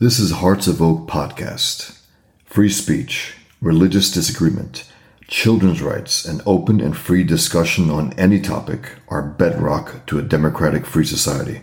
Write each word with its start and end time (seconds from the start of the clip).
This 0.00 0.18
is 0.18 0.32
Hearts 0.32 0.66
of 0.66 0.82
Oak 0.82 1.06
Podcast. 1.06 2.00
Free 2.44 2.68
speech, 2.68 3.36
religious 3.60 4.10
disagreement, 4.10 4.90
children's 5.28 5.80
rights, 5.80 6.24
and 6.24 6.42
open 6.44 6.80
and 6.80 6.96
free 6.96 7.22
discussion 7.22 7.90
on 7.90 8.12
any 8.14 8.40
topic 8.40 8.96
are 9.06 9.22
bedrock 9.22 10.04
to 10.06 10.18
a 10.18 10.22
democratic 10.22 10.84
free 10.84 11.04
society, 11.04 11.62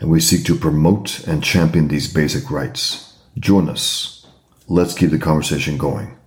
and 0.00 0.10
we 0.10 0.18
seek 0.18 0.44
to 0.46 0.56
promote 0.56 1.24
and 1.28 1.44
champion 1.44 1.86
these 1.86 2.12
basic 2.12 2.50
rights. 2.50 3.16
Join 3.38 3.68
us. 3.68 4.26
Let's 4.66 4.94
keep 4.98 5.10
the 5.10 5.18
conversation 5.20 5.78
going. 5.78 6.18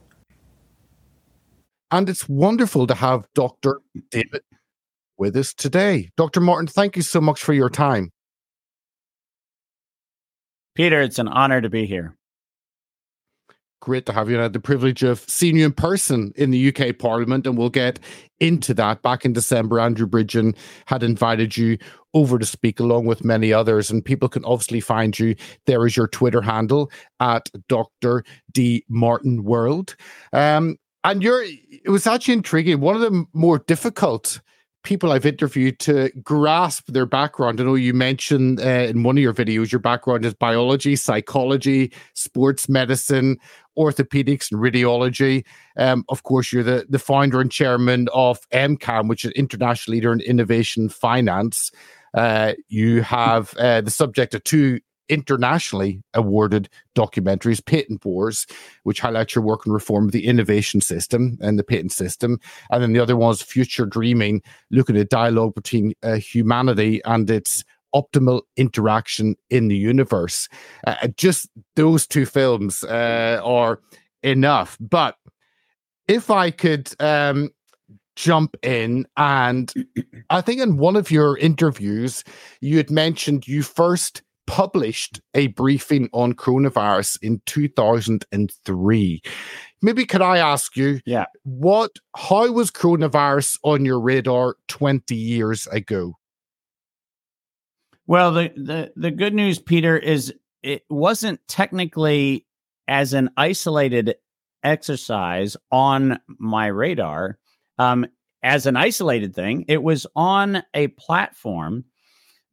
And 1.91 2.07
it's 2.07 2.29
wonderful 2.29 2.87
to 2.87 2.95
have 2.95 3.25
Dr. 3.35 3.81
David 4.11 4.43
with 5.17 5.35
us 5.35 5.53
today. 5.53 6.09
Dr. 6.15 6.39
Martin, 6.39 6.67
thank 6.67 6.95
you 6.95 7.01
so 7.01 7.19
much 7.19 7.43
for 7.43 7.51
your 7.51 7.69
time. 7.69 8.13
Peter, 10.75 11.01
it's 11.01 11.19
an 11.19 11.27
honor 11.27 11.61
to 11.61 11.69
be 11.69 11.85
here. 11.85 12.15
Great 13.81 14.05
to 14.05 14.13
have 14.13 14.29
you. 14.29 14.39
I 14.39 14.43
had 14.43 14.53
the 14.53 14.61
privilege 14.61 15.03
of 15.03 15.19
seeing 15.27 15.57
you 15.57 15.65
in 15.65 15.73
person 15.73 16.31
in 16.37 16.51
the 16.51 16.73
UK 16.73 16.97
Parliament, 16.97 17.45
and 17.45 17.57
we'll 17.57 17.69
get 17.69 17.99
into 18.39 18.73
that. 18.75 19.01
Back 19.01 19.25
in 19.25 19.33
December, 19.33 19.79
Andrew 19.79 20.07
Bridgen 20.07 20.55
had 20.85 21.03
invited 21.03 21.57
you 21.57 21.77
over 22.13 22.39
to 22.39 22.45
speak 22.45 22.79
along 22.79 23.07
with 23.07 23.25
many 23.25 23.51
others, 23.51 23.91
and 23.91 24.03
people 24.03 24.29
can 24.29 24.45
obviously 24.45 24.79
find 24.79 25.19
you. 25.19 25.35
There 25.65 25.85
is 25.85 25.97
your 25.97 26.07
Twitter 26.07 26.41
handle 26.41 26.91
at 27.19 27.49
Dr. 27.67 28.23
D 28.53 28.85
Martin 28.87 29.43
World. 29.43 29.97
Um, 30.31 30.77
and 31.03 31.21
you're 31.21 31.43
it 31.43 31.89
was 31.89 32.07
actually 32.07 32.35
intriguing. 32.35 32.79
One 32.79 32.95
of 32.95 33.01
the 33.01 33.25
more 33.33 33.59
difficult 33.59 34.39
people 34.83 35.11
I've 35.11 35.25
interviewed 35.25 35.79
to 35.79 36.11
grasp 36.21 36.87
their 36.87 37.05
background. 37.05 37.59
I 37.59 37.63
know 37.63 37.75
you 37.75 37.93
mentioned 37.93 38.59
uh, 38.59 38.63
in 38.63 39.03
one 39.03 39.17
of 39.17 39.23
your 39.23 39.33
videos 39.33 39.71
your 39.71 39.79
background 39.79 40.25
is 40.25 40.33
biology, 40.33 40.95
psychology, 40.95 41.91
sports 42.13 42.69
medicine, 42.69 43.37
orthopedics, 43.77 44.51
and 44.51 44.61
radiology. 44.61 45.45
Um, 45.77 46.05
of 46.09 46.23
course, 46.23 46.51
you're 46.51 46.63
the, 46.63 46.85
the 46.89 46.99
founder 46.99 47.41
and 47.41 47.51
chairman 47.51 48.09
of 48.13 48.39
MCAM, 48.51 49.07
which 49.07 49.25
is 49.25 49.31
international 49.31 49.95
leader 49.95 50.11
in 50.11 50.19
innovation 50.21 50.89
finance. 50.89 51.71
Uh, 52.13 52.53
you 52.67 53.01
have 53.01 53.55
uh, 53.57 53.81
the 53.81 53.89
subject 53.89 54.35
of 54.35 54.43
two 54.43 54.79
internationally 55.09 56.01
awarded 56.13 56.69
documentaries, 56.95 57.65
Patent 57.65 58.03
Wars, 58.05 58.45
which 58.83 58.99
highlights 58.99 59.35
your 59.35 59.43
work 59.43 59.67
on 59.67 59.73
reform 59.73 60.05
of 60.05 60.11
the 60.11 60.25
innovation 60.25 60.81
system 60.81 61.37
and 61.41 61.59
the 61.59 61.63
patent 61.63 61.91
system. 61.91 62.39
And 62.71 62.81
then 62.81 62.93
the 62.93 62.99
other 62.99 63.15
one 63.15 63.31
is 63.31 63.41
Future 63.41 63.85
Dreaming, 63.85 64.41
looking 64.71 64.97
at 64.97 65.09
dialogue 65.09 65.55
between 65.55 65.93
uh, 66.03 66.15
humanity 66.15 67.01
and 67.05 67.29
its 67.29 67.63
optimal 67.93 68.41
interaction 68.57 69.35
in 69.49 69.67
the 69.67 69.77
universe. 69.77 70.49
Uh, 70.87 71.07
just 71.15 71.47
those 71.75 72.07
two 72.07 72.25
films 72.25 72.83
uh, 72.83 73.39
are 73.43 73.79
enough. 74.23 74.77
But 74.79 75.15
if 76.07 76.31
I 76.31 76.49
could 76.51 76.89
um, 76.99 77.51
jump 78.15 78.55
in 78.63 79.05
and 79.17 79.73
I 80.29 80.41
think 80.41 80.61
in 80.61 80.77
one 80.77 80.95
of 80.95 81.11
your 81.11 81.37
interviews 81.37 82.23
you 82.61 82.77
had 82.77 82.91
mentioned 82.91 83.47
you 83.47 83.63
first 83.63 84.22
published 84.47 85.21
a 85.33 85.47
briefing 85.47 86.09
on 86.13 86.33
coronavirus 86.33 87.17
in 87.21 87.41
2003. 87.45 89.21
Maybe 89.81 90.05
could 90.05 90.21
I 90.21 90.37
ask 90.37 90.75
you, 90.77 90.99
yeah, 91.05 91.25
what 91.43 91.91
how 92.15 92.51
was 92.51 92.71
coronavirus 92.71 93.59
on 93.63 93.85
your 93.85 93.99
radar 93.99 94.55
20 94.67 95.15
years 95.15 95.67
ago? 95.67 96.13
Well, 98.07 98.33
the 98.33 98.51
the 98.55 98.93
the 98.95 99.11
good 99.11 99.33
news, 99.33 99.59
Peter, 99.59 99.97
is 99.97 100.33
it 100.61 100.83
wasn't 100.89 101.39
technically 101.47 102.45
as 102.87 103.13
an 103.13 103.29
isolated 103.37 104.15
exercise 104.63 105.57
on 105.71 106.19
my 106.37 106.67
radar. 106.67 107.37
Um, 107.77 108.05
as 108.41 108.65
an 108.65 108.75
isolated 108.75 109.33
thing, 109.33 109.65
it 109.67 109.81
was 109.81 110.05
on 110.15 110.63
a 110.73 110.87
platform 110.89 111.85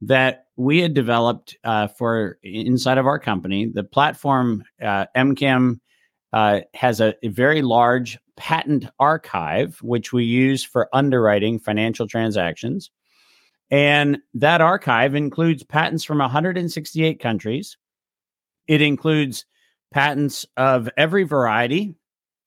that 0.02 0.46
we 0.56 0.80
had 0.80 0.94
developed 0.94 1.56
uh, 1.64 1.88
for 1.88 2.38
inside 2.42 2.98
of 2.98 3.06
our 3.06 3.18
company. 3.18 3.66
The 3.66 3.84
platform 3.84 4.64
uh, 4.82 5.06
MCAM 5.16 5.80
uh, 6.32 6.60
has 6.74 7.00
a, 7.00 7.14
a, 7.22 7.28
very 7.28 7.60
large 7.60 8.18
patent 8.36 8.86
archive, 8.98 9.78
which 9.82 10.12
we 10.12 10.24
use 10.24 10.62
for 10.62 10.88
underwriting 10.92 11.58
financial 11.58 12.06
transactions. 12.06 12.90
And 13.70 14.18
that 14.34 14.60
archive 14.60 15.14
includes 15.14 15.64
patents 15.64 16.04
from 16.04 16.18
168 16.18 17.20
countries. 17.20 17.76
It 18.68 18.80
includes 18.80 19.44
patents 19.92 20.46
of 20.56 20.88
every 20.96 21.24
variety. 21.24 21.94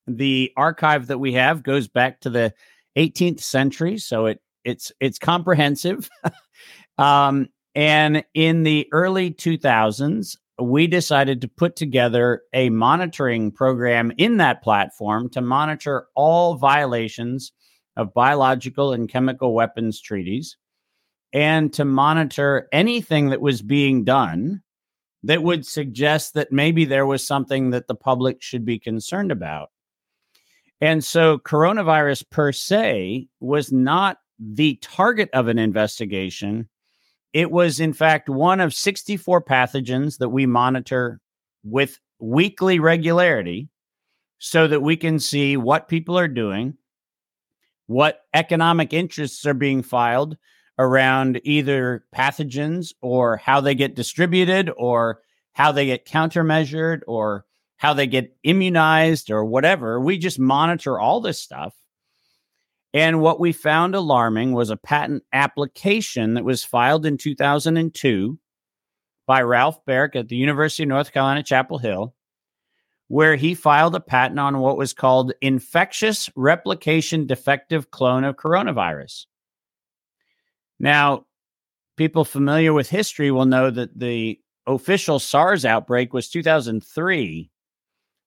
The 0.06 0.52
archive 0.56 1.06
that 1.08 1.18
we 1.18 1.34
have 1.34 1.62
goes 1.62 1.88
back 1.88 2.20
to 2.20 2.30
the 2.30 2.54
18th 2.96 3.40
century, 3.40 3.98
so 3.98 4.26
it 4.26 4.40
it's 4.64 4.92
it's 5.00 5.18
comprehensive. 5.18 6.08
Um, 6.98 7.48
and 7.74 8.24
in 8.34 8.62
the 8.62 8.88
early 8.92 9.30
2000s, 9.32 10.36
we 10.60 10.86
decided 10.86 11.40
to 11.40 11.48
put 11.48 11.74
together 11.74 12.42
a 12.52 12.70
monitoring 12.70 13.50
program 13.50 14.12
in 14.18 14.36
that 14.36 14.62
platform 14.62 15.28
to 15.30 15.40
monitor 15.40 16.06
all 16.14 16.54
violations 16.54 17.52
of 17.96 18.14
biological 18.14 18.92
and 18.92 19.08
chemical 19.08 19.54
weapons 19.54 20.00
treaties 20.00 20.56
and 21.32 21.72
to 21.72 21.84
monitor 21.84 22.68
anything 22.72 23.30
that 23.30 23.40
was 23.40 23.62
being 23.62 24.04
done 24.04 24.62
that 25.24 25.42
would 25.42 25.66
suggest 25.66 26.34
that 26.34 26.52
maybe 26.52 26.84
there 26.84 27.06
was 27.06 27.26
something 27.26 27.70
that 27.70 27.88
the 27.88 27.94
public 27.94 28.40
should 28.40 28.64
be 28.64 28.78
concerned 28.78 29.32
about. 29.32 29.70
And 30.80 31.02
so 31.02 31.38
coronavirus 31.38 32.28
per 32.30 32.52
se 32.52 33.26
was 33.40 33.72
not 33.72 34.18
the 34.38 34.78
target 34.82 35.30
of 35.32 35.48
an 35.48 35.58
investigation 35.58 36.68
it 37.34 37.50
was, 37.50 37.80
in 37.80 37.92
fact, 37.92 38.28
one 38.28 38.60
of 38.60 38.72
64 38.72 39.42
pathogens 39.42 40.18
that 40.18 40.28
we 40.28 40.46
monitor 40.46 41.20
with 41.64 41.98
weekly 42.20 42.78
regularity 42.78 43.68
so 44.38 44.68
that 44.68 44.80
we 44.80 44.96
can 44.96 45.18
see 45.18 45.56
what 45.56 45.88
people 45.88 46.16
are 46.16 46.28
doing, 46.28 46.74
what 47.86 48.20
economic 48.32 48.92
interests 48.92 49.44
are 49.46 49.54
being 49.54 49.82
filed 49.82 50.36
around 50.78 51.40
either 51.44 52.04
pathogens 52.14 52.94
or 53.02 53.36
how 53.36 53.60
they 53.60 53.74
get 53.74 53.96
distributed 53.96 54.70
or 54.76 55.20
how 55.54 55.72
they 55.72 55.86
get 55.86 56.06
countermeasured 56.06 57.00
or 57.08 57.44
how 57.76 57.92
they 57.94 58.06
get 58.06 58.36
immunized 58.44 59.30
or 59.30 59.44
whatever. 59.44 60.00
We 60.00 60.18
just 60.18 60.38
monitor 60.38 61.00
all 61.00 61.20
this 61.20 61.40
stuff. 61.40 61.74
And 62.94 63.20
what 63.20 63.40
we 63.40 63.50
found 63.50 63.96
alarming 63.96 64.52
was 64.52 64.70
a 64.70 64.76
patent 64.76 65.24
application 65.32 66.34
that 66.34 66.44
was 66.44 66.62
filed 66.62 67.04
in 67.04 67.18
2002 67.18 68.38
by 69.26 69.42
Ralph 69.42 69.84
Baric 69.84 70.14
at 70.14 70.28
the 70.28 70.36
University 70.36 70.84
of 70.84 70.90
North 70.90 71.12
Carolina, 71.12 71.42
Chapel 71.42 71.78
Hill, 71.78 72.14
where 73.08 73.34
he 73.34 73.56
filed 73.56 73.96
a 73.96 74.00
patent 74.00 74.38
on 74.38 74.60
what 74.60 74.76
was 74.76 74.92
called 74.92 75.32
infectious 75.40 76.30
replication 76.36 77.26
defective 77.26 77.90
clone 77.90 78.22
of 78.22 78.36
coronavirus. 78.36 79.26
Now, 80.78 81.26
people 81.96 82.24
familiar 82.24 82.72
with 82.72 82.88
history 82.90 83.32
will 83.32 83.46
know 83.46 83.70
that 83.70 83.98
the 83.98 84.38
official 84.68 85.18
SARS 85.18 85.64
outbreak 85.64 86.12
was 86.12 86.28
2003. 86.28 87.50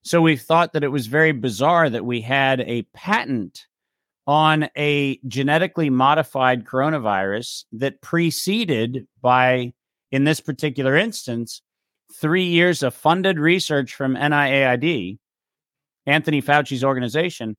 So 0.03 0.21
we 0.21 0.35
thought 0.35 0.73
that 0.73 0.83
it 0.83 0.91
was 0.91 1.07
very 1.07 1.31
bizarre 1.31 1.89
that 1.89 2.05
we 2.05 2.19
had 2.19 2.61
a 2.61 2.83
patent 2.93 3.65
on 4.27 4.69
a 4.77 5.19
genetically 5.27 5.89
modified 5.89 6.65
coronavirus 6.65 7.63
that 7.71 8.01
preceded 8.01 9.07
by, 9.21 9.73
in 10.11 10.25
this 10.25 10.41
particular 10.41 10.95
instance, 10.95 11.61
three 12.13 12.45
years 12.45 12.83
of 12.83 12.93
funded 12.93 13.39
research 13.39 13.95
from 13.95 14.15
NIAID, 14.15 15.17
Anthony 16.05 16.41
Fauci's 16.41 16.83
organization. 16.83 17.55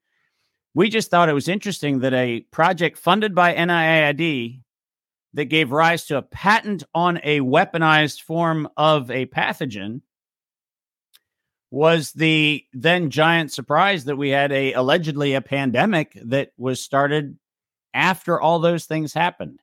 We 0.74 0.90
just 0.90 1.10
thought 1.10 1.30
it 1.30 1.34
was 1.34 1.48
interesting 1.48 2.00
that 2.00 2.14
a 2.14 2.40
project 2.50 2.98
funded 2.98 3.34
by 3.34 3.54
NIAID 3.54 4.60
that 5.34 5.46
gave 5.46 5.72
rise 5.72 6.04
to 6.06 6.18
a 6.18 6.22
patent 6.22 6.84
on 6.94 7.18
a 7.22 7.40
weaponized 7.40 8.20
form 8.22 8.68
of 8.76 9.10
a 9.10 9.26
pathogen 9.26 10.02
was 11.70 12.12
the 12.12 12.64
then 12.72 13.10
giant 13.10 13.52
surprise 13.52 14.04
that 14.04 14.16
we 14.16 14.30
had 14.30 14.52
a 14.52 14.72
allegedly 14.72 15.34
a 15.34 15.40
pandemic 15.40 16.18
that 16.24 16.52
was 16.56 16.80
started 16.80 17.38
after 17.92 18.40
all 18.40 18.58
those 18.58 18.86
things 18.86 19.12
happened. 19.12 19.60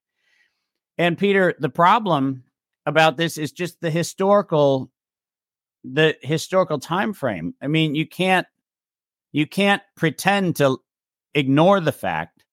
And 0.97 1.17
Peter, 1.17 1.55
the 1.59 1.69
problem 1.69 2.43
about 2.85 3.17
this 3.17 3.37
is 3.37 3.51
just 3.51 3.81
the 3.81 3.89
historical 3.89 4.91
the 5.83 6.17
historical 6.21 6.79
time 6.79 7.13
frame. 7.13 7.53
I 7.61 7.67
mean, 7.67 7.95
you 7.95 8.07
can't 8.07 8.47
you 9.31 9.47
can't 9.47 9.81
pretend 9.95 10.55
to 10.57 10.79
ignore 11.33 11.79
the 11.79 11.91
fact 11.91 12.43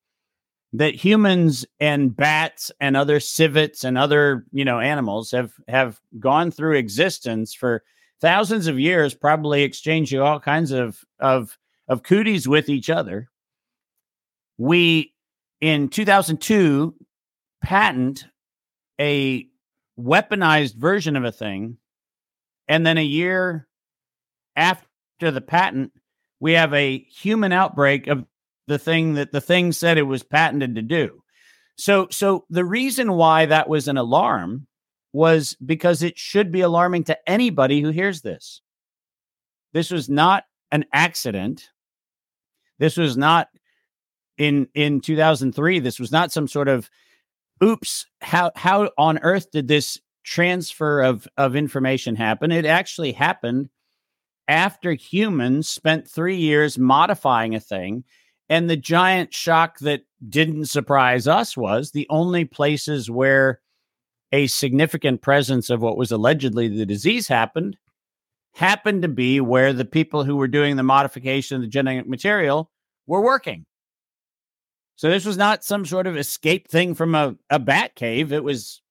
that 0.73 0.95
humans 0.95 1.67
and 1.79 2.17
bats 2.17 2.71
and 2.81 2.97
other 2.97 3.21
civets 3.21 3.85
and 3.85 3.99
other, 3.99 4.47
you 4.53 4.65
know, 4.65 4.81
animals 4.81 5.31
have 5.31 5.53
have 5.69 6.01
gone 6.19 6.51
through 6.51 6.77
existence 6.77 7.55
for 7.55 7.83
thousands 8.23 8.69
of 8.69 8.79
years, 8.79 9.15
probably 9.15 9.65
exchanging 9.65 10.21
all 10.21 10.41
kinds 10.41 10.71
of 10.71 11.05
of 11.21 11.59
of 11.89 12.03
cooties 12.03 12.49
with 12.49 12.71
each 12.71 12.89
other. 12.89 13.29
We 14.57 15.13
in 15.61 15.89
2002 15.89 16.95
patent 17.63 18.25
a 18.99 19.47
weaponized 19.99 20.77
version 20.77 21.17
of 21.17 21.25
a 21.25 21.33
thing, 21.33 21.77
and 22.69 22.87
then 22.87 22.97
a 22.97 23.05
year 23.05 23.69
after 24.57 25.31
the 25.31 25.41
patent, 25.41 25.93
we 26.41 26.53
have 26.53 26.73
a 26.73 26.99
human 26.99 27.53
outbreak 27.53 28.07
of 28.07 28.25
the 28.69 28.79
thing 28.79 29.15
that 29.15 29.33
the 29.33 29.41
thing 29.41 29.73
said 29.73 29.99
it 29.99 30.03
was 30.03 30.23
patented 30.23 30.77
to 30.77 30.83
do. 30.83 31.23
So, 31.77 32.07
so 32.11 32.45
the 32.49 32.65
reason 32.65 33.13
why 33.13 33.47
that 33.47 33.69
was 33.69 33.89
an 33.89 33.97
alarm 33.97 34.67
was 35.13 35.57
because 35.65 36.03
it 36.03 36.19
should 36.19 36.51
be 36.51 36.63
alarming 36.63 37.05
to 37.05 37.19
anybody 37.29 37.81
who 37.81 37.91
hears 37.91 38.23
this. 38.23 38.63
This 39.73 39.91
was 39.91 40.09
not 40.09 40.45
an 40.71 40.85
accident. 40.93 41.71
This 42.79 42.97
was 42.97 43.17
not 43.17 43.49
in 44.39 44.69
in 44.75 45.01
2003. 45.01 45.81
This 45.81 46.01
was 46.01 46.13
not 46.13 46.33
some 46.33 46.49
sort 46.49 46.69
of 46.69 46.91
oops. 47.63 48.07
How 48.21 48.53
how 48.57 48.91
on 48.99 49.19
earth 49.19 49.51
did 49.51 49.69
this 49.69 50.01
transfer 50.25 51.03
of 51.03 51.29
of 51.37 51.57
information 51.57 52.17
happen? 52.17 52.51
It 52.51 52.67
actually 52.67 53.13
happened 53.13 53.69
after 54.49 54.93
humans 54.93 55.69
spent 55.69 56.09
three 56.09 56.37
years 56.37 56.79
modifying 56.79 57.55
a 57.55 57.61
thing. 57.61 58.05
And 58.49 58.69
the 58.69 58.77
giant 58.77 59.33
shock 59.33 59.79
that 59.79 60.03
didn't 60.29 60.67
surprise 60.67 61.27
us 61.27 61.57
was 61.57 61.93
the 61.93 62.07
only 62.11 62.45
places 62.45 63.11
where 63.11 63.61
a 64.33 64.47
significant 64.47 65.21
presence 65.21 65.71
of 65.71 65.83
what 65.83 65.97
was 65.97 66.11
allegedly 66.11 66.69
the 66.69 66.87
disease 66.87 67.29
happened 67.29 67.77
happened 68.55 69.03
to 69.03 69.09
be 69.09 69.41
where 69.41 69.73
the 69.73 69.85
people 69.85 70.25
who 70.25 70.37
were 70.37 70.49
doing 70.49 70.77
the 70.77 70.83
modification 70.83 71.57
of 71.57 71.63
the 71.63 71.69
genetic 71.69 72.07
material 72.07 72.71
were 73.07 73.23
working. 73.23 73.65
So 74.97 75.09
this 75.09 75.25
was 75.25 75.37
not 75.37 75.65
some 75.65 75.87
sort 75.87 76.07
of 76.07 76.17
escape 76.17 76.69
thing 76.69 76.95
from 76.95 77.15
a, 77.15 77.35
a 77.51 77.59
bat 77.59 77.95
cave. 77.95 78.33
It 78.33 78.45
was 78.45 78.83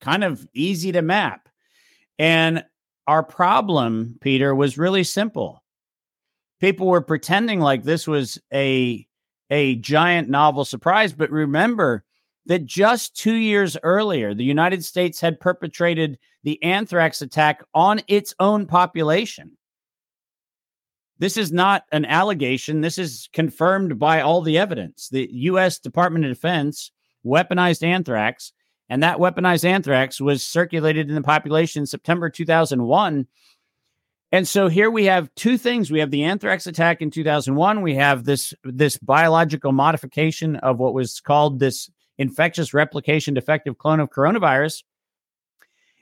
kind 0.00 0.24
of 0.24 0.46
easy 0.54 0.92
to 0.92 1.02
map. 1.02 1.48
And 2.18 2.64
our 3.06 3.22
problem, 3.22 4.16
Peter, 4.20 4.54
was 4.54 4.78
really 4.78 5.04
simple. 5.04 5.62
People 6.60 6.86
were 6.86 7.00
pretending 7.00 7.60
like 7.60 7.82
this 7.82 8.06
was 8.06 8.38
a 8.52 9.06
a 9.52 9.76
giant 9.76 10.28
novel 10.28 10.64
surprise, 10.64 11.12
but 11.12 11.30
remember 11.30 12.04
that 12.46 12.64
just 12.64 13.16
2 13.16 13.34
years 13.34 13.76
earlier, 13.82 14.34
the 14.34 14.44
United 14.44 14.84
States 14.84 15.20
had 15.20 15.40
perpetrated 15.40 16.18
the 16.42 16.62
anthrax 16.62 17.22
attack 17.22 17.62
on 17.74 18.00
its 18.08 18.34
own 18.40 18.66
population. 18.66 19.56
This 21.18 21.36
is 21.36 21.52
not 21.52 21.84
an 21.92 22.06
allegation. 22.06 22.80
This 22.80 22.96
is 22.96 23.28
confirmed 23.32 23.98
by 23.98 24.22
all 24.22 24.40
the 24.40 24.56
evidence. 24.56 25.10
The 25.10 25.28
U.S. 25.30 25.78
Department 25.78 26.24
of 26.24 26.32
Defense 26.32 26.92
weaponized 27.24 27.82
anthrax 27.82 28.52
and 28.88 29.02
that 29.04 29.18
weaponized 29.18 29.64
anthrax 29.64 30.20
was 30.20 30.42
circulated 30.42 31.08
in 31.08 31.14
the 31.14 31.22
population 31.22 31.82
in 31.82 31.86
September 31.86 32.28
2001. 32.28 33.26
And 34.32 34.48
so 34.48 34.68
here 34.68 34.90
we 34.90 35.04
have 35.04 35.32
two 35.36 35.56
things. 35.56 35.90
We 35.90 36.00
have 36.00 36.10
the 36.10 36.24
anthrax 36.24 36.66
attack 36.66 37.00
in 37.00 37.10
2001. 37.10 37.82
We 37.82 37.94
have 37.94 38.24
this 38.24 38.52
this 38.64 38.98
biological 38.98 39.72
modification 39.72 40.56
of 40.56 40.78
what 40.78 40.94
was 40.94 41.20
called 41.20 41.60
this 41.60 41.88
infectious 42.20 42.74
replication 42.74 43.32
defective 43.32 43.78
clone 43.78 43.98
of 43.98 44.10
coronavirus. 44.10 44.84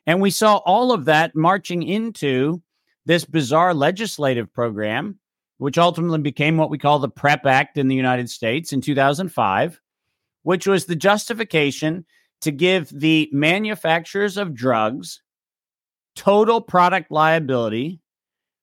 And 0.04 0.20
we 0.20 0.30
saw 0.30 0.56
all 0.56 0.90
of 0.90 1.04
that 1.04 1.36
marching 1.36 1.82
into 1.84 2.60
this 3.06 3.24
bizarre 3.24 3.72
legislative 3.72 4.52
program, 4.52 5.20
which 5.58 5.78
ultimately 5.78 6.18
became 6.18 6.56
what 6.56 6.70
we 6.70 6.78
call 6.78 6.98
the 6.98 7.08
PREP 7.08 7.46
Act 7.46 7.78
in 7.78 7.86
the 7.86 7.94
United 7.94 8.28
States 8.28 8.72
in 8.72 8.80
2005, 8.80 9.80
which 10.42 10.66
was 10.66 10.86
the 10.86 10.96
justification 10.96 12.04
to 12.40 12.50
give 12.50 12.88
the 12.90 13.28
manufacturers 13.32 14.36
of 14.36 14.54
drugs 14.54 15.22
total 16.16 16.60
product 16.60 17.12
liability 17.12 18.00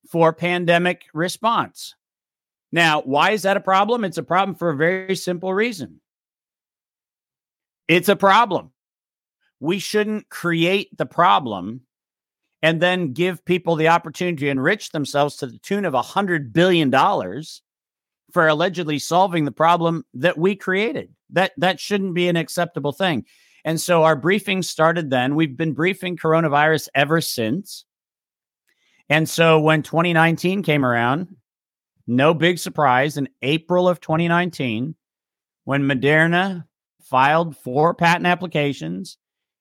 for 0.10 0.34
pandemic 0.34 1.06
response. 1.14 1.96
Now, 2.72 3.02
why 3.02 3.32
is 3.32 3.44
that 3.44 3.56
a 3.56 3.62
problem? 3.62 4.04
It's 4.04 4.18
a 4.18 4.24
problem 4.24 4.56
for 4.56 4.72
a 4.72 4.76
very 4.76 5.16
simple 5.16 5.54
reason. 5.54 6.02
It's 7.88 8.10
a 8.10 8.16
problem. 8.16 8.72
We 9.60 9.80
shouldn't 9.80 10.30
create 10.30 10.96
the 10.98 11.06
problem 11.06 11.82
and 12.62 12.82
then 12.82 13.14
give 13.14 13.46
people 13.46 13.76
the 13.76 13.90
opportunity 13.90 14.46
to 14.46 14.50
enrich 14.50 14.92
themselves 14.92 15.36
to 15.38 15.48
the 15.48 15.60
tune 15.60 15.86
of 15.86 15.94
a 15.94 16.02
$100 16.02 16.52
billion 16.52 16.92
for 18.32 18.48
allegedly 18.48 19.00
solving 19.00 19.46
the 19.46 19.52
problem 19.52 20.04
that 20.16 20.38
we 20.38 20.56
created. 20.56 21.14
That, 21.30 21.52
that 21.58 21.80
shouldn't 21.80 22.16
be 22.16 22.28
an 22.28 22.36
acceptable 22.36 22.92
thing. 22.92 23.26
And 23.64 23.80
so 23.80 24.04
our 24.04 24.16
briefing 24.16 24.62
started 24.62 25.10
then. 25.10 25.36
We've 25.36 25.56
been 25.56 25.74
briefing 25.74 26.18
coronavirus 26.18 26.90
ever 26.94 27.22
since. 27.22 27.86
And 29.10 29.30
so 29.30 29.60
when 29.60 29.84
2019 29.84 30.64
came 30.64 30.86
around, 30.86 31.36
no 32.08 32.34
big 32.34 32.60
surprise, 32.60 33.18
in 33.18 33.30
April 33.42 33.88
of 33.88 34.00
2019, 34.00 34.96
when 35.64 35.84
Moderna 35.84 36.66
filed 37.06 37.56
four 37.56 37.94
patent 37.94 38.26
applications 38.26 39.18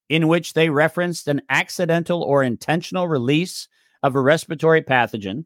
in 0.08 0.28
which 0.28 0.52
they 0.52 0.68
referenced 0.68 1.28
an 1.28 1.42
accidental 1.48 2.22
or 2.22 2.42
intentional 2.42 3.08
release 3.08 3.68
of 4.02 4.16
a 4.16 4.20
respiratory 4.20 4.82
pathogen. 4.82 5.44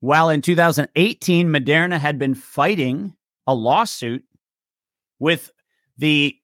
While 0.00 0.30
in 0.30 0.42
2018, 0.42 1.48
Moderna 1.48 1.98
had 1.98 2.18
been 2.18 2.34
fighting 2.34 3.14
a 3.46 3.54
lawsuit 3.54 4.24
with 5.18 5.52
the 5.98 6.36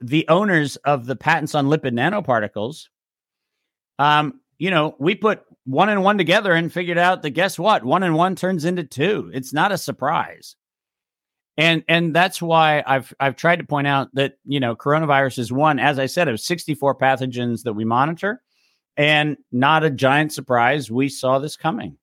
the 0.00 0.26
owners 0.28 0.76
of 0.76 1.06
the 1.06 1.14
patents 1.14 1.54
on 1.54 1.68
lipid 1.68 1.92
nanoparticles, 1.92 2.88
um, 4.00 4.40
you 4.58 4.70
know, 4.70 4.96
we 4.98 5.14
put 5.14 5.42
one 5.64 5.88
and 5.88 6.02
one 6.02 6.18
together 6.18 6.52
and 6.52 6.72
figured 6.72 6.98
out 6.98 7.22
that 7.22 7.30
guess 7.30 7.58
what? 7.58 7.84
One 7.84 8.02
and 8.02 8.14
one 8.14 8.34
turns 8.34 8.64
into 8.64 8.84
two. 8.84 9.30
It's 9.32 9.52
not 9.52 9.70
a 9.70 9.78
surprise. 9.78 10.56
And 11.58 11.84
and 11.86 12.14
that's 12.14 12.40
why 12.40 12.82
I've 12.86 13.12
I've 13.20 13.36
tried 13.36 13.56
to 13.56 13.64
point 13.64 13.86
out 13.86 14.08
that, 14.14 14.34
you 14.44 14.58
know, 14.58 14.74
coronavirus 14.74 15.38
is 15.38 15.52
one, 15.52 15.78
as 15.78 15.98
I 15.98 16.06
said, 16.06 16.28
of 16.28 16.40
64 16.40 16.96
pathogens 16.96 17.64
that 17.64 17.74
we 17.74 17.84
monitor. 17.84 18.42
And 18.96 19.36
not 19.50 19.84
a 19.84 19.90
giant 19.90 20.32
surprise. 20.32 20.90
We 20.90 21.08
saw 21.08 21.38
this 21.38 21.56
coming. 21.56 21.96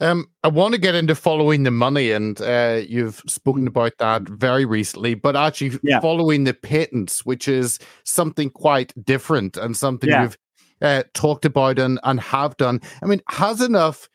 Um, 0.00 0.26
I 0.42 0.48
want 0.48 0.74
to 0.74 0.80
get 0.80 0.96
into 0.96 1.14
following 1.14 1.62
the 1.62 1.70
money, 1.70 2.10
and 2.10 2.40
uh, 2.40 2.80
you've 2.88 3.22
spoken 3.28 3.68
about 3.68 3.92
that 3.98 4.22
very 4.22 4.64
recently. 4.64 5.14
But 5.14 5.36
actually, 5.36 5.78
yeah. 5.84 6.00
following 6.00 6.42
the 6.42 6.54
patents, 6.54 7.24
which 7.24 7.46
is 7.46 7.78
something 8.04 8.50
quite 8.50 8.92
different 9.04 9.56
and 9.56 9.76
something 9.76 10.10
yeah. 10.10 10.22
you've 10.22 10.38
uh, 10.82 11.02
talked 11.14 11.44
about 11.44 11.78
and 11.78 12.00
and 12.02 12.20
have 12.20 12.56
done. 12.56 12.80
I 13.02 13.06
mean, 13.06 13.22
has 13.28 13.60
enough 13.60 14.08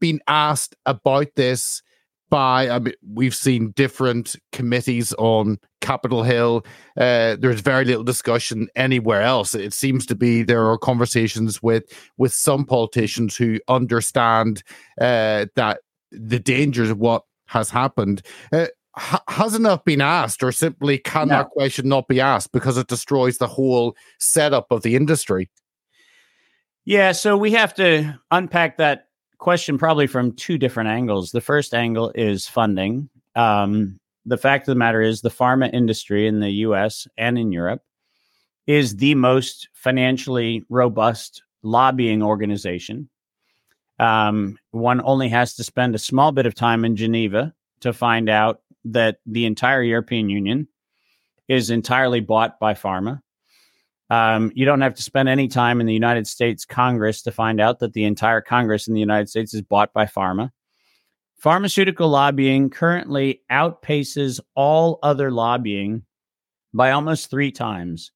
been 0.00 0.20
asked 0.26 0.74
about 0.86 1.28
this 1.36 1.82
by 2.30 2.70
I 2.70 2.78
mean, 2.78 2.94
we've 3.12 3.34
seen 3.34 3.72
different 3.72 4.36
committees 4.52 5.12
on 5.14 5.58
Capitol 5.80 6.22
Hill. 6.22 6.64
Uh, 6.96 7.36
there's 7.38 7.60
very 7.60 7.84
little 7.84 8.04
discussion 8.04 8.68
anywhere 8.76 9.22
else. 9.22 9.54
It 9.54 9.74
seems 9.74 10.06
to 10.06 10.14
be 10.14 10.42
there 10.42 10.66
are 10.66 10.78
conversations 10.78 11.62
with 11.62 11.84
with 12.16 12.32
some 12.32 12.64
politicians 12.64 13.36
who 13.36 13.58
understand 13.68 14.62
uh, 15.00 15.46
that 15.56 15.80
the 16.12 16.38
dangers 16.38 16.90
of 16.90 16.98
what 16.98 17.24
has 17.46 17.70
happened. 17.70 18.22
Uh, 18.52 18.66
has 19.28 19.54
enough 19.54 19.84
been 19.84 20.00
asked, 20.00 20.42
or 20.42 20.50
simply 20.50 20.98
can 20.98 21.28
no. 21.28 21.36
that 21.36 21.50
question 21.50 21.88
not 21.88 22.08
be 22.08 22.20
asked 22.20 22.50
because 22.52 22.76
it 22.76 22.88
destroys 22.88 23.38
the 23.38 23.46
whole 23.46 23.96
setup 24.18 24.66
of 24.70 24.82
the 24.82 24.96
industry? 24.96 25.48
Yeah, 26.84 27.12
so 27.12 27.36
we 27.36 27.52
have 27.52 27.72
to 27.74 28.18
unpack 28.30 28.78
that 28.78 29.09
question 29.40 29.78
probably 29.78 30.06
from 30.06 30.32
two 30.32 30.58
different 30.58 30.90
angles. 30.90 31.32
The 31.32 31.40
first 31.40 31.74
angle 31.74 32.12
is 32.14 32.46
funding. 32.46 33.08
Um, 33.34 33.98
the 34.26 34.36
fact 34.36 34.68
of 34.68 34.72
the 34.72 34.78
matter 34.78 35.00
is, 35.00 35.22
the 35.22 35.30
pharma 35.30 35.72
industry 35.72 36.28
in 36.28 36.40
the 36.40 36.50
US 36.50 37.08
and 37.16 37.38
in 37.38 37.50
Europe 37.50 37.82
is 38.66 38.96
the 38.96 39.14
most 39.14 39.68
financially 39.72 40.64
robust 40.68 41.42
lobbying 41.62 42.22
organization. 42.22 43.08
Um, 43.98 44.58
one 44.70 45.00
only 45.02 45.28
has 45.30 45.54
to 45.56 45.64
spend 45.64 45.94
a 45.94 45.98
small 45.98 46.32
bit 46.32 46.46
of 46.46 46.54
time 46.54 46.84
in 46.84 46.94
Geneva 46.94 47.52
to 47.80 47.92
find 47.92 48.28
out 48.28 48.60
that 48.84 49.18
the 49.26 49.46
entire 49.46 49.82
European 49.82 50.28
Union 50.28 50.68
is 51.48 51.70
entirely 51.70 52.20
bought 52.20 52.60
by 52.60 52.74
pharma. 52.74 53.20
Um, 54.10 54.50
you 54.54 54.64
don't 54.64 54.80
have 54.80 54.94
to 54.94 55.02
spend 55.02 55.28
any 55.28 55.46
time 55.46 55.80
in 55.80 55.86
the 55.86 55.94
United 55.94 56.26
States 56.26 56.64
Congress 56.64 57.22
to 57.22 57.32
find 57.32 57.60
out 57.60 57.78
that 57.78 57.92
the 57.92 58.04
entire 58.04 58.40
Congress 58.40 58.88
in 58.88 58.94
the 58.94 59.00
United 59.00 59.28
States 59.28 59.54
is 59.54 59.62
bought 59.62 59.92
by 59.92 60.04
pharma. 60.04 60.50
Pharmaceutical 61.36 62.08
lobbying 62.08 62.68
currently 62.70 63.40
outpaces 63.50 64.40
all 64.54 64.98
other 65.02 65.30
lobbying 65.30 66.02
by 66.74 66.90
almost 66.90 67.30
three 67.30 67.52
times. 67.52 68.12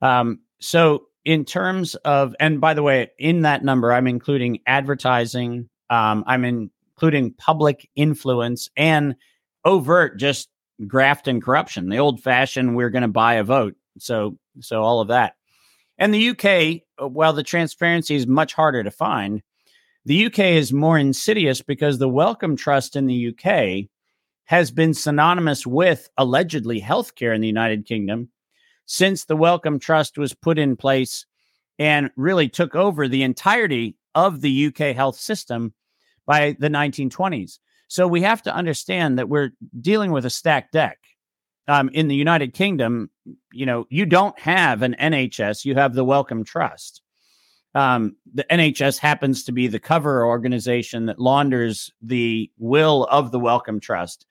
Um, 0.00 0.40
so 0.60 1.06
in 1.24 1.44
terms 1.44 1.94
of, 1.94 2.34
and 2.40 2.60
by 2.60 2.74
the 2.74 2.82
way, 2.82 3.10
in 3.18 3.42
that 3.42 3.64
number, 3.64 3.92
I'm 3.92 4.06
including 4.06 4.58
advertising, 4.66 5.68
um, 5.90 6.24
I'm 6.26 6.44
including 6.44 7.34
public 7.34 7.88
influence 7.94 8.70
and 8.76 9.14
overt 9.64 10.18
just 10.18 10.48
graft 10.86 11.28
and 11.28 11.42
corruption, 11.42 11.88
the 11.88 11.98
old 11.98 12.20
fashioned, 12.22 12.74
we're 12.74 12.90
going 12.90 13.02
to 13.02 13.08
buy 13.08 13.34
a 13.34 13.44
vote. 13.44 13.76
So, 13.98 14.38
so 14.60 14.82
all 14.82 15.00
of 15.00 15.08
that. 15.08 15.34
And 15.98 16.12
the 16.12 16.30
UK, 16.30 16.82
uh, 17.00 17.08
while 17.08 17.32
the 17.32 17.42
transparency 17.42 18.14
is 18.14 18.26
much 18.26 18.54
harder 18.54 18.82
to 18.82 18.90
find, 18.90 19.42
the 20.04 20.26
UK 20.26 20.38
is 20.40 20.72
more 20.72 20.98
insidious 20.98 21.62
because 21.62 21.98
the 21.98 22.08
Wellcome 22.08 22.56
Trust 22.56 22.96
in 22.96 23.06
the 23.06 23.28
UK 23.28 23.88
has 24.44 24.70
been 24.70 24.94
synonymous 24.94 25.66
with 25.66 26.08
allegedly 26.18 26.80
healthcare 26.80 27.34
in 27.34 27.40
the 27.40 27.46
United 27.46 27.86
Kingdom 27.86 28.28
since 28.86 29.24
the 29.24 29.36
Wellcome 29.36 29.78
Trust 29.78 30.18
was 30.18 30.34
put 30.34 30.58
in 30.58 30.76
place 30.76 31.24
and 31.78 32.10
really 32.16 32.48
took 32.48 32.74
over 32.74 33.08
the 33.08 33.22
entirety 33.22 33.96
of 34.14 34.40
the 34.40 34.66
UK 34.66 34.94
health 34.94 35.16
system 35.16 35.72
by 36.26 36.56
the 36.58 36.68
1920s. 36.68 37.58
So 37.88 38.06
we 38.06 38.22
have 38.22 38.42
to 38.42 38.54
understand 38.54 39.18
that 39.18 39.28
we're 39.28 39.50
dealing 39.80 40.12
with 40.12 40.24
a 40.24 40.30
stacked 40.30 40.72
deck. 40.72 40.98
Um, 41.68 41.90
in 41.90 42.08
the 42.08 42.16
United 42.16 42.54
Kingdom, 42.54 43.08
you 43.52 43.66
know, 43.66 43.86
you 43.88 44.04
don't 44.04 44.36
have 44.38 44.82
an 44.82 44.96
NHS, 45.00 45.64
you 45.64 45.76
have 45.76 45.94
the 45.94 46.04
Wellcome 46.04 46.42
Trust. 46.42 47.02
Um, 47.74 48.16
the 48.34 48.44
NHS 48.50 48.98
happens 48.98 49.44
to 49.44 49.52
be 49.52 49.68
the 49.68 49.78
cover 49.78 50.26
organization 50.26 51.06
that 51.06 51.20
launders 51.20 51.92
the 52.02 52.50
will 52.58 53.04
of 53.04 53.30
the 53.30 53.38
Wellcome 53.38 53.80
Trust 53.80 54.26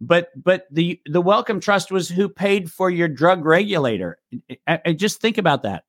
but 0.00 0.30
but 0.42 0.66
the 0.70 1.00
the 1.06 1.20
Wellcome 1.20 1.60
Trust 1.60 1.92
was 1.92 2.08
who 2.08 2.28
paid 2.28 2.70
for 2.70 2.90
your 2.90 3.08
drug 3.08 3.44
regulator. 3.44 4.18
I, 4.66 4.80
I 4.86 4.92
just 4.92 5.20
think 5.20 5.38
about 5.38 5.62
that. 5.64 5.84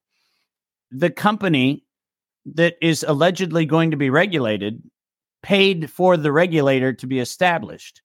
The 0.91 1.09
company 1.09 1.85
that 2.53 2.75
is 2.81 3.05
allegedly 3.07 3.65
going 3.65 3.91
to 3.91 3.97
be 3.97 4.09
regulated 4.09 4.83
paid 5.41 5.89
for 5.89 6.17
the 6.17 6.31
regulator 6.31 6.91
to 6.93 7.07
be 7.07 7.19
established. 7.19 8.01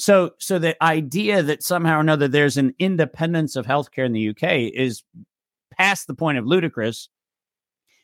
So 0.00 0.30
so 0.38 0.58
the 0.58 0.82
idea 0.82 1.42
that 1.42 1.62
somehow 1.62 1.98
or 1.98 2.00
another 2.00 2.26
there's 2.26 2.56
an 2.56 2.74
independence 2.78 3.54
of 3.54 3.66
healthcare 3.66 4.06
in 4.06 4.12
the 4.12 4.30
UK 4.30 4.72
is 4.74 5.02
past 5.76 6.06
the 6.06 6.14
point 6.14 6.38
of 6.38 6.46
ludicrous 6.46 7.10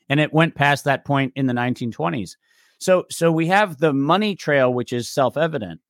and 0.07 0.19
it 0.19 0.31
went 0.31 0.53
past 0.53 0.83
that 0.83 1.05
point 1.05 1.33
in 1.35 1.47
the 1.47 1.53
1920s. 1.53 2.37
So 2.79 3.05
so 3.09 3.31
we 3.31 3.47
have 3.47 3.77
the 3.79 3.93
money 3.93 4.35
trail 4.35 4.71
which 4.71 4.93
is 4.93 5.09
self-evident 5.09 5.81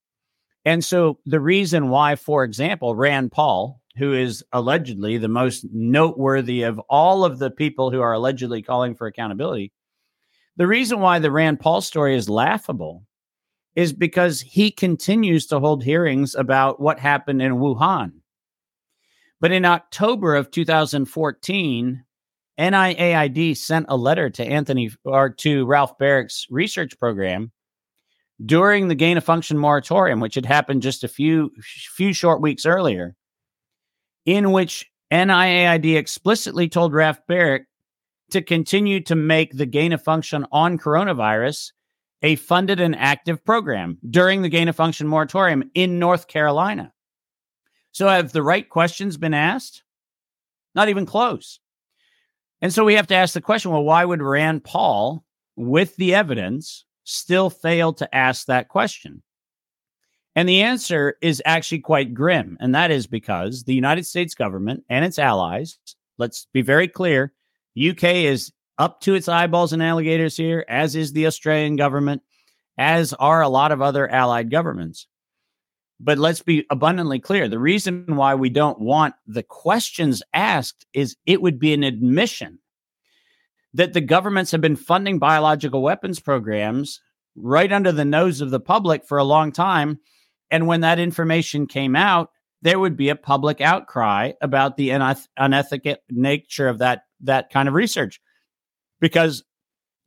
and 0.64 0.84
so 0.84 1.20
the 1.26 1.40
reason 1.40 1.90
why, 1.90 2.16
for 2.16 2.46
example, 2.46 2.96
Rand 2.96 3.34
Paul, 3.34 3.82
who 3.98 4.14
is 4.14 4.44
allegedly 4.54 5.18
the 5.18 5.28
most 5.28 5.66
noteworthy 5.72 6.64
of 6.64 6.80
all 6.90 7.26
of 7.26 7.40
the 7.40 7.52
people 7.52 7.92
who 7.92 8.00
are 8.02 8.14
allegedly 8.14 8.62
calling 8.62 8.96
for 8.96 9.08
accountability, 9.08 9.74
the 10.56 10.68
reason 10.68 11.00
why 11.02 11.20
the 11.20 11.32
Rand 11.32 11.60
Paul 11.60 11.82
story 11.82 12.16
is 12.16 12.30
laughable 12.30 13.07
is 13.78 13.94
because 13.94 14.42
he 14.42 14.72
continues 14.72 15.46
to 15.46 15.60
hold 15.60 15.84
hearings 15.84 16.34
about 16.34 16.82
what 16.82 17.00
happened 17.00 17.44
in 17.44 17.54
Wuhan. 17.54 18.12
But 19.40 19.52
in 19.52 19.66
October 19.66 20.34
of 20.34 20.50
2014, 20.50 22.04
NIAID 22.60 23.56
sent 23.56 23.86
a 23.88 23.96
letter 23.96 24.32
to 24.32 24.44
Anthony 24.44 24.90
or 25.06 25.30
to 25.30 25.68
Ralph 25.68 25.96
Baric's 26.00 26.48
research 26.50 26.98
program 26.98 27.52
during 28.44 28.88
the 28.88 28.96
gain 28.96 29.16
of 29.16 29.24
function 29.24 29.60
moratorium, 29.60 30.22
which 30.22 30.34
had 30.34 30.48
happened 30.48 30.82
just 30.82 31.04
a 31.04 31.08
few 31.08 31.52
few 31.62 32.14
short 32.14 32.42
weeks 32.42 32.66
earlier, 32.66 33.16
in 34.26 34.52
which 34.52 34.90
NIAID 35.14 35.96
explicitly 35.96 36.68
told 36.68 36.96
Ralph 36.96 37.20
Baric 37.30 37.66
to 38.32 38.42
continue 38.42 39.02
to 39.02 39.16
make 39.16 39.56
the 39.56 39.68
gain 39.68 39.94
of 39.94 40.02
function 40.02 40.48
on 40.52 40.80
coronavirus 40.80 41.74
a 42.22 42.36
funded 42.36 42.80
and 42.80 42.96
active 42.96 43.44
program 43.46 43.98
during 44.10 44.42
the 44.42 44.50
gain 44.50 44.68
of 44.68 44.76
function 44.76 45.08
moratorium 45.08 45.70
in 45.74 46.00
North 46.00 46.28
Carolina. 46.28 46.94
So, 47.92 48.08
have 48.08 48.32
the 48.32 48.44
right 48.44 48.68
questions 48.68 49.18
been 49.18 49.34
asked? 49.34 49.84
Not 50.76 50.90
even 50.90 51.06
close. 51.06 51.60
And 52.62 52.74
so 52.74 52.84
we 52.84 52.96
have 52.96 53.08
to 53.08 53.16
ask 53.16 53.34
the 53.34 53.42
question 53.42 53.72
well, 53.72 53.84
why 53.84 54.04
would 54.04 54.22
Rand 54.22 54.64
Paul, 54.64 55.24
with 55.56 55.96
the 55.96 56.16
evidence, 56.16 56.86
still 57.04 57.50
fail 57.50 57.94
to 57.94 58.16
ask 58.16 58.48
that 58.48 58.68
question? 58.68 59.22
And 60.36 60.48
the 60.48 60.62
answer 60.62 61.16
is 61.22 61.42
actually 61.46 61.80
quite 61.80 62.14
grim. 62.14 62.58
And 62.60 62.76
that 62.76 62.92
is 62.92 63.08
because 63.08 63.64
the 63.64 63.74
United 63.74 64.06
States 64.06 64.36
government 64.36 64.84
and 64.88 65.04
its 65.04 65.18
allies, 65.18 65.80
let's 66.20 66.48
be 66.54 66.62
very 66.62 66.88
clear, 66.88 67.34
UK 67.78 68.04
is 68.04 68.52
up 68.78 69.02
to 69.02 69.16
its 69.16 69.28
eyeballs 69.28 69.74
in 69.74 69.82
alligators 69.82 70.38
here, 70.38 70.66
as 70.68 70.96
is 70.96 71.14
the 71.14 71.28
Australian 71.28 71.76
government, 71.76 72.22
as 72.78 73.14
are 73.14 73.42
a 73.42 73.50
lot 73.50 73.72
of 73.72 73.82
other 73.82 74.10
allied 74.10 74.52
governments. 74.52 75.08
But 76.00 76.20
let's 76.20 76.42
be 76.42 76.66
abundantly 76.70 77.20
clear 77.20 77.48
the 77.48 77.60
reason 77.60 78.06
why 78.08 78.36
we 78.36 78.50
don't 78.50 78.80
want 78.80 79.16
the 79.26 79.44
questions 79.44 80.22
asked 80.34 80.86
is 80.94 81.16
it 81.26 81.42
would 81.42 81.60
be 81.60 81.74
an 81.74 81.84
admission 81.84 82.60
that 83.74 83.94
the 83.94 84.02
governments 84.02 84.52
have 84.52 84.62
been 84.62 84.76
funding 84.76 85.20
biological 85.20 85.82
weapons 85.82 86.20
programs 86.20 87.02
right 87.36 87.72
under 87.72 87.92
the 87.92 88.06
nose 88.06 88.42
of 88.42 88.52
the 88.52 88.60
public 88.60 89.06
for 89.06 89.18
a 89.18 89.24
long 89.24 89.52
time. 89.52 90.00
And 90.50 90.68
when 90.68 90.82
that 90.82 91.00
information 91.00 91.68
came 91.68 91.96
out, 91.96 92.30
there 92.62 92.80
would 92.80 92.98
be 92.98 93.10
a 93.10 93.16
public 93.16 93.62
outcry 93.62 94.32
about 94.42 94.78
the 94.78 94.90
uneth- 94.90 95.28
unethical 95.38 95.96
nature 96.10 96.68
of 96.68 96.80
that 96.80 97.04
that 97.22 97.50
kind 97.50 97.68
of 97.68 97.74
research. 97.74 98.22
Because 99.00 99.44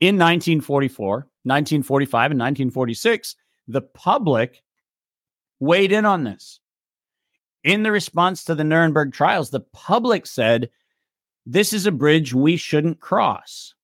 in 0.00 0.16
1944, 0.16 1.08
1945, 1.44 2.30
and 2.30 2.40
1946, 2.40 3.36
the 3.68 3.82
public 3.82 4.62
weighed 5.60 5.92
in 5.92 6.04
on 6.04 6.24
this. 6.24 6.60
In 7.62 7.82
the 7.82 7.92
response 7.92 8.44
to 8.44 8.54
the 8.54 8.64
Nuremberg 8.64 9.12
trials, 9.12 9.50
the 9.50 9.60
public 9.60 10.26
said 10.26 10.70
this 11.46 11.72
is 11.72 11.86
a 11.86 11.92
bridge 11.92 12.34
we 12.34 12.56
shouldn't 12.56 13.00
cross. 13.00 13.74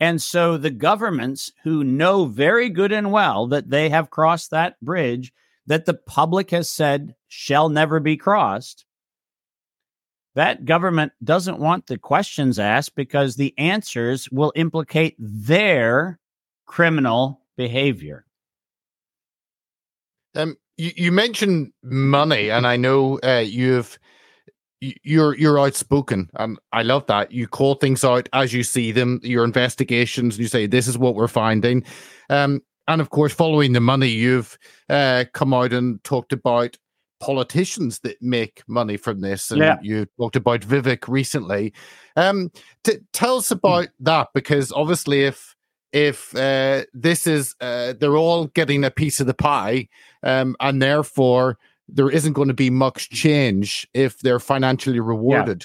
And 0.00 0.22
so 0.22 0.56
the 0.56 0.70
governments 0.70 1.50
who 1.64 1.82
know 1.82 2.26
very 2.26 2.68
good 2.68 2.92
and 2.92 3.10
well 3.10 3.48
that 3.48 3.70
they 3.70 3.88
have 3.88 4.10
crossed 4.10 4.50
that 4.50 4.78
bridge 4.80 5.32
that 5.66 5.86
the 5.86 5.94
public 5.94 6.50
has 6.50 6.68
said 6.68 7.14
shall 7.26 7.68
never 7.68 8.00
be 8.00 8.16
crossed, 8.16 8.84
that 10.38 10.64
government 10.64 11.10
doesn't 11.24 11.58
want 11.58 11.88
the 11.88 11.98
questions 11.98 12.60
asked 12.60 12.94
because 12.94 13.34
the 13.34 13.52
answers 13.58 14.30
will 14.30 14.52
implicate 14.54 15.16
their 15.18 16.20
criminal 16.64 17.40
behavior. 17.56 18.24
Um, 20.36 20.56
you, 20.76 20.92
you 20.94 21.10
mentioned 21.10 21.72
money, 21.82 22.52
and 22.52 22.68
I 22.68 22.76
know 22.76 23.18
uh, 23.24 23.42
you've 23.44 23.98
you're 24.80 25.36
you're 25.36 25.58
outspoken. 25.58 26.30
And 26.34 26.56
i 26.72 26.82
love 26.82 27.04
that. 27.08 27.32
You 27.32 27.48
call 27.48 27.74
things 27.74 28.04
out 28.04 28.28
as 28.32 28.52
you 28.52 28.62
see 28.62 28.92
them 28.92 29.18
your 29.24 29.42
investigations 29.42 30.36
and 30.36 30.42
you 30.42 30.46
say 30.46 30.68
this 30.68 30.86
is 30.86 30.96
what 30.96 31.16
we're 31.16 31.26
finding. 31.26 31.82
Um, 32.30 32.62
and 32.86 33.00
of 33.00 33.10
course 33.10 33.32
following 33.32 33.72
the 33.72 33.80
money 33.80 34.06
you've 34.06 34.56
uh, 34.88 35.24
come 35.32 35.52
out 35.52 35.72
and 35.72 36.02
talked 36.04 36.32
about 36.32 36.76
politicians 37.20 37.98
that 38.00 38.20
make 38.22 38.62
money 38.68 38.96
from 38.96 39.20
this 39.20 39.50
and 39.50 39.60
yeah. 39.60 39.78
you 39.82 40.06
talked 40.18 40.36
about 40.36 40.60
vivek 40.60 41.08
recently 41.08 41.72
um, 42.16 42.50
t- 42.84 42.98
tell 43.12 43.36
us 43.36 43.50
about 43.50 43.88
that 44.00 44.28
because 44.34 44.72
obviously 44.72 45.24
if 45.24 45.56
if 45.92 46.34
uh, 46.36 46.84
this 46.92 47.26
is 47.26 47.54
uh, 47.60 47.94
they're 47.98 48.16
all 48.16 48.46
getting 48.48 48.84
a 48.84 48.90
piece 48.90 49.20
of 49.20 49.26
the 49.26 49.34
pie 49.34 49.88
um, 50.22 50.54
and 50.60 50.82
therefore 50.82 51.58
there 51.88 52.10
isn't 52.10 52.34
going 52.34 52.48
to 52.48 52.54
be 52.54 52.70
much 52.70 53.08
change 53.10 53.88
if 53.94 54.18
they're 54.20 54.40
financially 54.40 55.00
rewarded. 55.00 55.64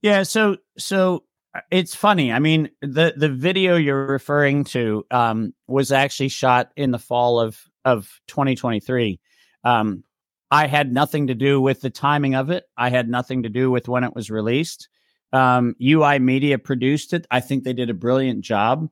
Yeah. 0.00 0.18
yeah 0.18 0.22
so 0.22 0.56
so 0.78 1.24
uh, 1.54 1.60
it's 1.70 1.94
funny. 1.94 2.32
I 2.32 2.38
mean, 2.38 2.70
the 2.80 3.14
the 3.16 3.28
video 3.28 3.76
you're 3.76 4.06
referring 4.06 4.64
to 4.64 5.04
um, 5.10 5.52
was 5.66 5.92
actually 5.92 6.28
shot 6.28 6.70
in 6.76 6.90
the 6.92 6.98
fall 6.98 7.40
of 7.40 7.60
of 7.84 8.20
2023. 8.28 9.20
Um, 9.64 10.04
I 10.50 10.66
had 10.66 10.92
nothing 10.92 11.26
to 11.28 11.34
do 11.34 11.60
with 11.60 11.80
the 11.80 11.90
timing 11.90 12.34
of 12.34 12.50
it. 12.50 12.64
I 12.76 12.90
had 12.90 13.08
nothing 13.08 13.42
to 13.42 13.48
do 13.48 13.70
with 13.70 13.88
when 13.88 14.04
it 14.04 14.14
was 14.14 14.30
released. 14.30 14.88
Um, 15.32 15.74
UI 15.82 16.20
Media 16.20 16.58
produced 16.58 17.12
it. 17.12 17.26
I 17.30 17.40
think 17.40 17.64
they 17.64 17.72
did 17.72 17.90
a 17.90 17.94
brilliant 17.94 18.42
job. 18.42 18.88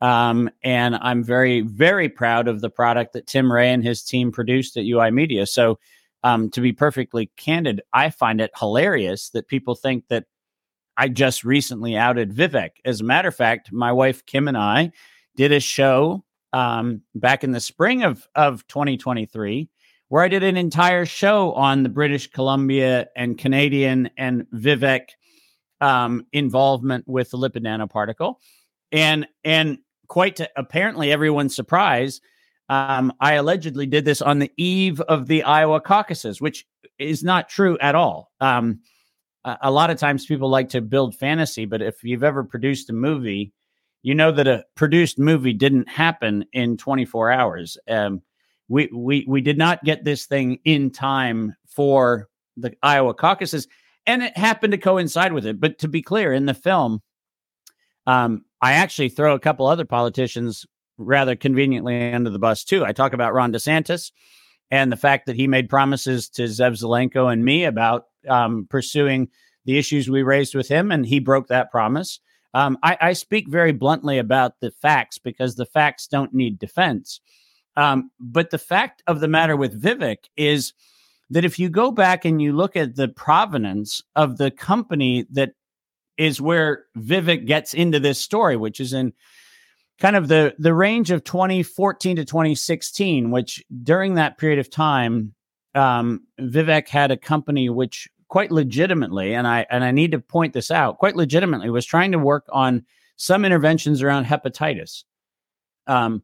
Um, 0.00 0.50
and 0.62 0.96
I'm 0.96 1.22
very, 1.22 1.60
very 1.60 2.08
proud 2.08 2.48
of 2.48 2.60
the 2.60 2.70
product 2.70 3.12
that 3.12 3.26
Tim 3.26 3.50
Ray 3.50 3.72
and 3.72 3.84
his 3.84 4.02
team 4.02 4.32
produced 4.32 4.76
at 4.76 4.84
UI 4.84 5.10
Media. 5.10 5.46
So, 5.46 5.78
um, 6.22 6.50
to 6.50 6.60
be 6.60 6.72
perfectly 6.72 7.30
candid, 7.36 7.82
I 7.92 8.10
find 8.10 8.40
it 8.40 8.50
hilarious 8.58 9.30
that 9.30 9.46
people 9.46 9.76
think 9.76 10.08
that 10.08 10.24
I 10.96 11.08
just 11.08 11.44
recently 11.44 11.96
outed 11.96 12.34
Vivek. 12.34 12.70
As 12.84 13.00
a 13.00 13.04
matter 13.04 13.28
of 13.28 13.36
fact, 13.36 13.70
my 13.70 13.92
wife 13.92 14.26
Kim 14.26 14.48
and 14.48 14.56
I 14.56 14.90
did 15.36 15.52
a 15.52 15.60
show 15.60 16.24
um, 16.52 17.02
back 17.14 17.44
in 17.44 17.52
the 17.52 17.60
spring 17.60 18.02
of, 18.02 18.26
of 18.34 18.66
2023 18.66 19.68
where 20.08 20.22
I 20.22 20.28
did 20.28 20.42
an 20.42 20.56
entire 20.56 21.04
show 21.04 21.52
on 21.52 21.82
the 21.82 21.88
British 21.88 22.28
Columbia 22.28 23.08
and 23.16 23.36
Canadian 23.36 24.10
and 24.16 24.46
Vivek 24.54 25.08
um, 25.80 26.26
involvement 26.32 27.06
with 27.06 27.30
the 27.30 27.38
lipid 27.38 27.62
nanoparticle, 27.62 28.36
and 28.92 29.26
and 29.44 29.78
quite 30.08 30.36
to 30.36 30.48
apparently 30.56 31.10
everyone's 31.12 31.56
surprise, 31.56 32.20
um, 32.68 33.12
I 33.20 33.34
allegedly 33.34 33.86
did 33.86 34.04
this 34.04 34.22
on 34.22 34.38
the 34.38 34.52
eve 34.56 35.00
of 35.02 35.26
the 35.26 35.42
Iowa 35.42 35.80
caucuses, 35.80 36.40
which 36.40 36.66
is 36.98 37.22
not 37.22 37.48
true 37.48 37.76
at 37.80 37.94
all. 37.94 38.32
Um, 38.40 38.80
a, 39.44 39.58
a 39.62 39.70
lot 39.70 39.90
of 39.90 39.98
times 39.98 40.26
people 40.26 40.48
like 40.48 40.70
to 40.70 40.80
build 40.80 41.14
fantasy, 41.14 41.64
but 41.64 41.82
if 41.82 42.02
you've 42.02 42.24
ever 42.24 42.44
produced 42.44 42.90
a 42.90 42.92
movie, 42.92 43.52
you 44.02 44.14
know 44.14 44.32
that 44.32 44.46
a 44.46 44.64
produced 44.74 45.18
movie 45.18 45.52
didn't 45.52 45.88
happen 45.88 46.44
in 46.52 46.76
24 46.76 47.30
hours. 47.30 47.76
Um, 47.88 48.22
we 48.68 48.88
we 48.92 49.24
we 49.28 49.40
did 49.40 49.58
not 49.58 49.84
get 49.84 50.04
this 50.04 50.26
thing 50.26 50.58
in 50.64 50.90
time 50.90 51.54
for 51.66 52.28
the 52.56 52.74
Iowa 52.82 53.14
caucuses, 53.14 53.68
and 54.06 54.22
it 54.22 54.36
happened 54.36 54.72
to 54.72 54.78
coincide 54.78 55.32
with 55.32 55.46
it. 55.46 55.60
But 55.60 55.78
to 55.80 55.88
be 55.88 56.02
clear, 56.02 56.32
in 56.32 56.46
the 56.46 56.54
film, 56.54 57.02
um, 58.06 58.44
I 58.60 58.72
actually 58.72 59.10
throw 59.10 59.34
a 59.34 59.40
couple 59.40 59.66
other 59.66 59.84
politicians 59.84 60.66
rather 60.98 61.36
conveniently 61.36 62.12
under 62.12 62.30
the 62.30 62.38
bus 62.38 62.64
too. 62.64 62.84
I 62.84 62.92
talk 62.92 63.12
about 63.12 63.34
Ron 63.34 63.52
DeSantis 63.52 64.10
and 64.70 64.90
the 64.90 64.96
fact 64.96 65.26
that 65.26 65.36
he 65.36 65.46
made 65.46 65.68
promises 65.68 66.28
to 66.30 66.44
Zev 66.44 66.72
Zelenko 66.72 67.32
and 67.32 67.44
me 67.44 67.64
about 67.64 68.06
um, 68.28 68.66
pursuing 68.68 69.28
the 69.64 69.78
issues 69.78 70.08
we 70.08 70.22
raised 70.22 70.54
with 70.54 70.68
him, 70.68 70.90
and 70.90 71.04
he 71.06 71.18
broke 71.18 71.48
that 71.48 71.70
promise. 71.70 72.20
Um, 72.54 72.78
I, 72.82 72.96
I, 73.00 73.12
speak 73.12 73.48
very 73.48 73.72
bluntly 73.72 74.16
about 74.16 74.60
the 74.60 74.70
facts 74.70 75.18
because 75.18 75.56
the 75.56 75.66
facts 75.66 76.06
don't 76.06 76.32
need 76.32 76.58
defense. 76.58 77.20
Um, 77.76 78.10
but 78.18 78.50
the 78.50 78.58
fact 78.58 79.02
of 79.06 79.20
the 79.20 79.28
matter 79.28 79.56
with 79.56 79.80
Vivek 79.80 80.28
is 80.36 80.72
that 81.30 81.44
if 81.44 81.58
you 81.58 81.68
go 81.68 81.90
back 81.90 82.24
and 82.24 82.40
you 82.40 82.52
look 82.52 82.76
at 82.76 82.96
the 82.96 83.08
provenance 83.08 84.02
of 84.14 84.38
the 84.38 84.50
company 84.50 85.26
that 85.32 85.52
is 86.16 86.40
where 86.40 86.84
Vivek 86.96 87.46
gets 87.46 87.74
into 87.74 88.00
this 88.00 88.18
story, 88.18 88.56
which 88.56 88.80
is 88.80 88.92
in 88.92 89.12
kind 89.98 90.16
of 90.16 90.28
the 90.28 90.54
the 90.58 90.74
range 90.74 91.10
of 91.10 91.24
2014 91.24 92.16
to 92.16 92.24
2016, 92.24 93.30
which 93.30 93.62
during 93.82 94.14
that 94.14 94.38
period 94.38 94.58
of 94.58 94.70
time, 94.70 95.34
um, 95.74 96.22
Vivek 96.40 96.88
had 96.88 97.10
a 97.10 97.16
company 97.16 97.68
which 97.68 98.08
quite 98.28 98.50
legitimately, 98.50 99.34
and 99.34 99.46
I 99.46 99.66
and 99.70 99.84
I 99.84 99.90
need 99.90 100.12
to 100.12 100.18
point 100.18 100.52
this 100.52 100.70
out, 100.70 100.98
quite 100.98 101.16
legitimately 101.16 101.70
was 101.70 101.86
trying 101.86 102.12
to 102.12 102.18
work 102.18 102.46
on 102.50 102.84
some 103.16 103.44
interventions 103.44 104.02
around 104.02 104.26
hepatitis. 104.26 105.04
Um, 105.86 106.22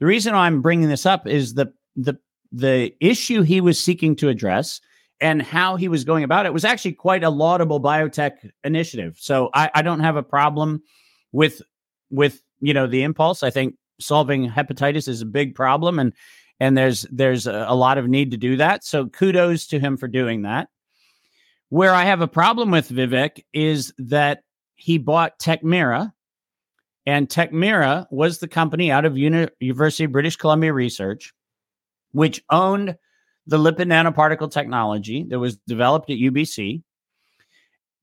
the 0.00 0.06
reason 0.06 0.34
I'm 0.34 0.62
bringing 0.62 0.88
this 0.88 1.06
up 1.06 1.26
is 1.26 1.54
the 1.54 1.72
the 1.96 2.18
the 2.52 2.94
issue 3.00 3.42
he 3.42 3.60
was 3.60 3.82
seeking 3.82 4.14
to 4.16 4.28
address 4.28 4.80
and 5.20 5.42
how 5.42 5.76
he 5.76 5.88
was 5.88 6.04
going 6.04 6.24
about 6.24 6.46
it 6.46 6.52
was 6.52 6.64
actually 6.64 6.92
quite 6.92 7.24
a 7.24 7.30
laudable 7.30 7.80
biotech 7.80 8.50
initiative. 8.62 9.16
So 9.18 9.50
I, 9.54 9.70
I 9.74 9.82
don't 9.82 10.00
have 10.00 10.16
a 10.16 10.22
problem 10.22 10.82
with 11.32 11.62
with 12.10 12.42
you 12.60 12.74
know 12.74 12.86
the 12.86 13.02
impulse. 13.02 13.42
I 13.42 13.50
think 13.50 13.76
solving 14.00 14.48
hepatitis 14.48 15.08
is 15.08 15.22
a 15.22 15.26
big 15.26 15.54
problem, 15.54 15.98
and 15.98 16.12
and 16.60 16.76
there's 16.76 17.06
there's 17.10 17.46
a, 17.46 17.66
a 17.68 17.74
lot 17.74 17.98
of 17.98 18.08
need 18.08 18.30
to 18.30 18.36
do 18.36 18.56
that. 18.56 18.84
So 18.84 19.06
kudos 19.06 19.66
to 19.68 19.80
him 19.80 19.96
for 19.96 20.08
doing 20.08 20.42
that. 20.42 20.68
Where 21.68 21.92
I 21.92 22.04
have 22.04 22.20
a 22.20 22.28
problem 22.28 22.70
with 22.70 22.90
Vivek 22.90 23.42
is 23.52 23.92
that 23.98 24.42
he 24.76 24.98
bought 24.98 25.38
Tekmira, 25.38 26.12
and 27.06 27.28
Tekmira 27.28 28.06
was 28.10 28.38
the 28.38 28.48
company 28.48 28.90
out 28.90 29.04
of 29.04 29.18
Uni- 29.18 29.48
University 29.60 30.04
of 30.04 30.12
British 30.12 30.36
Columbia 30.36 30.72
Research, 30.72 31.32
which 32.12 32.42
owned 32.50 32.96
the 33.46 33.58
lipid 33.58 33.88
nanoparticle 33.88 34.50
technology 34.50 35.24
that 35.24 35.38
was 35.38 35.56
developed 35.66 36.10
at 36.10 36.16
UBC. 36.16 36.82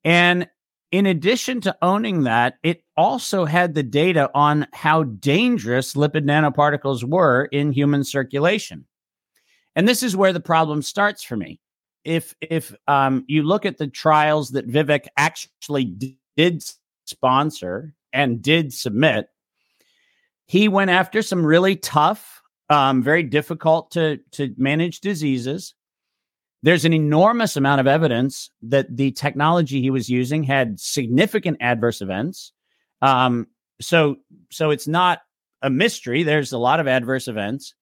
And 0.04 0.48
in 0.92 1.06
addition 1.06 1.62
to 1.62 1.76
owning 1.82 2.24
that, 2.24 2.56
it 2.64 2.84
also 2.96 3.46
had 3.46 3.74
the 3.74 3.84
data 3.84 4.30
on 4.36 4.68
how 4.74 5.04
dangerous 5.04 5.94
lipid 5.94 6.26
nanoparticles 6.26 7.04
were 7.04 7.46
in 7.46 7.72
human 7.72 8.04
circulation. 8.04 8.86
And 9.76 9.88
this 9.88 10.04
is 10.04 10.18
where 10.18 10.34
the 10.34 10.40
problem 10.40 10.82
starts 10.82 11.24
for 11.24 11.38
me. 11.38 11.60
If 12.04 12.36
if 12.42 12.76
um, 12.88 13.26
you 13.28 13.44
look 13.44 13.66
at 13.66 13.78
the 13.78 13.88
trials 13.88 14.52
that 14.52 14.68
Vivek 14.68 15.06
actually 15.18 15.86
did 16.36 16.64
sponsor 17.06 17.94
and 18.14 18.42
did 18.42 18.74
submit, 18.74 19.28
he 20.46 20.68
went 20.68 20.92
after 20.92 21.22
some 21.22 21.46
really 21.46 21.76
tough, 21.76 22.42
um, 22.70 23.02
very 23.02 23.24
difficult 23.24 23.92
to 23.92 24.20
to 24.32 24.54
manage 24.58 25.00
diseases 25.00 25.74
there's 26.64 26.86
an 26.86 26.94
enormous 26.94 27.58
amount 27.58 27.82
of 27.82 27.88
evidence 27.88 28.52
that 28.62 28.96
the 28.96 29.12
technology 29.12 29.82
he 29.82 29.90
was 29.90 30.10
using 30.10 30.44
had 30.44 30.80
significant 30.80 31.58
adverse 31.60 32.02
events. 32.02 32.52
Um, 33.02 33.48
so, 33.80 34.18
so 34.52 34.70
it's 34.70 34.88
not 34.88 35.22
a 35.64 35.70
mystery. 35.70 36.24
There's 36.24 36.52
a 36.52 36.60
lot 36.60 36.80
of 36.80 36.88
adverse 36.88 37.28
events. 37.28 37.74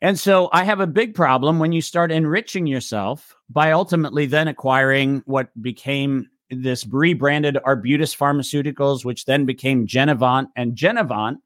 And 0.00 0.18
so 0.18 0.48
I 0.52 0.64
have 0.64 0.80
a 0.80 0.86
big 0.86 1.14
problem 1.14 1.58
when 1.58 1.72
you 1.72 1.82
start 1.82 2.10
enriching 2.10 2.66
yourself 2.66 3.36
by 3.48 3.72
ultimately 3.72 4.26
then 4.26 4.48
acquiring 4.48 5.22
what 5.26 5.48
became 5.60 6.28
this 6.50 6.86
rebranded 6.86 7.58
Arbutus 7.64 8.14
Pharmaceuticals, 8.14 9.04
which 9.04 9.24
then 9.24 9.44
became 9.44 9.86
Genevant. 9.86 10.48
And 10.56 10.76
Genevant 10.76 11.38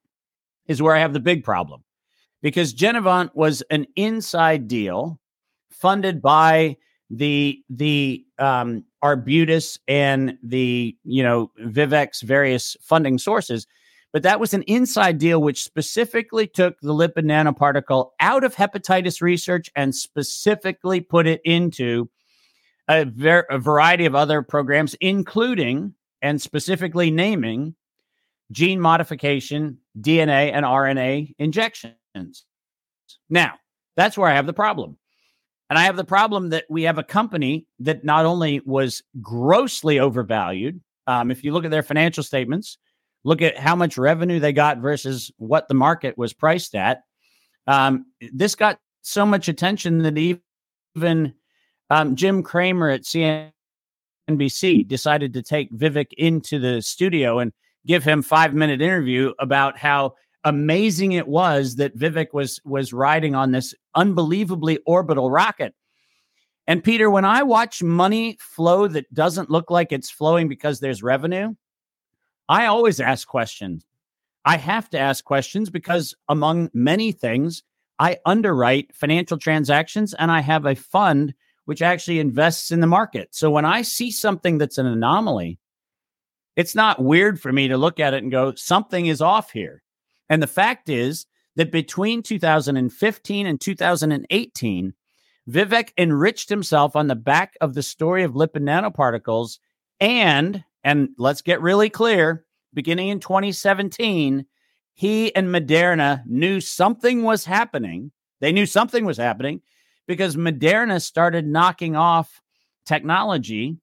is 0.67 0.83
where 0.83 0.95
I 0.95 1.01
have 1.01 1.13
the 1.13 1.21
big 1.21 1.45
problem 1.45 1.85
because 2.43 2.73
Genevant 2.73 3.35
was 3.35 3.63
an 3.71 3.87
inside 3.97 4.69
deal 4.69 5.19
funded 5.71 6.21
by 6.21 6.77
the 7.11 7.63
the 7.71 8.25
um, 8.39 8.85
Arbutus 9.03 9.79
and 9.89 10.37
the 10.43 10.97
you 11.05 11.23
know 11.23 11.51
Vivek's 11.61 12.23
various 12.23 12.77
funding 12.83 13.19
sources. 13.19 13.67
But 14.11 14.23
that 14.23 14.41
was 14.41 14.55
an 14.55 14.63
inside 14.63 15.19
deal 15.19 15.43
which 15.43 15.63
specifically 15.63 16.47
took 16.47 16.81
the 16.81 16.95
lipid 16.95 17.25
nanoparticle 17.25 18.11
out 18.21 18.43
of 18.43 18.55
hepatitis 18.55 19.21
research 19.21 19.71
and 19.77 19.95
specifically 19.95 21.01
put 21.01 21.27
it 21.27 21.43
into 21.45 22.09
a, 22.89 23.05
ver- 23.05 23.47
a 23.51 23.59
variety 23.59 24.07
of 24.07 24.15
other 24.15 24.43
programs, 24.43 24.95
including 25.01 25.95
and 26.23 26.41
specifically 26.41 27.11
naming 27.11 27.75
gene 28.51 28.81
modification, 28.81 29.79
DNA, 30.01 30.53
and 30.53 30.65
RNA 30.65 31.35
injections. 31.39 32.45
Now, 33.29 33.55
that's 33.97 34.17
where 34.17 34.31
I 34.31 34.35
have 34.35 34.47
the 34.47 34.53
problem. 34.53 34.97
And 35.71 35.79
I 35.79 35.83
have 35.83 35.97
the 35.97 36.05
problem 36.05 36.49
that 36.51 36.65
we 36.71 36.85
have 36.85 36.99
a 36.99 37.03
company 37.03 37.67
that 37.81 38.05
not 38.05 38.25
only 38.25 38.61
was 38.61 39.03
grossly 39.21 39.99
overvalued, 40.01 40.81
um, 41.07 41.31
if 41.31 41.45
you 41.45 41.53
look 41.53 41.65
at 41.65 41.71
their 41.71 41.83
financial 41.83 42.23
statements, 42.23 42.79
look 43.25 43.43
at 43.43 43.59
how 43.59 43.77
much 43.77 43.99
revenue 43.99 44.41
they 44.41 44.53
got 44.53 44.79
versus 44.79 45.31
what 45.37 45.69
the 45.69 45.75
market 45.75 46.17
was 46.17 46.33
priced 46.33 46.75
at. 46.75 47.03
Um, 47.67 48.07
this 48.33 48.55
got 48.55 48.79
so 49.03 49.27
much 49.27 49.49
attention 49.49 49.99
that 49.99 50.17
even 50.17 51.35
um, 51.91 52.17
Jim 52.17 52.43
Cramer 52.43 52.91
at 52.91 53.03
CNBC 53.03 54.87
decided 54.87 55.33
to 55.33 55.43
take 55.43 55.73
Vivek 55.73 56.13
into 56.17 56.59
the 56.59 56.83
studio 56.83 57.39
and 57.39 57.53
give 57.87 58.05
him 58.05 58.23
five 58.23 58.55
minute 58.55 58.83
interview 58.83 59.33
about 59.39 59.79
how 59.79 60.15
amazing 60.45 61.13
it 61.13 61.27
was 61.27 61.77
that 61.77 61.97
Vivek 61.97 62.29
was 62.33 62.61
was 62.65 62.93
riding 62.93 63.35
on 63.35 63.53
this 63.53 63.75
unbelievably 63.95 64.79
orbital 64.87 65.31
rocket. 65.31 65.75
And 66.67 66.85
Peter, 66.85 67.11
when 67.11 67.25
I 67.25 67.43
watch 67.43 67.83
money 67.83 68.37
flow 68.41 68.89
that 68.89 69.13
doesn't 69.15 69.51
look 69.51 69.71
like 69.71 69.91
it's 69.91 70.11
flowing 70.11 70.49
because 70.49 70.81
there's 70.81 71.03
revenue, 71.03 71.55
I 72.49 72.67
always 72.67 73.01
ask 73.01 73.27
questions. 73.27 73.85
I 74.45 74.59
have 74.59 74.89
to 74.91 74.99
ask 74.99 75.25
questions 75.25 75.71
because 75.71 76.15
among 76.29 76.71
many 76.75 77.13
things, 77.13 77.63
I 77.99 78.19
underwrite 78.27 78.95
financial 78.95 79.39
transactions 79.39 80.15
and 80.15 80.31
I 80.31 80.41
have 80.41 80.67
a 80.67 80.75
fund 80.75 81.35
which 81.69 81.83
actually 81.83 82.19
invests 82.19 82.71
in 82.71 82.81
the 82.81 82.87
market. 82.87 83.29
So 83.33 83.51
when 83.51 83.67
I 83.67 83.83
see 83.83 84.11
something 84.11 84.57
that's 84.57 84.79
an 84.79 84.87
anomaly, 84.87 85.59
it's 86.57 86.75
not 86.75 87.05
weird 87.05 87.39
for 87.39 87.53
me 87.53 87.69
to 87.69 87.77
look 87.77 88.01
at 88.01 88.15
it 88.15 88.23
and 88.23 88.33
go, 88.33 88.55
something 88.55 89.05
is 89.05 89.21
off 89.21 89.51
here. 89.51 89.83
And 90.31 90.43
the 90.43 90.47
fact 90.47 90.89
is 90.89 91.27
that 91.57 91.71
between 91.71 92.23
2015 92.23 93.47
and 93.47 93.61
2018, 93.61 94.95
Vivek 95.47 95.91
enriched 95.99 96.49
himself 96.49 96.97
on 96.97 97.07
the 97.07 97.15
back 97.15 97.53
of 97.61 97.75
the 97.75 97.83
story 97.83 98.23
of 98.23 98.33
lipid 98.33 98.63
nanoparticles. 98.63 99.59
And, 100.01 100.65
and 100.83 101.11
let's 101.19 101.43
get 101.43 101.61
really 101.61 101.91
clear, 101.91 102.47
beginning 102.73 103.09
in 103.09 103.21
2017, 103.21 104.47
he 104.95 105.37
and 105.37 105.49
Moderna 105.49 106.25
knew 106.25 106.63
something 106.63 107.25
was 107.25 107.45
happening. 107.45 108.11
They 108.41 108.53
knew 108.53 108.65
something 108.65 109.05
was 109.05 109.19
happening 109.19 109.61
because 110.09 110.35
Moderna 110.35 111.01
started 111.01 111.47
knocking 111.47 111.95
off 111.95 112.41
technology 112.85 113.77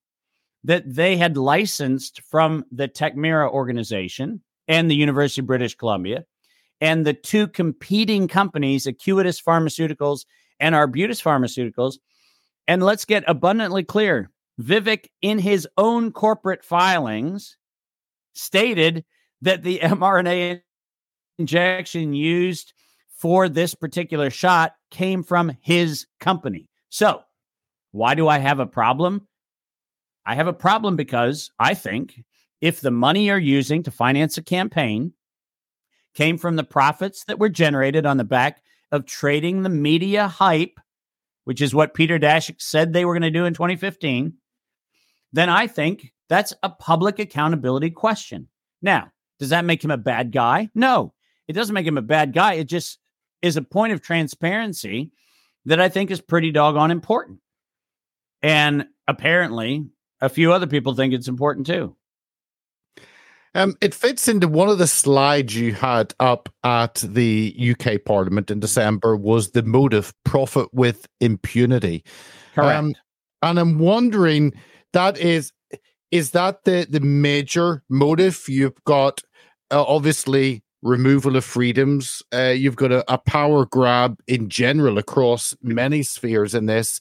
that 0.66 0.84
they 0.86 1.16
had 1.16 1.38
licensed 1.38 2.22
from 2.24 2.66
the 2.72 2.88
Tekmira 2.88 3.50
organization 3.50 4.42
and 4.68 4.90
the 4.90 4.96
University 4.96 5.42
of 5.42 5.48
British 5.48 5.76
Columbia 5.76 6.26
and 6.82 7.06
the 7.06 7.14
two 7.14 7.48
competing 7.48 8.28
companies, 8.28 8.88
Acuitas 8.88 9.42
Pharmaceuticals 9.42 10.26
and 10.60 10.76
Arbutus 10.76 11.22
Pharmaceuticals. 11.22 12.00
And 12.68 12.84
let's 12.84 13.06
get 13.06 13.24
abundantly 13.28 13.84
clear 13.84 14.32
Vivek, 14.60 15.08
in 15.22 15.38
his 15.38 15.68
own 15.78 16.12
corporate 16.12 16.64
filings, 16.64 17.58
stated 18.34 19.06
that 19.42 19.64
the 19.64 19.80
mRNA 19.80 20.62
injection 21.38 22.14
used 22.14 22.74
for 23.18 23.50
this 23.50 23.76
particular 23.76 24.30
shot 24.30 24.74
came 24.96 25.24
from 25.24 25.52
his 25.60 26.08
company. 26.22 26.70
So, 26.90 27.22
why 27.92 28.16
do 28.16 28.30
I 28.30 28.40
have 28.40 28.60
a 28.60 28.66
problem? 28.66 29.28
I 30.26 30.36
have 30.36 30.48
a 30.48 30.54
problem 30.54 30.96
because 30.96 31.52
I 31.60 31.74
think 31.74 32.24
if 32.62 32.80
the 32.80 32.92
money 32.92 33.26
you're 33.26 33.38
using 33.38 33.84
to 33.84 33.92
finance 33.92 34.38
a 34.38 34.42
campaign 34.42 35.12
came 36.14 36.38
from 36.38 36.56
the 36.56 36.64
profits 36.64 37.26
that 37.26 37.40
were 37.40 37.50
generated 37.50 38.06
on 38.06 38.16
the 38.16 38.24
back 38.24 38.64
of 38.90 39.06
trading 39.06 39.64
the 39.64 39.70
media 39.70 40.30
hype, 40.30 40.80
which 41.44 41.62
is 41.62 41.76
what 41.76 41.94
Peter 41.94 42.18
Daszak 42.18 42.62
said 42.62 42.94
they 42.94 43.04
were 43.04 43.14
going 43.14 43.22
to 43.22 43.30
do 43.30 43.44
in 43.44 43.54
2015, 43.54 44.34
then 45.34 45.50
I 45.50 45.68
think 45.68 46.14
that's 46.30 46.54
a 46.64 46.70
public 46.70 47.20
accountability 47.20 47.92
question. 47.92 48.48
Now, 48.82 49.12
does 49.40 49.50
that 49.50 49.66
make 49.66 49.84
him 49.84 49.92
a 49.92 49.98
bad 49.98 50.32
guy? 50.32 50.70
No, 50.74 51.14
it 51.50 51.54
doesn't 51.54 51.74
make 51.74 51.86
him 51.86 51.98
a 51.98 52.02
bad 52.02 52.32
guy. 52.32 52.54
It 52.54 52.70
just 52.70 52.98
is 53.46 53.58
a 53.58 53.62
point 53.62 53.94
of 53.94 54.02
transparency 54.02 55.12
that 55.66 55.80
I 55.80 55.88
think 55.88 56.10
is 56.10 56.20
pretty 56.20 56.52
doggone 56.52 56.90
important. 56.90 57.40
And 58.42 58.88
apparently, 59.08 59.86
a 60.20 60.30
few 60.30 60.52
other 60.52 60.68
people 60.68 60.96
think 60.96 61.14
it's 61.14 61.28
important 61.28 61.68
too. 61.68 61.96
Um, 63.54 63.78
it 63.82 63.94
fits 63.94 64.28
into 64.28 64.50
one 64.50 64.68
of 64.68 64.80
the 64.80 64.88
slides 64.88 65.56
you 65.56 65.74
had 65.74 66.14
up 66.20 66.50
at 66.64 66.96
the 66.96 67.56
UK 67.72 68.04
Parliament 68.04 68.52
in 68.52 68.60
December 68.60 69.16
was 69.16 69.52
the 69.52 69.64
motive 69.64 70.14
profit 70.26 70.74
with 70.74 71.08
impunity. 71.22 72.04
Correct. 72.54 72.78
Um, 72.78 72.96
and 73.42 73.60
I'm 73.60 73.80
wondering 73.80 74.54
that 74.92 75.18
is 75.18 75.54
is 76.12 76.32
that 76.32 76.64
the 76.66 76.88
the 76.90 77.00
major 77.00 77.84
motive? 77.90 78.44
You've 78.48 78.84
got 78.86 79.22
uh, 79.72 79.84
obviously 79.84 80.65
removal 80.86 81.36
of 81.36 81.44
freedoms. 81.44 82.22
Uh, 82.34 82.54
you've 82.56 82.76
got 82.76 82.92
a, 82.92 83.04
a, 83.12 83.18
power 83.18 83.66
grab 83.66 84.20
in 84.28 84.48
general 84.50 84.98
across 84.98 85.54
many 85.62 86.04
spheres 86.04 86.54
in 86.54 86.68
this. 86.68 87.00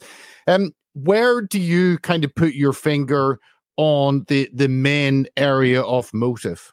Um, 0.48 0.72
where 0.94 1.42
do 1.42 1.60
you 1.60 1.98
kind 1.98 2.24
of 2.24 2.34
put 2.34 2.54
your 2.54 2.72
finger 2.72 3.38
on 3.76 4.24
the 4.28 4.48
the 4.52 4.68
main 4.68 5.26
area 5.36 5.82
of 5.82 6.12
motive? 6.14 6.72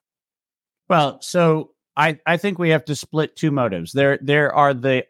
Well, 0.90 1.22
so 1.22 1.72
I 1.98 2.18
I 2.26 2.38
think 2.38 2.58
we 2.58 2.70
have 2.70 2.86
to 2.86 2.96
split 2.96 3.36
two 3.36 3.52
motives. 3.52 3.92
There 3.92 4.18
there 4.22 4.54
are 4.54 4.74
the 4.74 5.06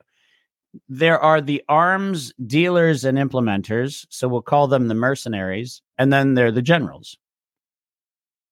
there 0.87 1.19
are 1.19 1.41
the 1.41 1.61
arms 1.69 2.33
dealers 2.45 3.03
and 3.03 3.17
implementers, 3.17 4.05
so 4.09 4.27
we'll 4.27 4.41
call 4.41 4.67
them 4.67 4.87
the 4.87 4.95
mercenaries, 4.95 5.81
and 5.97 6.11
then 6.11 6.33
they're 6.33 6.51
the 6.51 6.61
generals. 6.61 7.17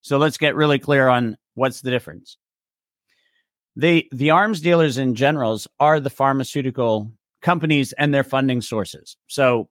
So 0.01 0.17
let's 0.17 0.37
get 0.37 0.55
really 0.55 0.79
clear 0.79 1.07
on 1.07 1.37
what's 1.55 1.81
the 1.81 1.91
difference. 1.91 2.37
The 3.79 4.09
the 4.11 4.31
arms 4.31 4.59
dealers 4.59 4.97
and 4.97 5.15
generals 5.15 5.65
are 5.79 6.01
the 6.01 6.09
pharmaceutical 6.09 7.13
companies 7.41 7.93
and 7.93 8.13
their 8.13 8.25
funding 8.25 8.59
sources. 8.59 9.15
So 9.27 9.69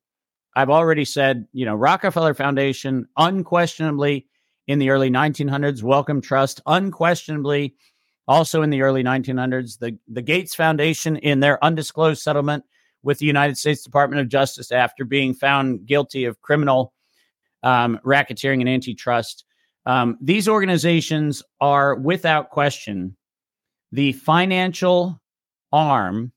I've 0.56 0.70
already 0.70 1.04
said, 1.04 1.46
you 1.52 1.66
know, 1.66 1.74
Rockefeller 1.74 2.32
Foundation, 2.32 3.06
unquestionably 3.18 4.26
in 4.66 4.78
the 4.78 4.88
early 4.88 5.10
1900s, 5.10 5.82
Wellcome 5.82 6.22
Trust, 6.22 6.62
unquestionably 6.64 7.74
also 8.26 8.62
in 8.62 8.70
the 8.70 8.80
early 8.80 9.04
1900s, 9.04 9.78
the, 9.78 9.98
the 10.08 10.22
Gates 10.22 10.54
Foundation 10.54 11.16
in 11.16 11.40
their 11.40 11.62
undisclosed 11.62 12.22
settlement 12.22 12.64
with 13.02 13.18
the 13.18 13.26
United 13.26 13.58
States 13.58 13.82
Department 13.82 14.22
of 14.22 14.28
Justice 14.28 14.72
after 14.72 15.04
being 15.04 15.34
found 15.34 15.84
guilty 15.84 16.24
of 16.24 16.40
criminal 16.40 16.94
um, 17.62 18.00
racketeering 18.06 18.60
and 18.60 18.70
antitrust. 18.70 19.44
Um, 19.84 20.16
these 20.22 20.48
organizations 20.48 21.42
are 21.60 21.94
without 21.94 22.48
question 22.48 23.17
the 23.92 24.12
financial 24.12 25.20
arm 25.72 26.32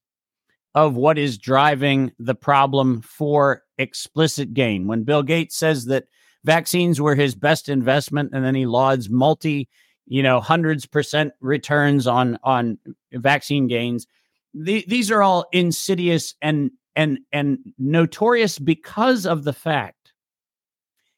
of 0.73 0.95
what 0.95 1.17
is 1.17 1.37
driving 1.37 2.11
the 2.17 2.35
problem 2.35 3.01
for 3.01 3.63
explicit 3.77 4.53
gain. 4.53 4.87
When 4.87 5.03
Bill 5.03 5.23
Gates 5.23 5.57
says 5.57 5.85
that 5.85 6.05
vaccines 6.43 7.01
were 7.01 7.15
his 7.15 7.35
best 7.35 7.69
investment 7.69 8.31
and 8.33 8.43
then 8.45 8.55
he 8.55 8.65
lauds 8.65 9.09
multi, 9.09 9.67
you 10.07 10.23
know, 10.23 10.39
hundreds 10.39 10.85
percent 10.85 11.33
returns 11.41 12.07
on 12.07 12.37
on 12.43 12.77
vaccine 13.13 13.67
gains, 13.67 14.07
the, 14.53 14.85
these 14.87 15.11
are 15.11 15.21
all 15.21 15.45
insidious 15.51 16.35
and 16.41 16.71
and 16.95 17.19
and 17.31 17.59
notorious 17.77 18.59
because 18.59 19.25
of 19.25 19.43
the 19.43 19.53
fact. 19.53 20.13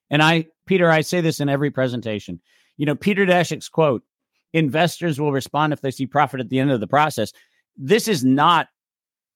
And 0.10 0.22
I 0.22 0.48
Peter, 0.66 0.90
I 0.90 1.02
say 1.02 1.22
this 1.22 1.40
in 1.40 1.50
every 1.50 1.72
presentation. 1.72 2.40
You 2.78 2.86
know, 2.88 2.96
Peter 2.96 3.26
Daszak's 3.26 3.70
quote, 3.70 4.04
investors 4.54 5.20
will 5.20 5.32
respond 5.32 5.74
if 5.74 5.82
they 5.82 5.92
see 5.92 6.06
profit 6.06 6.40
at 6.40 6.50
the 6.50 6.60
end 6.60 6.72
of 6.72 6.80
the 6.80 6.88
process. 6.88 7.34
This 7.76 8.08
is 8.08 8.24
not 8.24 8.68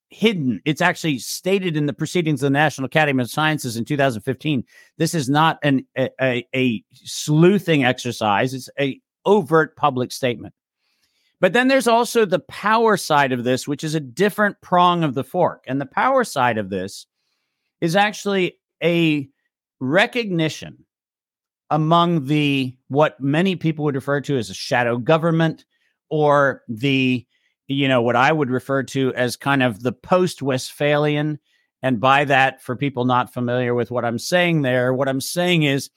hidden. 0.10 0.62
It's 0.64 0.82
actually 0.82 1.20
stated 1.20 1.76
in 1.76 1.86
the 1.86 1.94
proceedings 1.94 2.42
of 2.42 2.48
the 2.48 2.52
National 2.52 2.86
Academy 2.86 3.22
of 3.22 3.30
Sciences 3.30 3.76
in 3.76 3.84
2015. 3.84 4.64
This 4.98 5.14
is 5.14 5.30
not 5.30 5.60
an 5.64 5.86
a, 5.98 6.46
a, 6.56 6.84
sleuthing 6.94 7.84
exercise. 7.84 8.54
It's 8.54 8.70
a 8.80 9.02
overt 9.26 9.76
public 9.76 10.12
statement. 10.12 10.54
But 11.40 11.54
then 11.54 11.68
there's 11.68 11.88
also 11.88 12.26
the 12.26 12.40
power 12.40 12.98
side 12.98 13.32
of 13.32 13.44
this, 13.44 13.68
which 13.68 13.84
is 13.84 13.96
a 13.96 14.00
different 14.00 14.60
prong 14.62 15.04
of 15.04 15.14
the 15.14 15.24
fork. 15.24 15.66
And 15.68 15.80
the 15.80 15.86
power 15.86 16.24
side 16.24 16.58
of 16.58 16.70
this 16.70 17.06
is 17.80 17.96
actually 17.96 18.58
a 18.84 19.28
recognition 19.80 20.86
among 21.70 22.26
the 22.26 22.76
what 22.88 23.20
many 23.20 23.56
people 23.56 23.86
would 23.86 23.96
refer 23.96 24.22
to 24.22 24.38
as 24.38 24.50
a 24.50 24.54
shadow 24.54 24.98
government 24.98 25.66
or 26.10 26.64
the 26.70 27.26
you 27.68 27.88
know, 27.88 28.02
what 28.02 28.16
I 28.16 28.32
would 28.32 28.50
refer 28.50 28.84
to 28.84 29.14
as 29.14 29.36
kind 29.36 29.62
of 29.62 29.84
the 29.84 29.92
post 29.92 30.42
Westphalian. 30.42 31.40
And 31.84 32.00
by 32.00 32.26
that, 32.26 32.62
for 32.62 32.76
people 32.76 33.06
not 33.06 33.34
familiar 33.34 33.76
with 33.76 33.92
what 33.92 34.06
I'm 34.06 34.20
saying 34.20 34.62
there, 34.62 34.94
what 34.94 35.10
I'm 35.10 35.22
saying 35.22 35.64
is 35.64 35.90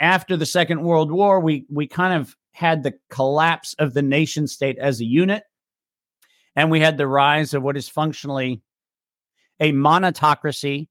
after 0.00 0.36
the 0.36 0.46
Second 0.46 0.82
World 0.82 1.10
War, 1.10 1.40
we, 1.40 1.66
we 1.70 1.86
kind 1.86 2.20
of 2.20 2.36
had 2.52 2.82
the 2.82 2.94
collapse 3.10 3.74
of 3.78 3.94
the 3.94 4.02
nation 4.02 4.46
state 4.46 4.78
as 4.78 5.00
a 5.00 5.04
unit. 5.04 5.44
And 6.56 6.70
we 6.70 6.80
had 6.80 6.98
the 6.98 7.06
rise 7.06 7.54
of 7.54 7.62
what 7.62 7.76
is 7.76 7.88
functionally 7.88 8.60
a 9.60 9.72
monetocracy, 9.72 10.88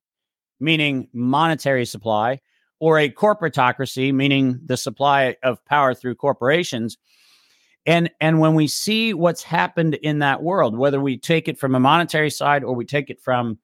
meaning 0.60 1.10
monetary 1.14 1.86
supply, 1.86 2.40
or 2.80 3.00
a 3.00 3.10
corporatocracy, 3.10 4.14
meaning 4.14 4.60
the 4.66 4.78
supply 4.78 5.36
of 5.44 5.64
power 5.66 5.94
through 5.94 6.16
corporations. 6.16 6.98
And 7.86 8.12
and 8.20 8.40
when 8.40 8.54
we 8.54 8.68
see 8.68 9.14
what's 9.14 9.44
happened 9.44 9.96
in 9.96 10.20
that 10.20 10.44
world 10.44 10.78
whether 10.78 11.00
we 11.00 11.18
take 11.18 11.48
it 11.48 11.58
from 11.58 11.74
a 11.74 11.80
monetary 11.80 12.30
side 12.30 12.64
or 12.64 12.76
we 12.76 12.86
take 12.86 13.10
it 13.10 13.22
from 13.22 13.60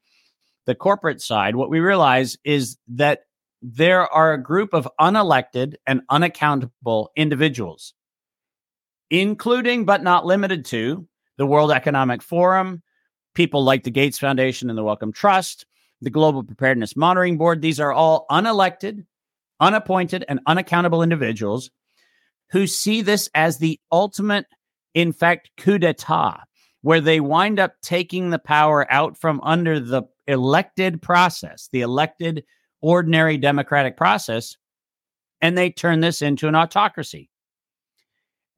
the 0.65 0.76
corporate 0.76 1.21
side 1.21 1.58
what 1.58 1.69
we 1.69 1.82
realize 1.82 2.38
is 2.45 2.78
that 2.88 3.26
there 3.62 4.12
are 4.12 4.34
a 4.34 4.41
group 4.41 4.73
of 4.73 4.88
unelected 4.99 5.76
and 5.86 6.02
unaccountable 6.10 7.12
individuals 7.17 7.93
including 9.10 9.84
but 9.84 10.02
not 10.02 10.26
limited 10.26 10.63
to 10.65 11.06
the 11.38 11.45
world 11.45 11.71
economic 11.71 12.23
forum 12.23 12.82
people 13.36 13.65
like 13.65 13.84
the 13.84 13.91
gates 13.91 14.19
foundation 14.19 14.69
and 14.69 14.78
the 14.78 14.84
wellcome 14.84 15.12
trust 15.12 15.65
the 16.03 16.09
global 16.09 16.43
preparedness 16.43 16.95
monitoring 16.95 17.37
board 17.37 17.61
these 17.61 17.79
are 17.79 17.93
all 17.93 18.25
unelected 18.29 19.05
unappointed 19.59 20.25
and 20.27 20.39
unaccountable 20.45 21.01
individuals 21.01 21.71
who 22.51 22.67
see 22.67 23.01
this 23.01 23.29
as 23.33 23.57
the 23.57 23.79
ultimate, 23.91 24.45
in 24.93 25.11
fact, 25.11 25.49
coup 25.57 25.79
d'etat, 25.79 26.43
where 26.81 27.01
they 27.01 27.19
wind 27.19 27.59
up 27.59 27.73
taking 27.81 28.29
the 28.29 28.39
power 28.39 28.85
out 28.91 29.17
from 29.17 29.41
under 29.41 29.79
the 29.79 30.03
elected 30.27 31.01
process, 31.01 31.69
the 31.71 31.81
elected 31.81 32.43
ordinary 32.81 33.37
democratic 33.37 33.97
process, 33.97 34.55
and 35.41 35.57
they 35.57 35.71
turn 35.71 36.01
this 36.01 36.21
into 36.21 36.47
an 36.47 36.55
autocracy. 36.55 37.29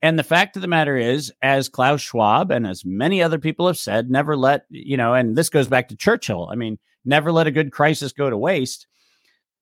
And 0.01 0.19
the 0.19 0.23
fact 0.23 0.55
of 0.55 0.61
the 0.61 0.67
matter 0.67 0.97
is, 0.97 1.31
as 1.41 1.69
Klaus 1.69 2.01
Schwab 2.01 2.51
and 2.51 2.67
as 2.67 2.83
many 2.83 3.23
other 3.23 3.39
people 3.39 3.65
have 3.65 3.77
said, 3.77 4.09
never 4.09 4.35
let, 4.35 4.65
you 4.69 4.97
know, 4.97 5.13
and 5.13 5.35
this 5.35 5.49
goes 5.49 5.67
back 5.67 5.87
to 5.87 5.95
Churchill. 5.95 6.49
I 6.51 6.55
mean, 6.55 6.77
never 7.05 7.31
let 7.31 7.47
a 7.47 7.51
good 7.51 7.71
crisis 7.71 8.11
go 8.11 8.29
to 8.29 8.37
waste. 8.37 8.87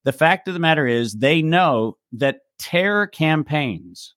The 0.04 0.12
fact 0.12 0.48
of 0.48 0.54
the 0.54 0.60
matter 0.60 0.88
is, 0.88 1.14
they 1.14 1.42
know 1.42 1.98
that 2.14 2.40
terror 2.58 3.08
campaigns 3.08 4.16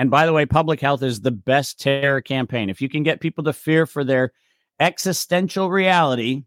and 0.00 0.10
by 0.10 0.24
the 0.24 0.32
way, 0.32 0.46
public 0.46 0.80
health 0.80 1.02
is 1.02 1.20
the 1.20 1.30
best 1.30 1.78
terror 1.78 2.22
campaign. 2.22 2.70
If 2.70 2.80
you 2.80 2.88
can 2.88 3.02
get 3.02 3.20
people 3.20 3.44
to 3.44 3.52
fear 3.52 3.84
for 3.84 4.02
their 4.02 4.32
existential 4.80 5.70
reality 5.70 6.44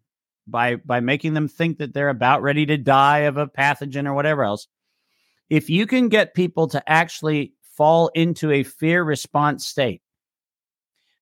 by 0.48 0.78
by 0.78 1.02
making 1.02 1.36
them 1.36 1.48
think 1.48 1.78
that 1.78 1.94
they're 1.94 2.10
about 2.10 2.42
ready 2.42 2.66
to 2.66 2.78
die 2.78 3.20
of 3.20 3.38
a 3.38 3.46
pathogen 3.46 4.08
or 4.08 4.16
whatever 4.16 4.44
else, 4.44 4.68
if 5.52 5.70
you 5.70 5.86
can 5.86 6.10
get 6.10 6.34
people 6.34 6.68
to 6.70 6.90
actually 6.90 7.54
fall 7.78 8.08
into 8.16 8.50
a 8.50 8.64
fear 8.64 9.04
response 9.04 9.68
state, 9.68 10.02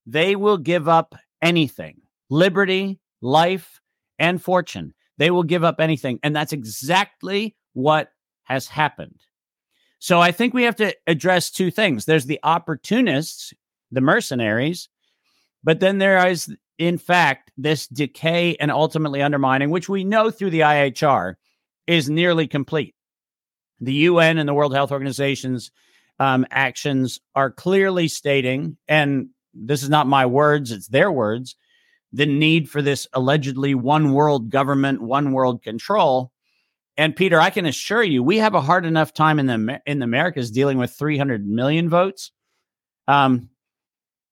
they 0.05 0.37
will 0.37 0.57
give 0.57 0.87
up 0.87 1.15
anything 1.41 1.99
liberty, 2.29 2.97
life, 3.19 3.80
and 4.21 4.41
fortune. 4.41 4.93
They 5.17 5.31
will 5.31 5.43
give 5.43 5.65
up 5.65 5.81
anything. 5.81 6.19
And 6.23 6.33
that's 6.33 6.53
exactly 6.53 7.55
what 7.73 8.09
has 8.43 8.67
happened. 8.67 9.19
So 9.99 10.21
I 10.21 10.31
think 10.31 10.53
we 10.53 10.63
have 10.63 10.77
to 10.77 10.95
address 11.05 11.51
two 11.51 11.69
things. 11.69 12.05
There's 12.05 12.25
the 12.25 12.39
opportunists, 12.43 13.53
the 13.91 14.01
mercenaries, 14.01 14.87
but 15.63 15.79
then 15.79 15.97
there 15.97 16.25
is, 16.27 16.55
in 16.77 16.97
fact, 16.97 17.51
this 17.57 17.87
decay 17.87 18.55
and 18.55 18.71
ultimately 18.71 19.21
undermining, 19.21 19.69
which 19.69 19.89
we 19.89 20.03
know 20.03 20.31
through 20.31 20.49
the 20.51 20.61
IHR 20.61 21.35
is 21.85 22.09
nearly 22.09 22.47
complete. 22.47 22.95
The 23.79 23.93
UN 23.93 24.37
and 24.37 24.47
the 24.47 24.53
World 24.53 24.73
Health 24.73 24.91
Organization's 24.91 25.71
um, 26.19 26.45
actions 26.49 27.19
are 27.35 27.51
clearly 27.51 28.07
stating, 28.07 28.77
and 28.87 29.29
this 29.53 29.83
is 29.83 29.89
not 29.89 30.07
my 30.07 30.25
words, 30.25 30.71
it's 30.71 30.87
their 30.87 31.11
words, 31.11 31.55
the 32.13 32.25
need 32.25 32.69
for 32.69 32.81
this 32.81 33.07
allegedly 33.13 33.75
one 33.75 34.13
world 34.13 34.49
government, 34.49 35.01
one 35.01 35.31
world 35.31 35.63
control. 35.63 36.31
And 36.97 37.15
Peter, 37.15 37.39
I 37.39 37.49
can 37.49 37.65
assure 37.65 38.03
you, 38.03 38.21
we 38.21 38.37
have 38.37 38.53
a 38.53 38.61
hard 38.61 38.85
enough 38.85 39.13
time 39.13 39.39
in 39.39 39.47
the 39.47 39.81
in 39.85 39.99
the 39.99 40.03
Americas 40.03 40.51
dealing 40.51 40.77
with 40.77 40.91
300 40.91 41.47
million 41.47 41.89
votes. 41.89 42.31
Um, 43.07 43.49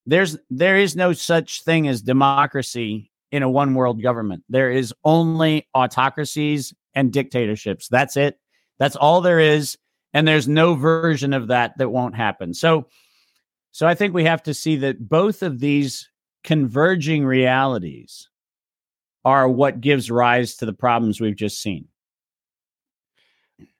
there's 0.05 0.37
there 0.49 0.77
is 0.77 0.95
no 0.95 1.13
such 1.13 1.63
thing 1.63 1.87
as 1.87 2.01
democracy 2.01 3.11
in 3.31 3.43
a 3.43 3.49
one 3.49 3.75
world 3.75 4.01
government. 4.01 4.43
There 4.49 4.71
is 4.71 4.93
only 5.03 5.67
autocracies 5.73 6.73
and 6.93 7.13
dictatorships. 7.13 7.87
That's 7.87 8.17
it. 8.17 8.39
That's 8.79 8.95
all 8.95 9.21
there 9.21 9.39
is, 9.39 9.77
and 10.13 10.27
there's 10.27 10.47
no 10.47 10.73
version 10.75 11.33
of 11.33 11.47
that 11.47 11.77
that 11.77 11.89
won't 11.89 12.15
happen. 12.15 12.53
So, 12.53 12.87
so 13.71 13.87
I 13.87 13.95
think 13.95 14.13
we 14.13 14.23
have 14.23 14.43
to 14.43 14.53
see 14.53 14.77
that 14.77 15.07
both 15.07 15.43
of 15.43 15.59
these 15.59 16.08
converging 16.43 17.25
realities 17.25 18.29
are 19.25 19.47
what 19.49 19.81
gives 19.81 20.09
rise 20.09 20.55
to 20.55 20.65
the 20.65 20.73
problems 20.73 21.19
we've 21.19 21.35
just 21.35 21.61
seen. 21.61 21.87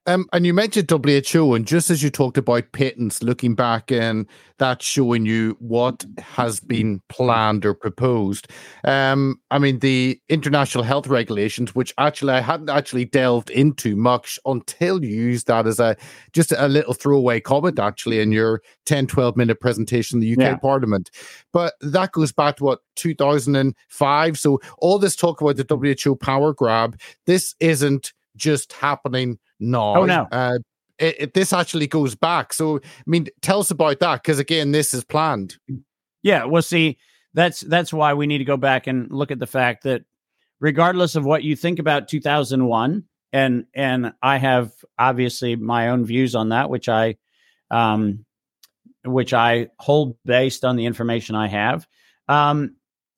Um, 0.10 0.28
and 0.34 0.44
you 0.44 0.56
mentioned 0.56 0.90
WHO, 0.90 1.54
and 1.54 1.68
just 1.68 1.92
as 1.92 2.02
you 2.02 2.10
talked 2.10 2.40
about 2.40 2.72
patents, 2.72 3.22
looking 3.22 3.54
back 3.54 3.92
and 3.92 4.26
that 4.58 4.82
showing 4.82 5.28
you 5.28 5.56
what 5.60 6.04
has 6.18 6.60
been 6.60 7.00
planned 7.10 7.64
or 7.64 7.76
proposed. 7.76 8.48
Um, 8.84 9.40
I 9.52 9.60
mean, 9.60 9.80
the 9.80 10.20
international 10.28 10.84
health 10.84 11.06
regulations, 11.06 11.76
which 11.76 11.94
actually 12.00 12.34
I 12.34 12.42
hadn't 12.42 12.72
actually 12.72 13.06
delved 13.06 13.52
into 13.52 13.96
much 13.96 14.40
until 14.48 15.06
you 15.06 15.12
used 15.12 15.46
that 15.46 15.68
as 15.68 15.80
a 15.80 15.96
just 16.34 16.54
a 16.54 16.68
little 16.68 16.96
throwaway 16.96 17.40
comment, 17.40 17.78
actually, 17.78 18.20
in 18.20 18.32
your 18.32 18.64
10, 18.88 19.06
12 19.06 19.38
minute 19.38 19.60
presentation 19.60 20.18
in 20.18 20.22
the 20.22 20.34
UK 20.34 20.40
yeah. 20.40 20.58
Parliament. 20.58 21.12
But 21.54 21.76
that 21.82 22.14
goes 22.14 22.32
back 22.32 22.58
to 22.58 22.64
what 22.64 22.80
2005. 22.96 24.40
So 24.40 24.60
all 24.80 24.98
this 24.98 25.16
talk 25.16 25.40
about 25.40 25.58
the 25.58 26.02
WHO 26.04 26.16
power 26.16 26.52
grab, 26.52 27.00
this 27.28 27.54
isn't 27.60 28.12
just 28.36 28.74
happening 28.74 29.38
no. 29.60 29.96
Oh 29.96 30.06
no. 30.06 30.28
Uh, 30.32 30.60
it, 30.98 31.16
it, 31.20 31.34
this 31.34 31.54
actually 31.54 31.88
goes 31.88 32.16
back. 32.16 32.54
So, 32.54 32.78
I 32.78 33.04
mean, 33.06 33.28
tell 33.42 33.60
us 33.60 33.72
about 33.72 34.00
that 34.00 34.22
because 34.22 34.40
again, 34.40 34.72
this 34.72 34.94
is 34.94 35.04
planned. 35.04 35.58
Yeah. 36.24 36.46
Well, 36.46 36.62
see, 36.62 36.98
that's 37.34 37.62
that's 37.62 37.94
why 37.94 38.14
we 38.14 38.28
need 38.28 38.40
to 38.40 38.46
go 38.46 38.58
back 38.58 38.88
and 38.88 39.12
look 39.12 39.32
at 39.32 39.40
the 39.40 39.48
fact 39.48 39.84
that, 39.84 40.04
regardless 40.60 41.16
of 41.16 41.26
what 41.26 41.44
you 41.44 41.56
think 41.56 41.80
about 41.80 42.08
2001, 42.08 43.04
and 43.32 43.66
and 43.74 44.14
I 44.22 44.38
have 44.38 44.72
obviously 44.98 45.56
my 45.56 45.90
own 45.90 46.06
views 46.06 46.36
on 46.36 46.50
that, 46.50 46.70
which 46.70 46.90
I, 46.90 47.16
um, 47.72 48.26
which 49.06 49.34
I 49.34 49.70
hold 49.80 50.18
based 50.26 50.66
on 50.66 50.76
the 50.76 50.86
information 50.86 51.36
I 51.36 51.48
have. 51.48 51.88
Um, 52.28 52.76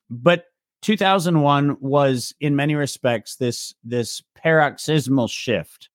but 0.09 0.45
2001 0.81 1.77
was 1.79 2.33
in 2.39 2.55
many 2.55 2.75
respects 2.75 3.37
this 3.37 3.73
this 3.83 4.21
paroxysmal 4.35 5.27
shift 5.27 5.89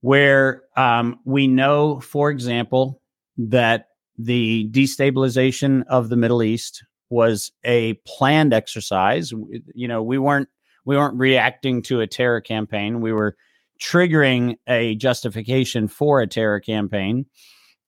where 0.00 0.62
um, 0.76 1.18
we 1.24 1.46
know, 1.46 2.00
for 2.00 2.30
example, 2.30 3.00
that 3.36 3.86
the 4.18 4.68
destabilization 4.70 5.84
of 5.88 6.08
the 6.08 6.16
Middle 6.16 6.42
East 6.42 6.84
was 7.08 7.50
a 7.64 7.94
planned 8.06 8.52
exercise. 8.52 9.32
You 9.74 9.88
know, 9.88 10.02
we 10.02 10.18
weren't 10.18 10.48
we 10.84 10.96
weren't 10.96 11.18
reacting 11.18 11.82
to 11.82 12.00
a 12.00 12.06
terror 12.06 12.40
campaign. 12.40 13.00
We 13.00 13.12
were 13.12 13.36
triggering 13.80 14.56
a 14.66 14.94
justification 14.96 15.88
for 15.88 16.20
a 16.20 16.26
terror 16.26 16.60
campaign. 16.60 17.26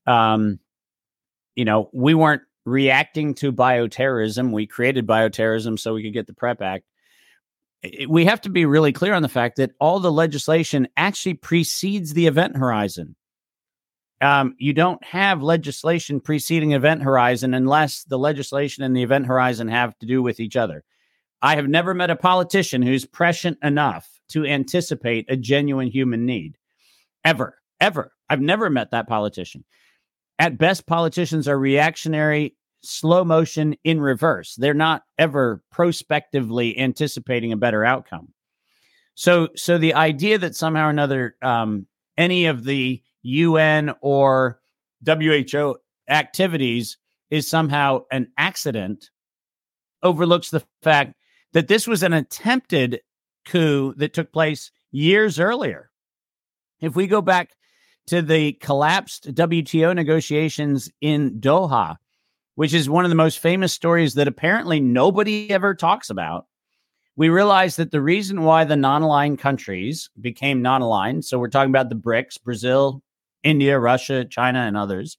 Um, 0.06 0.58
you 1.54 1.64
know, 1.64 1.90
we 1.92 2.14
weren't 2.14 2.42
reacting 2.64 3.34
to 3.34 3.52
bioterrorism. 3.52 4.52
We 4.52 4.66
created 4.66 5.06
bioterrorism 5.06 5.78
so 5.78 5.94
we 5.94 6.02
could 6.02 6.14
get 6.14 6.26
the 6.26 6.34
PREP 6.34 6.62
Act 6.62 6.84
we 8.08 8.24
have 8.24 8.40
to 8.42 8.50
be 8.50 8.64
really 8.64 8.92
clear 8.92 9.14
on 9.14 9.22
the 9.22 9.28
fact 9.28 9.56
that 9.56 9.72
all 9.80 10.00
the 10.00 10.12
legislation 10.12 10.88
actually 10.96 11.34
precedes 11.34 12.14
the 12.14 12.26
event 12.26 12.56
horizon. 12.56 13.16
Um, 14.20 14.54
you 14.58 14.72
don't 14.72 15.02
have 15.04 15.42
legislation 15.42 16.20
preceding 16.20 16.72
event 16.72 17.02
horizon 17.02 17.54
unless 17.54 18.04
the 18.04 18.18
legislation 18.18 18.84
and 18.84 18.96
the 18.96 19.02
event 19.02 19.26
horizon 19.26 19.66
have 19.66 19.98
to 19.98 20.06
do 20.06 20.22
with 20.22 20.38
each 20.38 20.56
other. 20.56 20.84
I 21.42 21.56
have 21.56 21.66
never 21.66 21.92
met 21.92 22.10
a 22.10 22.16
politician 22.16 22.82
who's 22.82 23.04
prescient 23.04 23.58
enough 23.64 24.08
to 24.28 24.46
anticipate 24.46 25.26
a 25.28 25.36
genuine 25.36 25.88
human 25.88 26.24
need. 26.24 26.56
Ever, 27.24 27.58
ever. 27.80 28.12
I've 28.30 28.40
never 28.40 28.70
met 28.70 28.92
that 28.92 29.08
politician. 29.08 29.64
At 30.38 30.56
best, 30.56 30.86
politicians 30.86 31.48
are 31.48 31.58
reactionary 31.58 32.54
slow 32.82 33.24
motion 33.24 33.76
in 33.84 34.00
reverse. 34.00 34.54
They're 34.56 34.74
not 34.74 35.02
ever 35.18 35.62
prospectively 35.70 36.78
anticipating 36.78 37.52
a 37.52 37.56
better 37.56 37.84
outcome. 37.84 38.32
So, 39.14 39.48
so 39.56 39.78
the 39.78 39.94
idea 39.94 40.38
that 40.38 40.56
somehow 40.56 40.86
or 40.86 40.90
another 40.90 41.36
um, 41.42 41.86
any 42.16 42.46
of 42.46 42.64
the 42.64 43.02
UN 43.22 43.94
or 44.00 44.60
WHO 45.06 45.76
activities 46.08 46.98
is 47.30 47.48
somehow 47.48 48.02
an 48.10 48.28
accident 48.36 49.10
overlooks 50.02 50.50
the 50.50 50.64
fact 50.82 51.14
that 51.52 51.68
this 51.68 51.86
was 51.86 52.02
an 52.02 52.12
attempted 52.12 53.00
coup 53.46 53.94
that 53.96 54.12
took 54.12 54.32
place 54.32 54.70
years 54.90 55.38
earlier. 55.38 55.90
If 56.80 56.96
we 56.96 57.06
go 57.06 57.22
back 57.22 57.50
to 58.08 58.22
the 58.22 58.52
collapsed 58.54 59.32
WTO 59.34 59.94
negotiations 59.94 60.90
in 61.00 61.40
Doha, 61.40 61.96
which 62.54 62.74
is 62.74 62.88
one 62.88 63.04
of 63.04 63.10
the 63.10 63.14
most 63.14 63.38
famous 63.38 63.72
stories 63.72 64.14
that 64.14 64.28
apparently 64.28 64.80
nobody 64.80 65.50
ever 65.50 65.74
talks 65.74 66.10
about. 66.10 66.46
We 67.16 67.28
realized 67.28 67.76
that 67.76 67.90
the 67.90 68.00
reason 68.00 68.42
why 68.42 68.64
the 68.64 68.76
non 68.76 69.02
aligned 69.02 69.38
countries 69.38 70.10
became 70.20 70.62
non 70.62 70.82
aligned, 70.82 71.24
so 71.24 71.38
we're 71.38 71.48
talking 71.48 71.70
about 71.70 71.88
the 71.88 71.94
BRICS, 71.94 72.42
Brazil, 72.42 73.02
India, 73.42 73.78
Russia, 73.78 74.24
China, 74.24 74.60
and 74.60 74.76
others. 74.76 75.18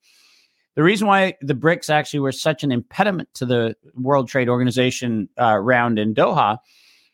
The 0.75 0.83
reason 0.83 1.07
why 1.07 1.35
the 1.41 1.53
BRICS 1.53 1.91
actually 1.91 2.21
were 2.21 2.31
such 2.31 2.63
an 2.63 2.71
impediment 2.71 3.29
to 3.35 3.45
the 3.45 3.75
World 3.93 4.27
Trade 4.27 4.49
Organization 4.49 5.29
uh, 5.39 5.57
round 5.57 5.99
in 5.99 6.15
Doha 6.15 6.57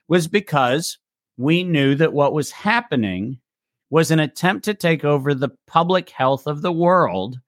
was 0.07 0.29
because 0.29 0.97
we 1.37 1.63
knew 1.63 1.95
that 1.95 2.13
what 2.13 2.33
was 2.33 2.51
happening 2.51 3.39
was 3.89 4.11
an 4.11 4.19
attempt 4.19 4.65
to 4.65 4.73
take 4.73 5.03
over 5.03 5.33
the 5.33 5.49
public 5.67 6.09
health 6.09 6.47
of 6.47 6.61
the 6.61 6.71
world 6.71 7.39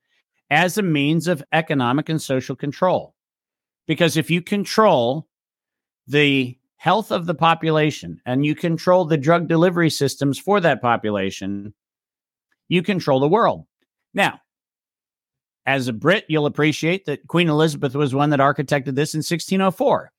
as 0.52 0.78
a 0.78 0.84
means 0.84 1.28
of 1.28 1.42
economic 1.54 2.10
and 2.10 2.22
social 2.22 2.56
control. 2.56 3.16
Because 3.88 4.18
if 4.18 4.30
you 4.30 4.42
control 4.42 5.28
the 6.08 6.58
health 6.76 7.12
of 7.12 7.26
the 7.26 7.34
population 7.34 8.22
and 8.26 8.46
you 8.46 8.54
control 8.54 9.06
the 9.06 9.18
drug 9.18 9.48
delivery 9.48 9.90
systems 9.90 10.38
for 10.38 10.60
that 10.60 10.82
population, 10.82 11.74
you 12.68 12.84
control 12.84 13.20
the 13.20 13.28
world. 13.28 13.66
Now, 14.14 14.42
as 15.66 15.88
a 15.88 15.94
Brit, 15.94 16.26
you'll 16.28 16.48
appreciate 16.48 17.06
that 17.06 17.28
Queen 17.28 17.48
Elizabeth 17.48 17.96
was 17.96 18.14
one 18.14 18.32
that 18.32 18.40
architected 18.40 18.96
this 18.96 19.14
in 19.14 19.20
1604. 19.20 20.12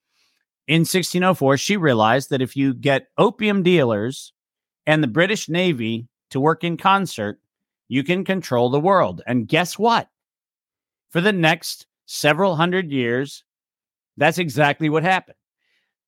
In 0.68 0.80
1604, 0.80 1.56
she 1.56 1.76
realized 1.76 2.30
that 2.30 2.40
if 2.40 2.56
you 2.56 2.72
get 2.72 3.08
opium 3.18 3.62
dealers 3.62 4.32
and 4.86 5.02
the 5.02 5.08
British 5.08 5.48
Navy 5.48 6.08
to 6.30 6.40
work 6.40 6.64
in 6.64 6.76
concert, 6.76 7.40
you 7.88 8.04
can 8.04 8.24
control 8.24 8.70
the 8.70 8.80
world. 8.80 9.20
And 9.26 9.48
guess 9.48 9.78
what? 9.78 10.08
For 11.12 11.20
the 11.20 11.32
next 11.32 11.86
several 12.06 12.56
hundred 12.56 12.90
years. 12.90 13.44
That's 14.16 14.38
exactly 14.38 14.88
what 14.88 15.04
happened. 15.04 15.36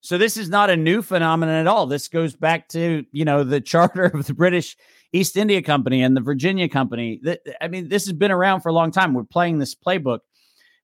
So 0.01 0.19
this 0.19 0.37
is 0.37 0.51
not 0.51 0.69
a 0.69 0.77
new 0.77 1.01
phenomenon 1.01 1.55
at 1.55 1.67
all. 1.67 1.87
This 1.87 2.09
goes 2.09 2.35
back 2.35 2.69
to, 2.71 3.05
you 3.13 3.25
know, 3.25 3.45
the 3.45 3.61
charter 3.61 4.05
of 4.15 4.27
the 4.27 4.35
British 4.35 4.77
East 5.13 5.37
India 5.37 5.63
Company 5.63 6.03
and 6.03 6.17
the 6.17 6.21
Virginia 6.21 6.69
Company. 6.69 7.23
I 7.61 7.69
mean, 7.69 7.89
this 7.89 8.05
has 8.07 8.13
been 8.13 8.33
around 8.33 8.61
for 8.61 8.71
a 8.71 8.75
long 8.75 8.91
time. 8.91 9.15
We're 9.15 9.25
playing 9.25 9.59
this 9.59 9.75
playbook. 9.75 10.21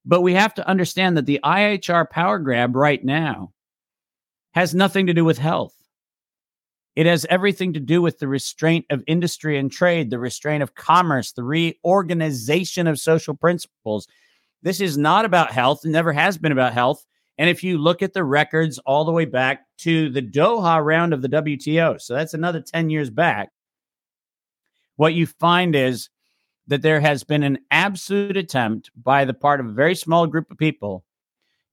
But 0.06 0.22
we 0.22 0.33
have 0.35 0.54
to 0.54 0.66
understand 0.66 1.16
that 1.16 1.26
the 1.26 1.40
IHR 1.44 2.09
power 2.09 2.38
grab 2.38 2.74
right 2.74 3.04
now 3.04 3.52
has 4.52 4.74
nothing 4.74 5.06
to 5.06 5.12
do 5.14 5.24
with 5.24 5.37
health. 5.37 5.74
It 6.96 7.07
has 7.07 7.26
everything 7.31 7.72
to 7.74 7.81
do 7.81 8.03
with 8.03 8.18
the 8.18 8.29
restraint 8.29 8.85
of 8.90 9.05
industry 9.07 9.59
and 9.59 9.70
trade, 9.70 10.11
the 10.11 10.18
restraint 10.18 10.62
of 10.62 10.74
commerce, 10.74 11.33
the 11.33 11.44
reorganization 11.44 12.87
of 12.87 12.98
social 12.98 13.35
principles. 13.35 14.09
This 14.62 14.81
is 14.81 14.98
not 14.98 15.24
about 15.24 15.53
health, 15.53 15.85
it 15.85 15.90
never 15.90 16.12
has 16.12 16.37
been 16.37 16.53
about 16.53 16.72
health. 16.72 17.05
And 17.38 17.48
if 17.48 17.64
you 17.64 17.79
look 17.79 18.03
at 18.03 18.12
the 18.12 18.24
records 18.24 18.79
all 18.81 19.05
the 19.05 19.12
way 19.12 19.24
back 19.24 19.64
to 19.79 20.11
the 20.11 20.20
Doha 20.20 20.85
round 20.85 21.14
of 21.14 21.22
the 21.22 21.29
WTO, 21.29 21.98
so 22.00 22.14
that's 22.14 22.35
another 22.35 22.61
10 22.61 22.90
years 22.90 23.09
back, 23.09 23.48
what 24.96 25.14
you 25.14 25.26
find 25.26 25.74
is 25.74 26.11
that 26.66 26.83
there 26.83 27.00
has 27.00 27.24
been 27.24 27.42
an 27.42 27.59
absolute 27.70 28.37
attempt 28.37 28.90
by 28.94 29.24
the 29.24 29.33
part 29.33 29.61
of 29.61 29.66
a 29.66 29.72
very 29.72 29.94
small 29.94 30.26
group 30.26 30.50
of 30.50 30.59
people 30.59 31.05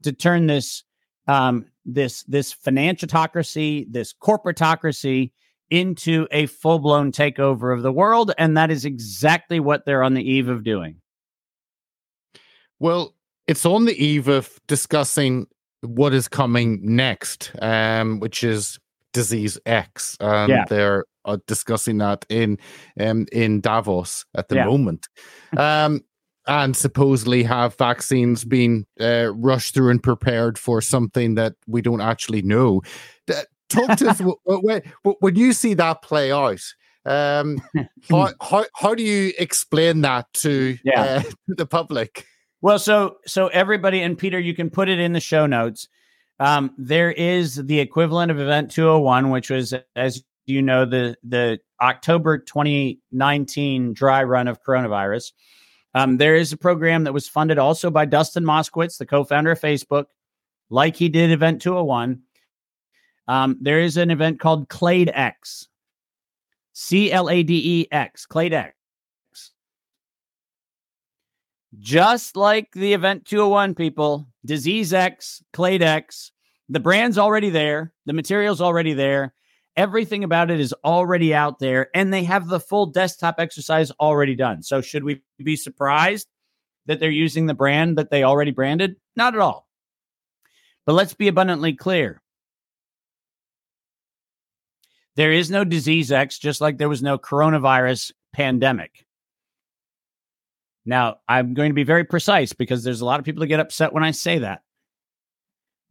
to 0.03 0.13
turn 0.13 0.47
this 0.47 0.83
um, 1.27 1.65
this 1.87 2.23
this 2.23 2.53
financiatocracy, 2.53 3.85
this 3.89 4.13
corporatocracy 4.13 5.31
into 5.69 6.27
a 6.31 6.45
full 6.45 6.79
blown 6.79 7.11
takeover 7.11 7.75
of 7.75 7.81
the 7.81 7.91
world, 7.91 8.31
and 8.37 8.55
that 8.55 8.69
is 8.69 8.85
exactly 8.85 9.59
what 9.59 9.85
they're 9.85 10.03
on 10.03 10.13
the 10.13 10.29
eve 10.29 10.49
of 10.49 10.63
doing. 10.63 10.97
Well, 12.79 13.15
it's 13.47 13.65
on 13.65 13.85
the 13.85 13.95
eve 14.03 14.27
of 14.27 14.59
discussing 14.67 15.47
what 15.81 16.13
is 16.13 16.27
coming 16.27 16.79
next, 16.83 17.51
um, 17.61 18.19
which 18.19 18.43
is 18.43 18.77
disease 19.13 19.57
X. 19.65 20.17
And 20.19 20.49
yeah. 20.49 20.65
they're 20.69 21.05
uh, 21.25 21.37
discussing 21.47 21.97
that 21.99 22.25
in 22.29 22.57
um, 22.99 23.25
in 23.31 23.61
Davos 23.61 24.25
at 24.35 24.49
the 24.49 24.55
yeah. 24.55 24.65
moment. 24.65 25.07
Um, 25.55 26.01
and 26.47 26.75
supposedly 26.75 27.43
have 27.43 27.75
vaccines 27.75 28.45
being 28.45 28.85
uh, 28.99 29.31
rushed 29.33 29.73
through 29.73 29.89
and 29.89 30.01
prepared 30.01 30.57
for 30.57 30.81
something 30.81 31.35
that 31.35 31.55
we 31.67 31.81
don't 31.81 32.01
actually 32.01 32.41
know. 32.41 32.81
Talk 33.69 33.97
to 33.97 34.09
us 34.09 34.21
when, 34.45 34.81
when 35.19 35.35
you 35.35 35.53
see 35.53 35.73
that 35.73 36.01
play 36.01 36.31
out. 36.31 36.61
Um, 37.05 37.61
how, 38.09 38.33
how, 38.41 38.65
how 38.75 38.95
do 38.95 39.03
you 39.03 39.33
explain 39.37 40.01
that 40.01 40.31
to, 40.35 40.77
yeah. 40.83 41.01
uh, 41.01 41.21
to 41.49 41.55
the 41.55 41.65
public? 41.65 42.25
Well, 42.61 42.79
so 42.79 43.17
so 43.25 43.47
everybody 43.47 44.01
and 44.01 44.17
Peter, 44.17 44.39
you 44.39 44.55
can 44.55 44.69
put 44.69 44.89
it 44.89 44.99
in 44.99 45.13
the 45.13 45.19
show 45.19 45.45
notes. 45.45 45.87
Um, 46.39 46.73
there 46.77 47.11
is 47.11 47.55
the 47.55 47.79
equivalent 47.79 48.31
of 48.31 48.39
Event 48.39 48.71
201, 48.71 49.29
which 49.29 49.49
was, 49.49 49.73
as 49.95 50.23
you 50.47 50.61
know, 50.61 50.85
the 50.85 51.15
the 51.23 51.59
October 51.81 52.39
2019 52.39 53.93
dry 53.93 54.23
run 54.23 54.47
of 54.47 54.63
coronavirus. 54.63 55.31
Um, 55.97 56.17
there 56.17 56.35
is 56.35 56.53
a 56.53 56.57
program 56.57 57.05
that 57.05 57.13
was 57.13 57.27
funded 57.27 57.57
also 57.57 57.89
by 57.89 58.05
Dustin 58.05 58.43
Moskovitz, 58.43 58.99
the 58.99 59.05
co-founder 59.07 59.49
of 59.49 59.59
Facebook, 59.59 60.05
like 60.69 60.95
he 60.95 61.09
did 61.09 61.31
Event 61.31 61.59
201. 61.59 62.21
Um, 63.27 63.57
there 63.59 63.79
is 63.79 63.97
an 63.97 64.11
event 64.11 64.39
called 64.39 64.69
Clade 64.69 65.09
X, 65.11 65.69
C 66.73 67.11
L 67.11 67.31
A 67.31 67.41
D 67.41 67.81
E 67.81 67.87
X, 67.91 68.27
Clade 68.27 68.53
X. 68.53 68.75
Just 71.79 72.35
like 72.35 72.71
the 72.73 72.93
Event 72.93 73.25
201 73.25 73.73
people, 73.73 74.27
Disease 74.45 74.93
X, 74.93 75.43
Clade 75.51 75.81
X, 75.81 76.31
the 76.69 76.79
brand's 76.79 77.17
already 77.17 77.49
there, 77.49 77.91
the 78.05 78.13
material's 78.13 78.61
already 78.61 78.93
there, 78.93 79.33
everything 79.77 80.23
about 80.23 80.51
it 80.51 80.59
is 80.59 80.73
already 80.83 81.33
out 81.33 81.59
there, 81.59 81.89
and 81.93 82.11
they 82.11 82.23
have 82.23 82.47
the 82.47 82.59
full 82.59 82.87
desktop 82.87 83.35
exercise 83.37 83.91
already 83.91 84.35
done. 84.35 84.63
So, 84.63 84.81
should 84.81 85.03
we 85.03 85.21
be 85.37 85.55
surprised 85.55 86.27
that 86.87 86.99
they're 86.99 87.09
using 87.09 87.45
the 87.45 87.53
brand 87.53 87.97
that 87.97 88.09
they 88.09 88.23
already 88.23 88.51
branded? 88.51 88.95
Not 89.15 89.35
at 89.35 89.39
all. 89.39 89.67
But 90.85 90.93
let's 90.93 91.13
be 91.13 91.27
abundantly 91.27 91.73
clear. 91.73 92.21
There 95.15 95.31
is 95.31 95.49
no 95.49 95.63
disease 95.63 96.11
X, 96.11 96.37
just 96.37 96.61
like 96.61 96.77
there 96.77 96.89
was 96.89 97.01
no 97.01 97.17
coronavirus 97.17 98.11
pandemic. 98.33 99.05
Now, 100.85 101.17
I'm 101.27 101.53
going 101.53 101.69
to 101.69 101.75
be 101.75 101.83
very 101.83 102.05
precise 102.05 102.53
because 102.53 102.83
there's 102.83 103.01
a 103.01 103.05
lot 103.05 103.19
of 103.19 103.25
people 103.25 103.41
that 103.41 103.47
get 103.47 103.59
upset 103.59 103.93
when 103.93 104.03
I 104.03 104.11
say 104.11 104.39
that. 104.39 104.61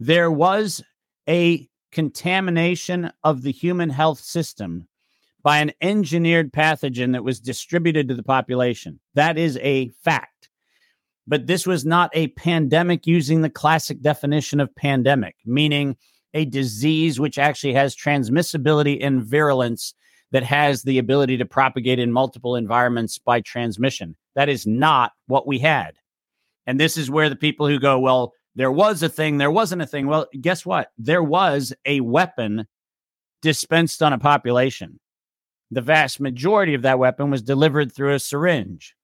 There 0.01 0.31
was 0.31 0.83
a 1.29 1.69
contamination 1.97 3.11
of 3.25 3.41
the 3.41 3.51
human 3.51 3.89
health 3.89 4.21
system 4.21 4.87
by 5.43 5.57
an 5.57 5.73
engineered 5.81 6.53
pathogen 6.53 7.13
that 7.13 7.25
was 7.25 7.41
distributed 7.41 8.07
to 8.07 8.15
the 8.15 8.23
population. 8.23 9.01
That 9.15 9.39
is 9.39 9.57
a 9.63 9.89
fact. 10.05 10.51
But 11.27 11.47
this 11.47 11.67
was 11.67 11.87
not 11.87 12.11
a 12.13 12.29
pandemic 12.29 13.07
using 13.07 13.41
the 13.41 13.49
classic 13.49 14.03
definition 14.03 14.61
of 14.61 14.77
pandemic, 14.77 15.37
meaning 15.47 15.97
a 16.35 16.45
disease 16.45 17.19
which 17.19 17.39
actually 17.39 17.73
has 17.73 17.97
transmissibility 17.97 18.99
and 19.03 19.25
virulence 19.25 19.95
that 20.33 20.43
has 20.43 20.83
the 20.83 20.99
ability 20.99 21.39
to 21.39 21.47
propagate 21.47 21.99
in 21.99 22.13
multiple 22.13 22.57
environments 22.57 23.17
by 23.17 23.41
transmission. 23.41 24.15
That 24.35 24.51
is 24.51 24.67
not 24.67 25.13
what 25.29 25.47
we 25.47 25.61
had. 25.61 25.95
And 26.67 26.79
this 26.79 26.99
is 26.99 27.11
where 27.11 27.31
the 27.31 27.37
people 27.37 27.67
who 27.67 27.79
go, 27.79 27.99
well, 27.99 28.35
there 28.57 28.73
was 28.73 29.03
a 29.03 29.09
thing, 29.09 29.37
there 29.37 29.51
wasn't 29.51 29.83
a 29.83 29.87
thing. 29.87 30.07
Well, 30.07 30.27
guess 30.41 30.65
what? 30.67 30.91
There 30.99 31.23
was 31.23 31.75
a 31.85 32.01
weapon 32.01 32.67
dispensed 33.43 34.03
on 34.03 34.15
a 34.15 34.19
population. 34.19 34.99
The 35.71 35.83
vast 35.83 36.21
majority 36.21 36.75
of 36.75 36.83
that 36.83 36.99
weapon 36.99 37.31
was 37.31 37.43
delivered 37.43 37.93
through 37.93 38.15
a 38.15 38.19
syringe, 38.19 38.97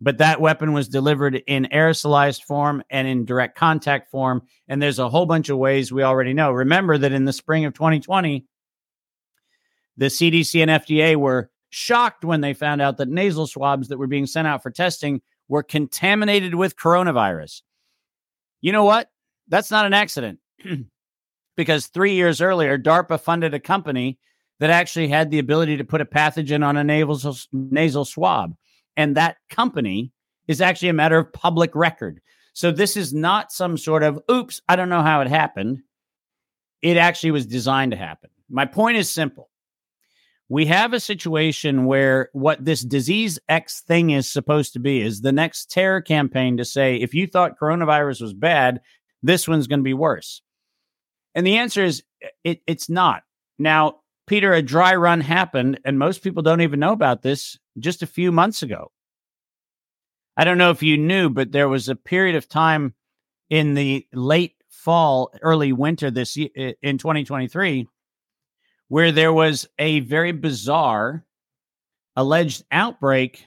but 0.00 0.18
that 0.18 0.40
weapon 0.40 0.72
was 0.72 0.88
delivered 0.88 1.36
in 1.46 1.68
aerosolized 1.72 2.42
form 2.42 2.82
and 2.90 3.06
in 3.06 3.24
direct 3.24 3.56
contact 3.56 4.10
form. 4.10 4.42
And 4.66 4.82
there's 4.82 4.98
a 4.98 5.08
whole 5.08 5.26
bunch 5.26 5.50
of 5.50 5.58
ways 5.58 5.92
we 5.92 6.02
already 6.02 6.34
know. 6.34 6.50
Remember 6.50 6.98
that 6.98 7.12
in 7.12 7.26
the 7.26 7.32
spring 7.32 7.64
of 7.64 7.74
2020, 7.74 8.44
the 9.96 10.06
CDC 10.06 10.62
and 10.62 10.70
FDA 10.70 11.16
were 11.16 11.50
shocked 11.70 12.24
when 12.24 12.40
they 12.40 12.54
found 12.54 12.82
out 12.82 12.96
that 12.96 13.08
nasal 13.08 13.46
swabs 13.46 13.88
that 13.88 13.98
were 13.98 14.06
being 14.06 14.26
sent 14.26 14.48
out 14.48 14.62
for 14.62 14.70
testing 14.70 15.22
were 15.48 15.62
contaminated 15.62 16.54
with 16.56 16.76
coronavirus. 16.76 17.62
You 18.60 18.72
know 18.72 18.84
what? 18.84 19.10
That's 19.48 19.70
not 19.70 19.86
an 19.86 19.94
accident 19.94 20.38
because 21.56 21.86
three 21.86 22.14
years 22.14 22.40
earlier, 22.40 22.78
DARPA 22.78 23.20
funded 23.20 23.54
a 23.54 23.60
company 23.60 24.18
that 24.58 24.70
actually 24.70 25.08
had 25.08 25.30
the 25.30 25.38
ability 25.38 25.76
to 25.76 25.84
put 25.84 26.00
a 26.00 26.06
pathogen 26.06 26.64
on 26.64 26.76
a 26.76 26.84
nasal, 26.84 27.36
nasal 27.52 28.04
swab. 28.04 28.54
And 28.96 29.16
that 29.16 29.36
company 29.50 30.12
is 30.48 30.60
actually 30.60 30.88
a 30.88 30.94
matter 30.94 31.18
of 31.18 31.32
public 31.32 31.74
record. 31.74 32.20
So 32.54 32.70
this 32.70 32.96
is 32.96 33.12
not 33.12 33.52
some 33.52 33.76
sort 33.76 34.02
of 34.02 34.20
oops, 34.30 34.62
I 34.68 34.76
don't 34.76 34.88
know 34.88 35.02
how 35.02 35.20
it 35.20 35.28
happened. 35.28 35.82
It 36.80 36.96
actually 36.96 37.32
was 37.32 37.46
designed 37.46 37.92
to 37.92 37.98
happen. 37.98 38.30
My 38.48 38.64
point 38.64 38.96
is 38.96 39.10
simple 39.10 39.50
we 40.48 40.66
have 40.66 40.92
a 40.92 41.00
situation 41.00 41.86
where 41.86 42.30
what 42.32 42.64
this 42.64 42.82
disease 42.82 43.38
X 43.48 43.80
thing 43.80 44.10
is 44.10 44.30
supposed 44.30 44.72
to 44.74 44.78
be 44.78 45.00
is 45.00 45.20
the 45.20 45.32
next 45.32 45.70
terror 45.70 46.00
campaign 46.00 46.56
to 46.56 46.64
say, 46.64 46.96
if 46.96 47.14
you 47.14 47.26
thought 47.26 47.58
coronavirus 47.58 48.22
was 48.22 48.34
bad, 48.34 48.80
this 49.22 49.48
one's 49.48 49.66
going 49.66 49.80
to 49.80 49.84
be 49.84 49.94
worse. 49.94 50.42
And 51.34 51.46
the 51.46 51.56
answer 51.56 51.84
is 51.84 52.04
it, 52.44 52.60
it's 52.66 52.88
not. 52.88 53.22
Now, 53.58 53.96
Peter, 54.26 54.52
a 54.52 54.62
dry 54.62 54.94
run 54.94 55.20
happened, 55.20 55.80
and 55.84 55.98
most 55.98 56.22
people 56.22 56.42
don't 56.42 56.60
even 56.60 56.80
know 56.80 56.92
about 56.92 57.22
this 57.22 57.58
just 57.78 58.02
a 58.02 58.06
few 58.06 58.32
months 58.32 58.62
ago. 58.62 58.90
I 60.36 60.44
don't 60.44 60.58
know 60.58 60.70
if 60.70 60.82
you 60.82 60.96
knew, 60.96 61.30
but 61.30 61.52
there 61.52 61.68
was 61.68 61.88
a 61.88 61.96
period 61.96 62.36
of 62.36 62.48
time 62.48 62.94
in 63.50 63.74
the 63.74 64.06
late 64.12 64.54
fall, 64.68 65.32
early 65.42 65.72
winter 65.72 66.10
this 66.10 66.36
year 66.36 66.74
in 66.82 66.98
2023 66.98 67.88
where 68.88 69.12
there 69.12 69.32
was 69.32 69.68
a 69.78 70.00
very 70.00 70.32
bizarre 70.32 71.24
alleged 72.14 72.64
outbreak 72.70 73.46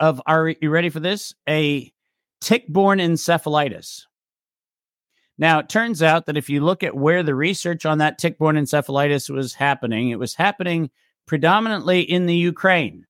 of 0.00 0.20
are 0.26 0.48
you 0.48 0.70
ready 0.70 0.88
for 0.88 1.00
this? 1.00 1.34
A 1.48 1.92
tick-borne 2.40 2.98
encephalitis. 2.98 4.02
Now, 5.38 5.58
it 5.58 5.68
turns 5.68 6.02
out 6.02 6.26
that 6.26 6.36
if 6.36 6.48
you 6.48 6.60
look 6.60 6.82
at 6.82 6.96
where 6.96 7.22
the 7.22 7.34
research 7.34 7.84
on 7.84 7.98
that 7.98 8.18
tick-borne 8.18 8.56
encephalitis 8.56 9.28
was 9.28 9.54
happening, 9.54 10.08
it 10.10 10.18
was 10.18 10.34
happening 10.34 10.90
predominantly 11.26 12.00
in 12.00 12.26
the 12.26 12.34
Ukraine 12.34 13.06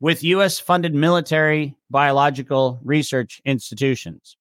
with 0.00 0.24
US 0.24 0.58
funded 0.58 0.94
military 0.94 1.76
biological 1.88 2.80
research 2.82 3.40
institutions. 3.44 4.36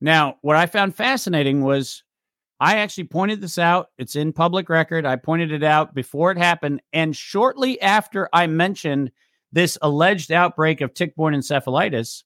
Now, 0.00 0.36
what 0.42 0.56
I 0.56 0.66
found 0.66 0.94
fascinating 0.94 1.62
was 1.62 2.03
I 2.64 2.76
actually 2.76 3.04
pointed 3.04 3.42
this 3.42 3.58
out. 3.58 3.88
It's 3.98 4.16
in 4.16 4.32
public 4.32 4.70
record. 4.70 5.04
I 5.04 5.16
pointed 5.16 5.52
it 5.52 5.62
out 5.62 5.94
before 5.94 6.30
it 6.30 6.38
happened. 6.38 6.80
And 6.94 7.14
shortly 7.14 7.78
after 7.82 8.30
I 8.32 8.46
mentioned 8.46 9.10
this 9.52 9.76
alleged 9.82 10.32
outbreak 10.32 10.80
of 10.80 10.94
tick 10.94 11.14
borne 11.14 11.34
encephalitis, 11.34 12.22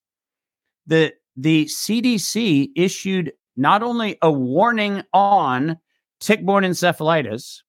the, 0.86 1.12
the 1.36 1.64
CDC 1.64 2.68
issued 2.76 3.32
not 3.56 3.82
only 3.82 4.16
a 4.22 4.30
warning 4.30 5.02
on 5.12 5.76
tick 6.20 6.46
borne 6.46 6.62
encephalitis, 6.62 7.62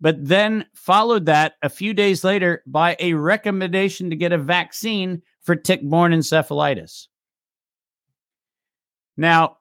but 0.00 0.16
then 0.26 0.64
followed 0.74 1.26
that 1.26 1.56
a 1.60 1.68
few 1.68 1.92
days 1.92 2.24
later 2.24 2.62
by 2.66 2.96
a 2.98 3.12
recommendation 3.12 4.08
to 4.08 4.16
get 4.16 4.32
a 4.32 4.38
vaccine 4.38 5.20
for 5.42 5.54
tick 5.54 5.82
borne 5.82 6.12
encephalitis. 6.12 7.08
Now, 9.18 9.58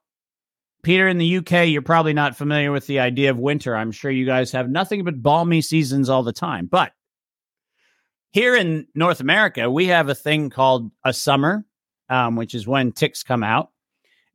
Peter, 0.87 1.09
in 1.09 1.17
the 1.17 1.39
UK, 1.39 1.67
you're 1.67 1.81
probably 1.81 2.13
not 2.13 2.37
familiar 2.37 2.71
with 2.71 2.87
the 2.87 3.01
idea 3.01 3.29
of 3.29 3.37
winter. 3.37 3.75
I'm 3.75 3.91
sure 3.91 4.09
you 4.09 4.25
guys 4.25 4.53
have 4.53 4.69
nothing 4.69 5.03
but 5.03 5.21
balmy 5.21 5.61
seasons 5.61 6.07
all 6.07 6.23
the 6.23 6.31
time. 6.31 6.65
But 6.65 6.93
here 8.31 8.55
in 8.55 8.87
North 8.95 9.19
America, 9.19 9.69
we 9.69 9.87
have 9.87 10.07
a 10.07 10.15
thing 10.15 10.49
called 10.49 10.89
a 11.03 11.11
summer, 11.11 11.65
um, 12.07 12.37
which 12.37 12.55
is 12.55 12.69
when 12.69 12.93
ticks 12.93 13.21
come 13.21 13.43
out, 13.43 13.71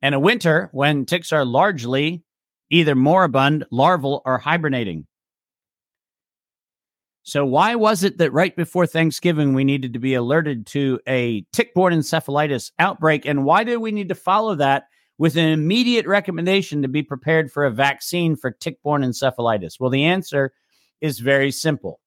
and 0.03 0.13
a 0.13 0.19
winter 0.19 0.69
when 0.73 1.07
ticks 1.07 1.33
are 1.33 1.43
largely 1.43 2.23
either 2.69 2.93
moribund, 2.93 3.65
larval, 3.71 4.21
or 4.23 4.37
hibernating. 4.37 5.07
So, 7.23 7.47
why 7.47 7.73
was 7.73 8.03
it 8.03 8.19
that 8.19 8.31
right 8.31 8.55
before 8.55 8.85
Thanksgiving 8.85 9.55
we 9.55 9.63
needed 9.63 9.93
to 9.93 9.99
be 9.99 10.13
alerted 10.13 10.67
to 10.67 10.99
a 11.07 11.47
tick 11.51 11.73
borne 11.73 11.93
encephalitis 11.93 12.73
outbreak? 12.77 13.25
And 13.25 13.43
why 13.43 13.63
did 13.63 13.77
we 13.77 13.91
need 13.91 14.09
to 14.09 14.15
follow 14.15 14.53
that 14.53 14.83
with 15.17 15.35
an 15.35 15.47
immediate 15.47 16.07
recommendation 16.07 16.81
to 16.81 16.87
be 16.87 17.03
prepared 17.03 17.51
for 17.51 17.65
a 17.65 17.71
vaccine 17.71 18.35
for 18.35 18.51
tick 18.51 18.81
borne 18.81 19.03
encephalitis? 19.03 19.79
Well, 19.79 19.89
the 19.89 20.05
answer 20.05 20.53
is 21.01 21.19
very 21.19 21.51
simple. 21.51 21.99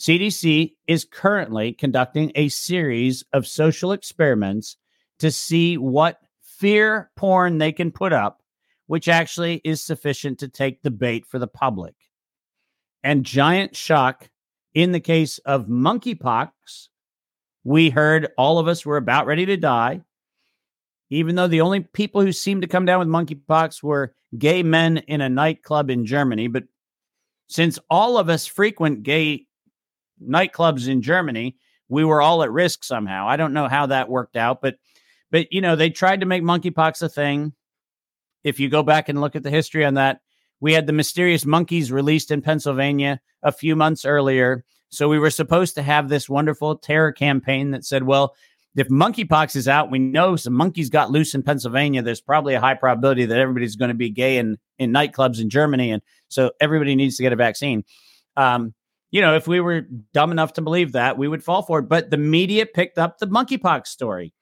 CDC 0.00 0.74
is 0.86 1.04
currently 1.04 1.72
conducting 1.72 2.30
a 2.34 2.48
series 2.48 3.24
of 3.32 3.46
social 3.46 3.92
experiments 3.92 4.76
to 5.18 5.30
see 5.30 5.76
what 5.76 6.20
fear 6.40 7.10
porn 7.16 7.58
they 7.58 7.72
can 7.72 7.90
put 7.90 8.12
up, 8.12 8.42
which 8.86 9.08
actually 9.08 9.60
is 9.64 9.82
sufficient 9.82 10.38
to 10.38 10.48
take 10.48 10.82
the 10.82 10.90
bait 10.90 11.26
for 11.26 11.38
the 11.38 11.48
public. 11.48 11.94
And 13.02 13.24
giant 13.24 13.74
shock 13.74 14.30
in 14.74 14.92
the 14.92 15.00
case 15.00 15.38
of 15.38 15.66
monkeypox, 15.66 16.50
we 17.64 17.90
heard 17.90 18.28
all 18.38 18.58
of 18.58 18.68
us 18.68 18.86
were 18.86 18.96
about 18.96 19.26
ready 19.26 19.46
to 19.46 19.56
die. 19.56 20.02
Even 21.10 21.36
though 21.36 21.48
the 21.48 21.62
only 21.62 21.80
people 21.80 22.20
who 22.20 22.32
seemed 22.32 22.62
to 22.62 22.68
come 22.68 22.84
down 22.84 22.98
with 22.98 23.08
monkeypox 23.08 23.82
were 23.82 24.14
gay 24.36 24.62
men 24.62 24.98
in 24.98 25.20
a 25.20 25.28
nightclub 25.28 25.90
in 25.90 26.04
Germany. 26.04 26.48
But 26.48 26.64
since 27.48 27.78
all 27.88 28.18
of 28.18 28.28
us 28.28 28.46
frequent 28.46 29.02
gay 29.02 29.46
nightclubs 30.22 30.88
in 30.88 31.00
Germany, 31.00 31.56
we 31.88 32.04
were 32.04 32.20
all 32.20 32.42
at 32.42 32.52
risk 32.52 32.84
somehow. 32.84 33.26
I 33.26 33.36
don't 33.36 33.54
know 33.54 33.68
how 33.68 33.86
that 33.86 34.10
worked 34.10 34.36
out, 34.36 34.60
but 34.60 34.76
but 35.30 35.52
you 35.52 35.60
know, 35.60 35.76
they 35.76 35.90
tried 35.90 36.20
to 36.20 36.26
make 36.26 36.42
monkeypox 36.42 37.02
a 37.02 37.08
thing. 37.08 37.52
If 38.44 38.60
you 38.60 38.68
go 38.68 38.82
back 38.82 39.08
and 39.08 39.20
look 39.20 39.36
at 39.36 39.42
the 39.42 39.50
history 39.50 39.84
on 39.84 39.94
that, 39.94 40.20
we 40.60 40.72
had 40.72 40.86
the 40.86 40.92
mysterious 40.92 41.44
monkeys 41.44 41.92
released 41.92 42.30
in 42.30 42.42
Pennsylvania 42.42 43.20
a 43.42 43.52
few 43.52 43.76
months 43.76 44.04
earlier. 44.04 44.64
So 44.90 45.08
we 45.08 45.18
were 45.18 45.30
supposed 45.30 45.74
to 45.74 45.82
have 45.82 46.08
this 46.08 46.28
wonderful 46.28 46.76
terror 46.76 47.12
campaign 47.12 47.72
that 47.72 47.84
said, 47.84 48.04
well, 48.04 48.34
if 48.80 48.88
monkeypox 48.88 49.56
is 49.56 49.68
out, 49.68 49.90
we 49.90 49.98
know 49.98 50.36
some 50.36 50.52
monkeys 50.52 50.90
got 50.90 51.10
loose 51.10 51.34
in 51.34 51.42
Pennsylvania. 51.42 52.02
There's 52.02 52.20
probably 52.20 52.54
a 52.54 52.60
high 52.60 52.74
probability 52.74 53.24
that 53.26 53.38
everybody's 53.38 53.76
going 53.76 53.90
to 53.90 53.94
be 53.94 54.10
gay 54.10 54.38
in, 54.38 54.58
in 54.78 54.92
nightclubs 54.92 55.40
in 55.40 55.50
Germany. 55.50 55.90
And 55.90 56.02
so 56.28 56.52
everybody 56.60 56.94
needs 56.94 57.16
to 57.16 57.22
get 57.22 57.32
a 57.32 57.36
vaccine. 57.36 57.84
Um, 58.36 58.74
you 59.10 59.20
know, 59.20 59.34
if 59.34 59.48
we 59.48 59.60
were 59.60 59.86
dumb 60.12 60.32
enough 60.32 60.52
to 60.54 60.62
believe 60.62 60.92
that, 60.92 61.16
we 61.16 61.28
would 61.28 61.42
fall 61.42 61.62
for 61.62 61.78
it. 61.78 61.88
But 61.88 62.10
the 62.10 62.18
media 62.18 62.66
picked 62.66 62.98
up 62.98 63.18
the 63.18 63.26
monkeypox 63.26 63.86
story. 63.86 64.34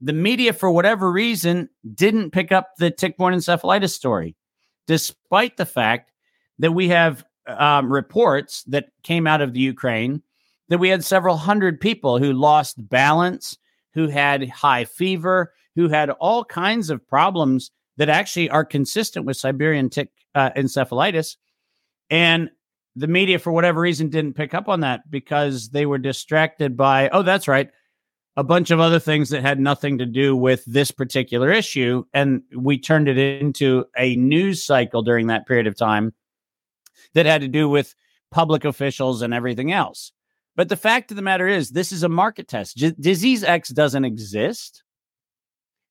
The 0.00 0.12
media, 0.12 0.52
for 0.52 0.70
whatever 0.70 1.10
reason, 1.10 1.68
didn't 1.94 2.30
pick 2.30 2.52
up 2.52 2.68
the 2.78 2.90
tick-borne 2.90 3.34
encephalitis 3.34 3.90
story, 3.90 4.36
despite 4.86 5.56
the 5.56 5.66
fact 5.66 6.12
that 6.58 6.72
we 6.72 6.88
have 6.88 7.24
um, 7.46 7.92
reports 7.92 8.62
that 8.64 8.90
came 9.02 9.26
out 9.26 9.40
of 9.40 9.54
the 9.54 9.60
Ukraine 9.60 10.22
that 10.68 10.78
we 10.78 10.88
had 10.88 11.04
several 11.04 11.36
hundred 11.36 11.80
people 11.80 12.18
who 12.18 12.32
lost 12.32 12.88
balance, 12.88 13.56
who 13.96 14.06
had 14.06 14.48
high 14.48 14.84
fever, 14.84 15.52
who 15.74 15.88
had 15.88 16.10
all 16.10 16.44
kinds 16.44 16.90
of 16.90 17.08
problems 17.08 17.72
that 17.96 18.10
actually 18.10 18.50
are 18.50 18.64
consistent 18.64 19.26
with 19.26 19.38
Siberian 19.38 19.90
tick 19.90 20.10
uh, 20.34 20.50
encephalitis. 20.50 21.36
And 22.10 22.50
the 22.94 23.08
media, 23.08 23.38
for 23.38 23.52
whatever 23.52 23.80
reason, 23.80 24.10
didn't 24.10 24.34
pick 24.34 24.54
up 24.54 24.68
on 24.68 24.80
that 24.80 25.10
because 25.10 25.70
they 25.70 25.86
were 25.86 25.98
distracted 25.98 26.76
by, 26.76 27.08
oh, 27.08 27.22
that's 27.22 27.48
right, 27.48 27.70
a 28.36 28.44
bunch 28.44 28.70
of 28.70 28.80
other 28.80 28.98
things 28.98 29.30
that 29.30 29.40
had 29.40 29.58
nothing 29.58 29.96
to 29.96 30.06
do 30.06 30.36
with 30.36 30.62
this 30.66 30.90
particular 30.90 31.50
issue. 31.50 32.04
And 32.12 32.42
we 32.54 32.78
turned 32.78 33.08
it 33.08 33.16
into 33.16 33.86
a 33.96 34.14
news 34.16 34.62
cycle 34.62 35.02
during 35.02 35.28
that 35.28 35.46
period 35.46 35.66
of 35.66 35.76
time 35.76 36.12
that 37.14 37.24
had 37.24 37.40
to 37.40 37.48
do 37.48 37.66
with 37.66 37.94
public 38.30 38.66
officials 38.66 39.22
and 39.22 39.32
everything 39.32 39.72
else. 39.72 40.12
But 40.56 40.70
the 40.70 40.76
fact 40.76 41.10
of 41.10 41.16
the 41.16 41.22
matter 41.22 41.46
is, 41.46 41.70
this 41.70 41.92
is 41.92 42.02
a 42.02 42.08
market 42.08 42.48
test. 42.48 42.76
J- 42.76 42.94
Disease 42.98 43.44
X 43.44 43.68
doesn't 43.68 44.04
exist. 44.04 44.82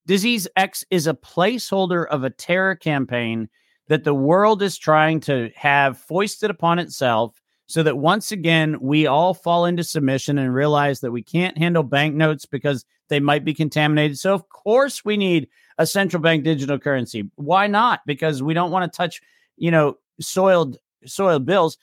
Disease 0.07 0.47
X 0.55 0.83
is 0.89 1.07
a 1.07 1.13
placeholder 1.13 2.07
of 2.07 2.23
a 2.23 2.29
terror 2.29 2.75
campaign 2.75 3.47
that 3.87 4.03
the 4.03 4.13
world 4.13 4.61
is 4.61 4.77
trying 4.77 5.19
to 5.21 5.51
have 5.55 5.97
foisted 5.97 6.49
upon 6.49 6.79
itself 6.79 7.39
so 7.67 7.83
that 7.83 7.97
once 7.97 8.31
again 8.31 8.77
we 8.81 9.07
all 9.07 9.33
fall 9.33 9.65
into 9.65 9.83
submission 9.83 10.37
and 10.37 10.53
realize 10.53 10.99
that 10.99 11.11
we 11.11 11.21
can't 11.23 11.57
handle 11.57 11.83
banknotes 11.83 12.45
because 12.45 12.85
they 13.09 13.19
might 13.19 13.45
be 13.45 13.53
contaminated. 13.53 14.17
So 14.17 14.33
of 14.33 14.49
course 14.49 15.05
we 15.05 15.17
need 15.17 15.47
a 15.77 15.85
central 15.85 16.21
bank 16.21 16.43
digital 16.43 16.79
currency. 16.79 17.29
Why 17.35 17.67
not? 17.67 18.01
Because 18.05 18.41
we 18.41 18.53
don't 18.53 18.71
want 18.71 18.91
to 18.91 18.95
touch, 18.95 19.21
you 19.57 19.71
know, 19.71 19.97
soiled 20.19 20.77
soiled 21.05 21.45
bills, 21.45 21.77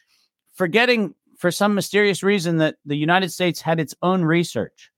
forgetting 0.55 1.15
for 1.43 1.51
some 1.51 1.75
mysterious 1.75 2.23
reason 2.23 2.59
that 2.59 2.77
the 2.87 2.97
United 2.97 3.33
States 3.33 3.61
had 3.61 3.81
its 3.81 3.97
own 4.01 4.23
research 4.23 4.93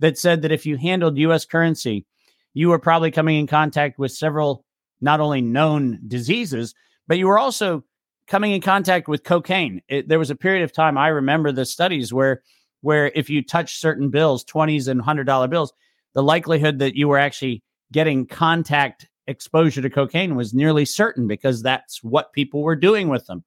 that 0.00 0.18
said 0.18 0.42
that 0.42 0.52
if 0.52 0.66
you 0.66 0.76
handled 0.76 1.16
US 1.16 1.46
currency, 1.46 2.04
you 2.52 2.68
were 2.68 2.78
probably 2.78 3.10
coming 3.10 3.38
in 3.38 3.46
contact 3.46 3.98
with 3.98 4.12
several 4.12 4.66
not 5.00 5.18
only 5.18 5.40
known 5.40 5.98
diseases, 6.06 6.74
but 7.06 7.16
you 7.16 7.26
were 7.26 7.38
also 7.38 7.84
coming 8.26 8.52
in 8.52 8.60
contact 8.60 9.08
with 9.08 9.24
cocaine. 9.24 9.80
It, 9.88 10.08
there 10.08 10.18
was 10.18 10.28
a 10.28 10.36
period 10.36 10.62
of 10.62 10.74
time 10.74 10.98
I 10.98 11.08
remember 11.08 11.52
the 11.52 11.64
studies 11.64 12.12
where 12.12 12.42
where 12.82 13.10
if 13.14 13.30
you 13.30 13.42
touch 13.42 13.78
certain 13.78 14.10
bills, 14.10 14.44
20s 14.44 14.88
and 14.88 15.00
$100 15.00 15.48
bills, 15.48 15.72
the 16.12 16.22
likelihood 16.22 16.80
that 16.80 16.96
you 16.96 17.08
were 17.08 17.18
actually 17.18 17.62
getting 17.92 18.26
contact 18.26 19.08
exposure 19.26 19.80
to 19.80 19.88
cocaine 19.88 20.36
was 20.36 20.52
nearly 20.52 20.84
certain 20.84 21.26
because 21.26 21.62
that's 21.62 22.04
what 22.04 22.34
people 22.34 22.62
were 22.62 22.76
doing 22.76 23.08
with 23.08 23.26
them. 23.26 23.42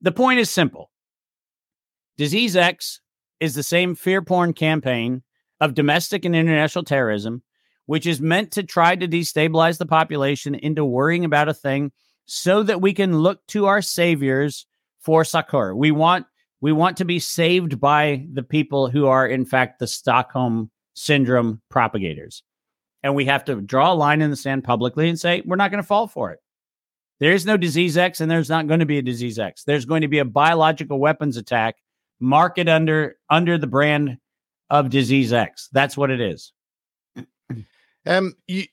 The 0.00 0.10
point 0.10 0.40
is 0.40 0.50
simple. 0.50 0.90
Disease 2.16 2.56
X 2.56 3.00
is 3.40 3.54
the 3.54 3.62
same 3.62 3.94
fear 3.94 4.22
porn 4.22 4.52
campaign 4.52 5.22
of 5.60 5.74
domestic 5.74 6.24
and 6.24 6.34
international 6.34 6.84
terrorism 6.84 7.42
which 7.86 8.06
is 8.06 8.20
meant 8.20 8.50
to 8.52 8.62
try 8.62 8.96
to 8.96 9.08
destabilize 9.08 9.78
the 9.78 9.86
population 9.86 10.54
into 10.54 10.84
worrying 10.84 11.24
about 11.24 11.48
a 11.48 11.54
thing 11.54 11.92
so 12.26 12.62
that 12.62 12.80
we 12.80 12.92
can 12.92 13.18
look 13.18 13.46
to 13.48 13.66
our 13.66 13.82
saviors 13.82 14.66
for 15.00 15.24
succor. 15.24 15.74
We 15.74 15.90
want 15.90 16.26
we 16.60 16.72
want 16.72 16.96
to 16.96 17.04
be 17.04 17.18
saved 17.18 17.78
by 17.78 18.26
the 18.32 18.42
people 18.42 18.88
who 18.88 19.06
are 19.06 19.26
in 19.26 19.44
fact 19.44 19.78
the 19.78 19.86
Stockholm 19.86 20.70
syndrome 20.94 21.60
propagators. 21.68 22.42
And 23.02 23.14
we 23.14 23.26
have 23.26 23.44
to 23.44 23.60
draw 23.60 23.92
a 23.92 23.94
line 23.94 24.22
in 24.22 24.30
the 24.30 24.36
sand 24.36 24.64
publicly 24.64 25.10
and 25.10 25.20
say 25.20 25.42
we're 25.44 25.56
not 25.56 25.70
going 25.70 25.82
to 25.82 25.86
fall 25.86 26.06
for 26.06 26.30
it. 26.30 26.38
There 27.20 27.32
is 27.32 27.44
no 27.44 27.58
disease 27.58 27.98
X 27.98 28.20
and 28.20 28.30
there's 28.30 28.48
not 28.48 28.66
going 28.66 28.80
to 28.80 28.86
be 28.86 28.98
a 28.98 29.02
disease 29.02 29.38
X. 29.38 29.64
There's 29.64 29.84
going 29.84 30.00
to 30.00 30.08
be 30.08 30.20
a 30.20 30.24
biological 30.24 30.98
weapons 30.98 31.36
attack 31.36 31.76
market 32.20 32.68
under 32.68 33.16
under 33.30 33.58
the 33.58 33.66
brand 33.66 34.18
of 34.70 34.90
disease 34.90 35.32
X. 35.32 35.68
That's 35.72 35.96
what 35.96 36.10
it 36.10 36.20
is. 36.20 36.52
Um, 38.06 38.34
you, 38.46 38.64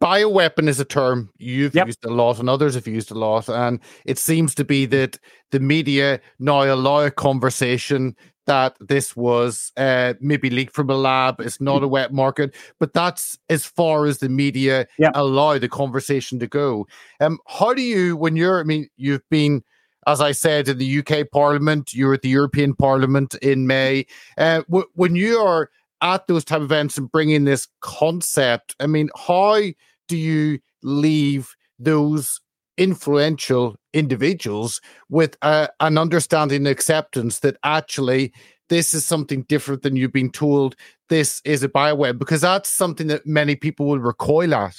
bioweapon 0.00 0.68
is 0.68 0.80
a 0.80 0.84
term 0.84 1.30
you've 1.38 1.74
yep. 1.74 1.86
used 1.86 2.04
a 2.04 2.10
lot 2.10 2.38
and 2.38 2.48
others 2.48 2.74
have 2.74 2.86
used 2.86 3.10
a 3.10 3.14
lot 3.14 3.48
and 3.48 3.80
it 4.04 4.18
seems 4.18 4.54
to 4.54 4.64
be 4.64 4.86
that 4.86 5.18
the 5.50 5.60
media 5.60 6.20
now 6.38 6.62
allow 6.62 7.00
a 7.00 7.10
conversation 7.10 8.16
that 8.46 8.76
this 8.80 9.16
was 9.16 9.72
uh, 9.76 10.14
maybe 10.20 10.50
leaked 10.50 10.74
from 10.74 10.90
a 10.90 10.94
lab 10.94 11.40
it's 11.40 11.60
not 11.60 11.82
a 11.82 11.88
wet 11.88 12.12
market 12.12 12.54
but 12.78 12.92
that's 12.92 13.38
as 13.48 13.64
far 13.64 14.06
as 14.06 14.18
the 14.18 14.28
media 14.28 14.86
yep. 14.98 15.12
allow 15.14 15.58
the 15.58 15.68
conversation 15.68 16.38
to 16.38 16.46
go 16.46 16.86
um 17.20 17.38
how 17.46 17.74
do 17.74 17.82
you 17.82 18.16
when 18.16 18.36
you're 18.36 18.60
i 18.60 18.64
mean 18.64 18.88
you've 18.96 19.28
been 19.30 19.62
as 20.06 20.20
I 20.20 20.32
said, 20.32 20.68
in 20.68 20.78
the 20.78 20.98
UK 21.00 21.30
Parliament, 21.30 21.92
you're 21.92 22.14
at 22.14 22.22
the 22.22 22.28
European 22.28 22.74
Parliament 22.74 23.34
in 23.36 23.66
May. 23.66 24.06
Uh, 24.38 24.62
w- 24.68 24.88
when 24.94 25.16
you 25.16 25.38
are 25.38 25.70
at 26.02 26.26
those 26.26 26.44
type 26.44 26.58
of 26.58 26.64
events 26.64 26.98
and 26.98 27.10
bringing 27.10 27.44
this 27.44 27.68
concept 27.80 28.74
i 28.80 28.86
mean 28.86 29.08
how 29.16 29.60
do 30.08 30.16
you 30.16 30.58
leave 30.82 31.56
those 31.78 32.40
influential 32.78 33.76
individuals 33.94 34.80
with 35.08 35.36
uh, 35.42 35.66
an 35.80 35.96
understanding 35.96 36.58
and 36.58 36.68
acceptance 36.68 37.40
that 37.40 37.56
actually 37.64 38.32
this 38.68 38.92
is 38.92 39.06
something 39.06 39.42
different 39.44 39.82
than 39.82 39.96
you've 39.96 40.12
been 40.12 40.30
told 40.30 40.76
this 41.08 41.40
is 41.44 41.62
a 41.62 41.68
bioweb 41.68 42.18
because 42.18 42.42
that's 42.42 42.68
something 42.68 43.06
that 43.06 43.26
many 43.26 43.56
people 43.56 43.86
will 43.86 43.98
recoil 43.98 44.54
at 44.54 44.76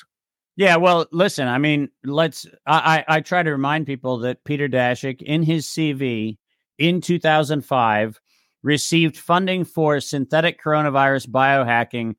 yeah 0.57 0.75
well 0.75 1.05
listen 1.13 1.47
i 1.47 1.57
mean 1.57 1.89
let's 2.03 2.45
i 2.65 3.03
i, 3.07 3.21
try 3.21 3.41
to 3.41 3.51
remind 3.51 3.85
people 3.85 4.17
that 4.19 4.43
peter 4.43 4.67
daszak 4.67 5.21
in 5.21 5.41
his 5.41 5.65
cv 5.65 6.37
in 6.77 6.99
2005 6.99 8.19
received 8.63 9.17
funding 9.17 9.63
for 9.63 10.01
synthetic 10.01 10.61
coronavirus 10.61 11.29
biohacking 11.29 12.15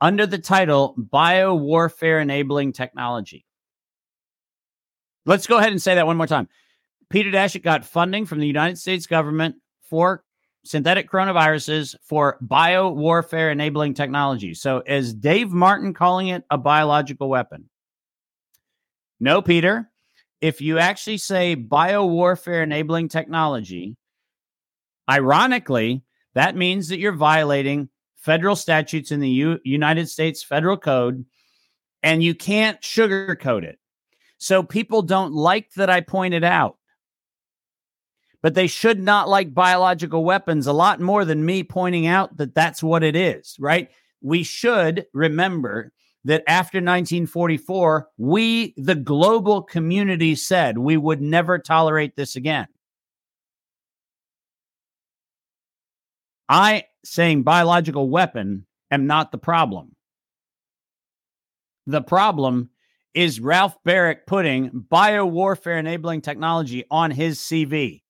under 0.00 0.26
the 0.26 0.38
title 0.38 0.94
Biowarfare 0.98 2.22
Enabling 2.22 2.72
Technology. 2.72 3.44
Let's 5.26 5.46
go 5.46 5.58
ahead 5.58 5.72
and 5.72 5.82
say 5.82 5.96
that 5.96 6.06
one 6.06 6.16
more 6.16 6.26
time. 6.26 6.48
Peter 7.10 7.30
Daszak 7.30 7.62
got 7.62 7.84
funding 7.84 8.26
from 8.26 8.38
the 8.38 8.46
United 8.46 8.78
States 8.78 9.06
government 9.06 9.56
for 9.88 10.24
synthetic 10.64 11.10
coronaviruses 11.10 11.94
for 12.02 12.38
biowarfare 12.44 13.52
enabling 13.52 13.94
technology. 13.94 14.54
So, 14.54 14.82
is 14.86 15.14
Dave 15.14 15.50
Martin 15.50 15.94
calling 15.94 16.28
it 16.28 16.44
a 16.50 16.58
biological 16.58 17.28
weapon? 17.28 17.68
No, 19.20 19.42
Peter. 19.42 19.90
If 20.40 20.60
you 20.60 20.78
actually 20.78 21.18
say 21.18 21.56
biowarfare 21.56 22.62
enabling 22.62 23.08
technology, 23.08 23.96
Ironically, 25.08 26.02
that 26.34 26.56
means 26.56 26.88
that 26.88 26.98
you're 26.98 27.12
violating 27.12 27.88
federal 28.16 28.56
statutes 28.56 29.10
in 29.10 29.20
the 29.20 29.28
U- 29.28 29.60
United 29.64 30.08
States 30.08 30.42
Federal 30.42 30.76
Code, 30.76 31.24
and 32.02 32.22
you 32.22 32.34
can't 32.34 32.80
sugarcoat 32.82 33.64
it. 33.64 33.78
So 34.36 34.62
people 34.62 35.02
don't 35.02 35.32
like 35.32 35.72
that 35.74 35.90
I 35.90 36.00
pointed 36.02 36.44
out. 36.44 36.77
But 38.42 38.54
they 38.54 38.68
should 38.68 39.00
not 39.00 39.28
like 39.28 39.52
biological 39.52 40.24
weapons 40.24 40.66
a 40.66 40.72
lot 40.72 41.00
more 41.00 41.24
than 41.24 41.44
me 41.44 41.64
pointing 41.64 42.06
out 42.06 42.36
that 42.36 42.54
that's 42.54 42.82
what 42.82 43.02
it 43.02 43.16
is, 43.16 43.56
right? 43.58 43.90
We 44.20 44.44
should 44.44 45.06
remember 45.12 45.92
that 46.24 46.44
after 46.46 46.78
1944, 46.78 48.08
we, 48.16 48.74
the 48.76 48.94
global 48.94 49.62
community, 49.62 50.34
said 50.34 50.78
we 50.78 50.96
would 50.96 51.20
never 51.20 51.58
tolerate 51.58 52.16
this 52.16 52.36
again. 52.36 52.66
I, 56.48 56.84
saying 57.04 57.42
biological 57.42 58.08
weapon, 58.08 58.66
am 58.90 59.06
not 59.06 59.32
the 59.32 59.38
problem. 59.38 59.94
The 61.86 62.02
problem 62.02 62.70
is 63.14 63.40
Ralph 63.40 63.76
Baric 63.86 64.26
putting 64.26 64.70
biowarfare 64.70 65.78
enabling 65.78 66.20
technology 66.20 66.84
on 66.90 67.10
his 67.10 67.38
CV 67.38 68.02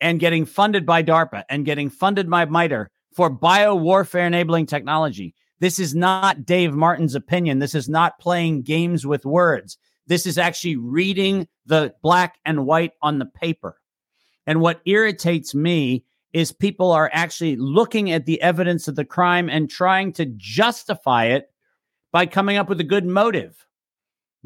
and 0.00 0.20
getting 0.20 0.44
funded 0.44 0.84
by 0.84 1.02
DARPA 1.02 1.44
and 1.48 1.64
getting 1.64 1.90
funded 1.90 2.28
by 2.28 2.44
MITRE 2.44 2.90
for 3.14 3.30
biowarfare 3.30 4.26
enabling 4.26 4.66
technology. 4.66 5.34
This 5.60 5.78
is 5.78 5.94
not 5.94 6.44
Dave 6.44 6.74
Martin's 6.74 7.14
opinion. 7.14 7.58
This 7.58 7.74
is 7.74 7.88
not 7.88 8.18
playing 8.18 8.62
games 8.62 9.06
with 9.06 9.24
words. 9.24 9.78
This 10.06 10.26
is 10.26 10.36
actually 10.36 10.76
reading 10.76 11.48
the 11.66 11.94
black 12.02 12.38
and 12.44 12.66
white 12.66 12.92
on 13.00 13.18
the 13.18 13.26
paper. 13.26 13.80
And 14.46 14.60
what 14.60 14.82
irritates 14.84 15.54
me 15.54 16.04
is 16.32 16.52
people 16.52 16.90
are 16.90 17.08
actually 17.12 17.56
looking 17.56 18.10
at 18.10 18.26
the 18.26 18.42
evidence 18.42 18.88
of 18.88 18.96
the 18.96 19.04
crime 19.04 19.48
and 19.48 19.70
trying 19.70 20.12
to 20.14 20.26
justify 20.36 21.26
it 21.26 21.50
by 22.12 22.26
coming 22.26 22.56
up 22.56 22.68
with 22.68 22.80
a 22.80 22.84
good 22.84 23.06
motive. 23.06 23.66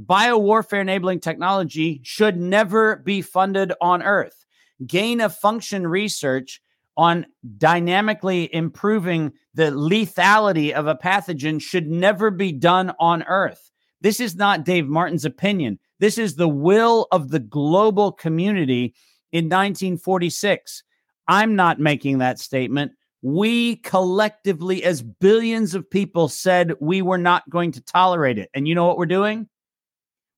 Biowarfare 0.01 0.83
enabling 0.83 1.21
technology 1.21 2.01
should 2.05 2.37
never 2.37 2.97
be 2.97 3.23
funded 3.23 3.73
on 3.81 4.03
Earth. 4.03 4.45
Gain 4.87 5.20
of 5.20 5.35
function 5.35 5.87
research 5.87 6.61
on 6.97 7.26
dynamically 7.59 8.53
improving 8.53 9.33
the 9.55 9.70
lethality 9.70 10.72
of 10.72 10.87
a 10.87 10.97
pathogen 10.97 11.61
should 11.62 11.89
never 11.89 12.31
be 12.31 12.53
done 12.53 12.93
on 12.99 13.22
Earth. 13.24 13.70
This 14.01 14.20
is 14.20 14.37
not 14.37 14.64
Dave 14.64 14.87
Martin's 14.87 15.24
opinion. 15.24 15.79
This 16.01 16.18
is 16.18 16.35
the 16.35 16.49
will 16.49 17.07
of 17.12 17.31
the 17.31 17.39
global 17.39 18.12
community 18.12 18.95
in 19.33 19.47
1946. 19.47 20.83
I'm 21.26 21.57
not 21.57 21.79
making 21.79 22.18
that 22.18 22.39
statement. 22.39 22.93
We 23.22 23.76
collectively, 23.76 24.85
as 24.85 25.03
billions 25.03 25.74
of 25.74 25.91
people, 25.91 26.29
said 26.29 26.74
we 26.81 27.03
were 27.03 27.18
not 27.18 27.49
going 27.51 27.72
to 27.72 27.81
tolerate 27.81 28.39
it. 28.39 28.51
And 28.55 28.68
you 28.68 28.74
know 28.74 28.87
what 28.87 28.99
we're 28.99 29.07
doing? 29.07 29.49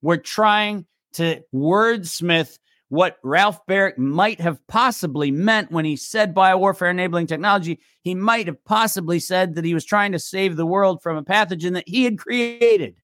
We're 0.02 0.16
trying 0.16 0.86
to 1.14 1.42
wordsmith 1.54 2.58
what 2.90 3.18
Ralph 3.22 3.64
Baric 3.66 3.98
might 3.98 4.40
have 4.40 4.66
possibly 4.66 5.30
meant 5.30 5.70
when 5.70 5.84
he 5.84 5.94
said 5.94 6.34
biowarfare 6.34 6.90
enabling 6.90 7.28
technology. 7.28 7.78
He 8.02 8.16
might 8.16 8.48
have 8.48 8.62
possibly 8.64 9.20
said 9.20 9.54
that 9.54 9.64
he 9.64 9.74
was 9.74 9.84
trying 9.84 10.10
to 10.10 10.18
save 10.18 10.56
the 10.56 10.66
world 10.66 11.00
from 11.00 11.16
a 11.16 11.22
pathogen 11.22 11.74
that 11.74 11.88
he 11.88 12.02
had 12.02 12.18
created. 12.18 12.96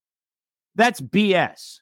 That's 0.75 1.01
BS. 1.01 1.79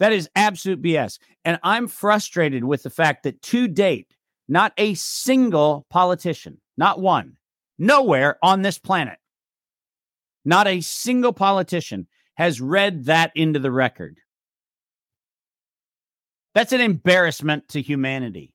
That 0.00 0.12
is 0.12 0.28
absolute 0.34 0.82
BS. 0.82 1.20
And 1.44 1.60
I'm 1.62 1.86
frustrated 1.86 2.64
with 2.64 2.82
the 2.82 2.90
fact 2.90 3.22
that 3.22 3.40
to 3.42 3.68
date, 3.68 4.12
not 4.48 4.72
a 4.76 4.94
single 4.94 5.86
politician, 5.90 6.60
not 6.76 7.00
one, 7.00 7.36
nowhere 7.78 8.36
on 8.42 8.62
this 8.62 8.80
planet, 8.80 9.18
not 10.44 10.66
a 10.66 10.80
single 10.80 11.32
politician 11.32 12.08
has 12.34 12.60
read 12.60 13.04
that 13.04 13.30
into 13.36 13.60
the 13.60 13.70
record. 13.70 14.18
That's 16.54 16.72
an 16.72 16.80
embarrassment 16.80 17.68
to 17.70 17.82
humanity. 17.82 18.54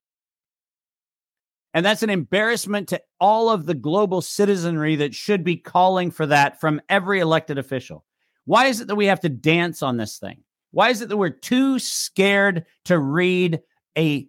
And 1.73 1.85
that's 1.85 2.01
an 2.01 2.09
embarrassment 2.09 2.89
to 2.89 3.01
all 3.19 3.49
of 3.49 3.65
the 3.65 3.75
global 3.75 4.21
citizenry 4.21 4.95
that 4.97 5.13
should 5.13 5.43
be 5.43 5.57
calling 5.57 6.09
for 6.09 6.25
that 6.25 6.59
from 6.59 6.81
every 6.89 7.19
elected 7.19 7.57
official. 7.57 8.05
Why 8.45 8.65
is 8.65 8.81
it 8.81 8.87
that 8.87 8.95
we 8.95 9.05
have 9.05 9.19
to 9.21 9.29
dance 9.29 9.83
on 9.83 9.97
this 9.97 10.17
thing? 10.17 10.43
Why 10.71 10.89
is 10.89 11.01
it 11.01 11.09
that 11.09 11.17
we're 11.17 11.29
too 11.29 11.77
scared 11.77 12.65
to 12.85 12.97
read 12.97 13.61
a 13.97 14.27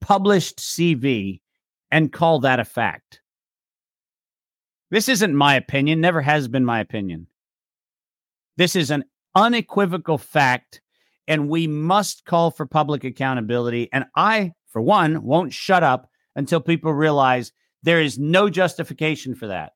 published 0.00 0.58
CV 0.58 1.40
and 1.90 2.12
call 2.12 2.40
that 2.40 2.60
a 2.60 2.64
fact? 2.64 3.20
This 4.90 5.08
isn't 5.08 5.34
my 5.34 5.56
opinion, 5.56 6.00
never 6.00 6.22
has 6.22 6.48
been 6.48 6.64
my 6.64 6.80
opinion. 6.80 7.26
This 8.56 8.76
is 8.76 8.90
an 8.90 9.04
unequivocal 9.34 10.18
fact 10.18 10.80
and 11.26 11.48
we 11.48 11.66
must 11.66 12.24
call 12.24 12.50
for 12.50 12.66
public 12.66 13.04
accountability. 13.04 13.88
And 13.92 14.04
I, 14.16 14.52
for 14.68 14.82
one, 14.82 15.22
won't 15.22 15.52
shut 15.52 15.82
up 15.82 16.08
until 16.36 16.60
people 16.60 16.92
realize 16.92 17.52
there 17.82 18.00
is 18.00 18.18
no 18.18 18.50
justification 18.50 19.34
for 19.34 19.46
that. 19.48 19.72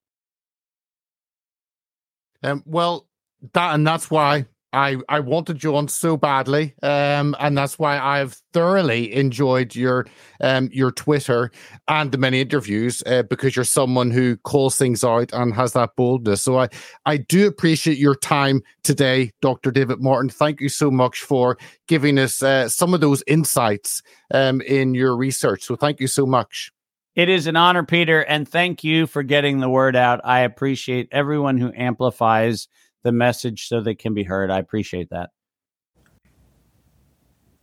Um, 2.43 2.63
well, 2.67 3.09
that 3.53 3.75
and 3.75 3.87
that's 3.87 4.11
why 4.11 4.47
I 4.73 4.97
I 5.09 5.21
wanted 5.21 5.65
you 5.65 5.75
on 5.77 5.89
so 5.89 6.17
badly, 6.17 6.75
um, 6.83 7.35
and 7.41 7.57
that's 7.57 7.79
why 7.79 7.99
I've 7.99 8.35
thoroughly 8.53 9.15
enjoyed 9.15 9.75
your 9.75 10.07
um 10.41 10.69
your 10.73 10.91
Twitter 10.91 11.51
and 11.89 12.13
the 12.13 12.19
many 12.19 12.41
interviews 12.41 13.03
uh, 13.07 13.23
because 13.23 13.57
you're 13.57 13.65
someone 13.65 14.11
who 14.11 14.37
calls 14.39 14.77
things 14.77 15.03
out 15.03 15.33
and 15.33 15.55
has 15.55 15.73
that 15.73 15.97
boldness. 15.97 16.43
So 16.43 16.59
I 16.59 16.69
I 17.07 17.17
do 17.17 17.47
appreciate 17.47 17.99
your 17.99 18.15
time 18.15 18.63
today, 18.83 19.33
Dr. 19.41 19.71
David 19.71 20.03
Martin. 20.03 20.29
Thank 20.29 20.61
you 20.61 20.69
so 20.69 20.91
much 20.91 21.21
for 21.21 21.57
giving 21.87 22.19
us 22.19 22.43
uh, 22.43 22.69
some 22.69 22.93
of 22.93 23.01
those 23.01 23.23
insights 23.27 24.03
um 24.35 24.61
in 24.63 24.95
your 24.95 25.17
research. 25.17 25.63
So 25.63 25.77
thank 25.77 25.99
you 25.99 26.09
so 26.09 26.27
much. 26.27 26.71
It 27.15 27.29
is 27.29 27.49
an 27.49 27.57
honor, 27.57 27.83
Peter, 27.83 28.21
and 28.21 28.49
thank 28.49 28.85
you 28.85 29.09
for 29.09 29.25
getting 29.25 29.59
the 29.59 29.69
word 29.69 29.97
out. 29.97 30.21
I 30.23 30.41
appreciate 30.41 31.09
everyone 31.11 31.59
who 31.59 31.73
amplifies 31.75 32.69
the 33.09 33.13
message 33.13 33.69
so 33.69 33.81
they 33.81 33.95
can 33.95 34.13
be 34.13 34.25
heard. 34.25 34.51
I 34.51 34.59
appreciate 34.59 35.09
that. 35.09 35.31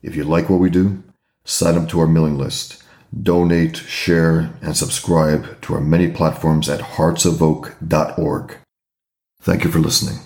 If 0.01 0.15
you 0.15 0.23
like 0.23 0.49
what 0.49 0.59
we 0.59 0.71
do, 0.71 1.03
sign 1.43 1.77
up 1.77 1.87
to 1.89 1.99
our 1.99 2.07
mailing 2.07 2.35
list, 2.35 2.81
donate, 3.21 3.77
share, 3.77 4.49
and 4.63 4.75
subscribe 4.75 5.61
to 5.61 5.75
our 5.75 5.81
many 5.81 6.09
platforms 6.09 6.67
at 6.67 6.79
heartsofoak.org. 6.79 8.57
Thank 9.39 9.63
you 9.63 9.69
for 9.69 9.79
listening. 9.79 10.17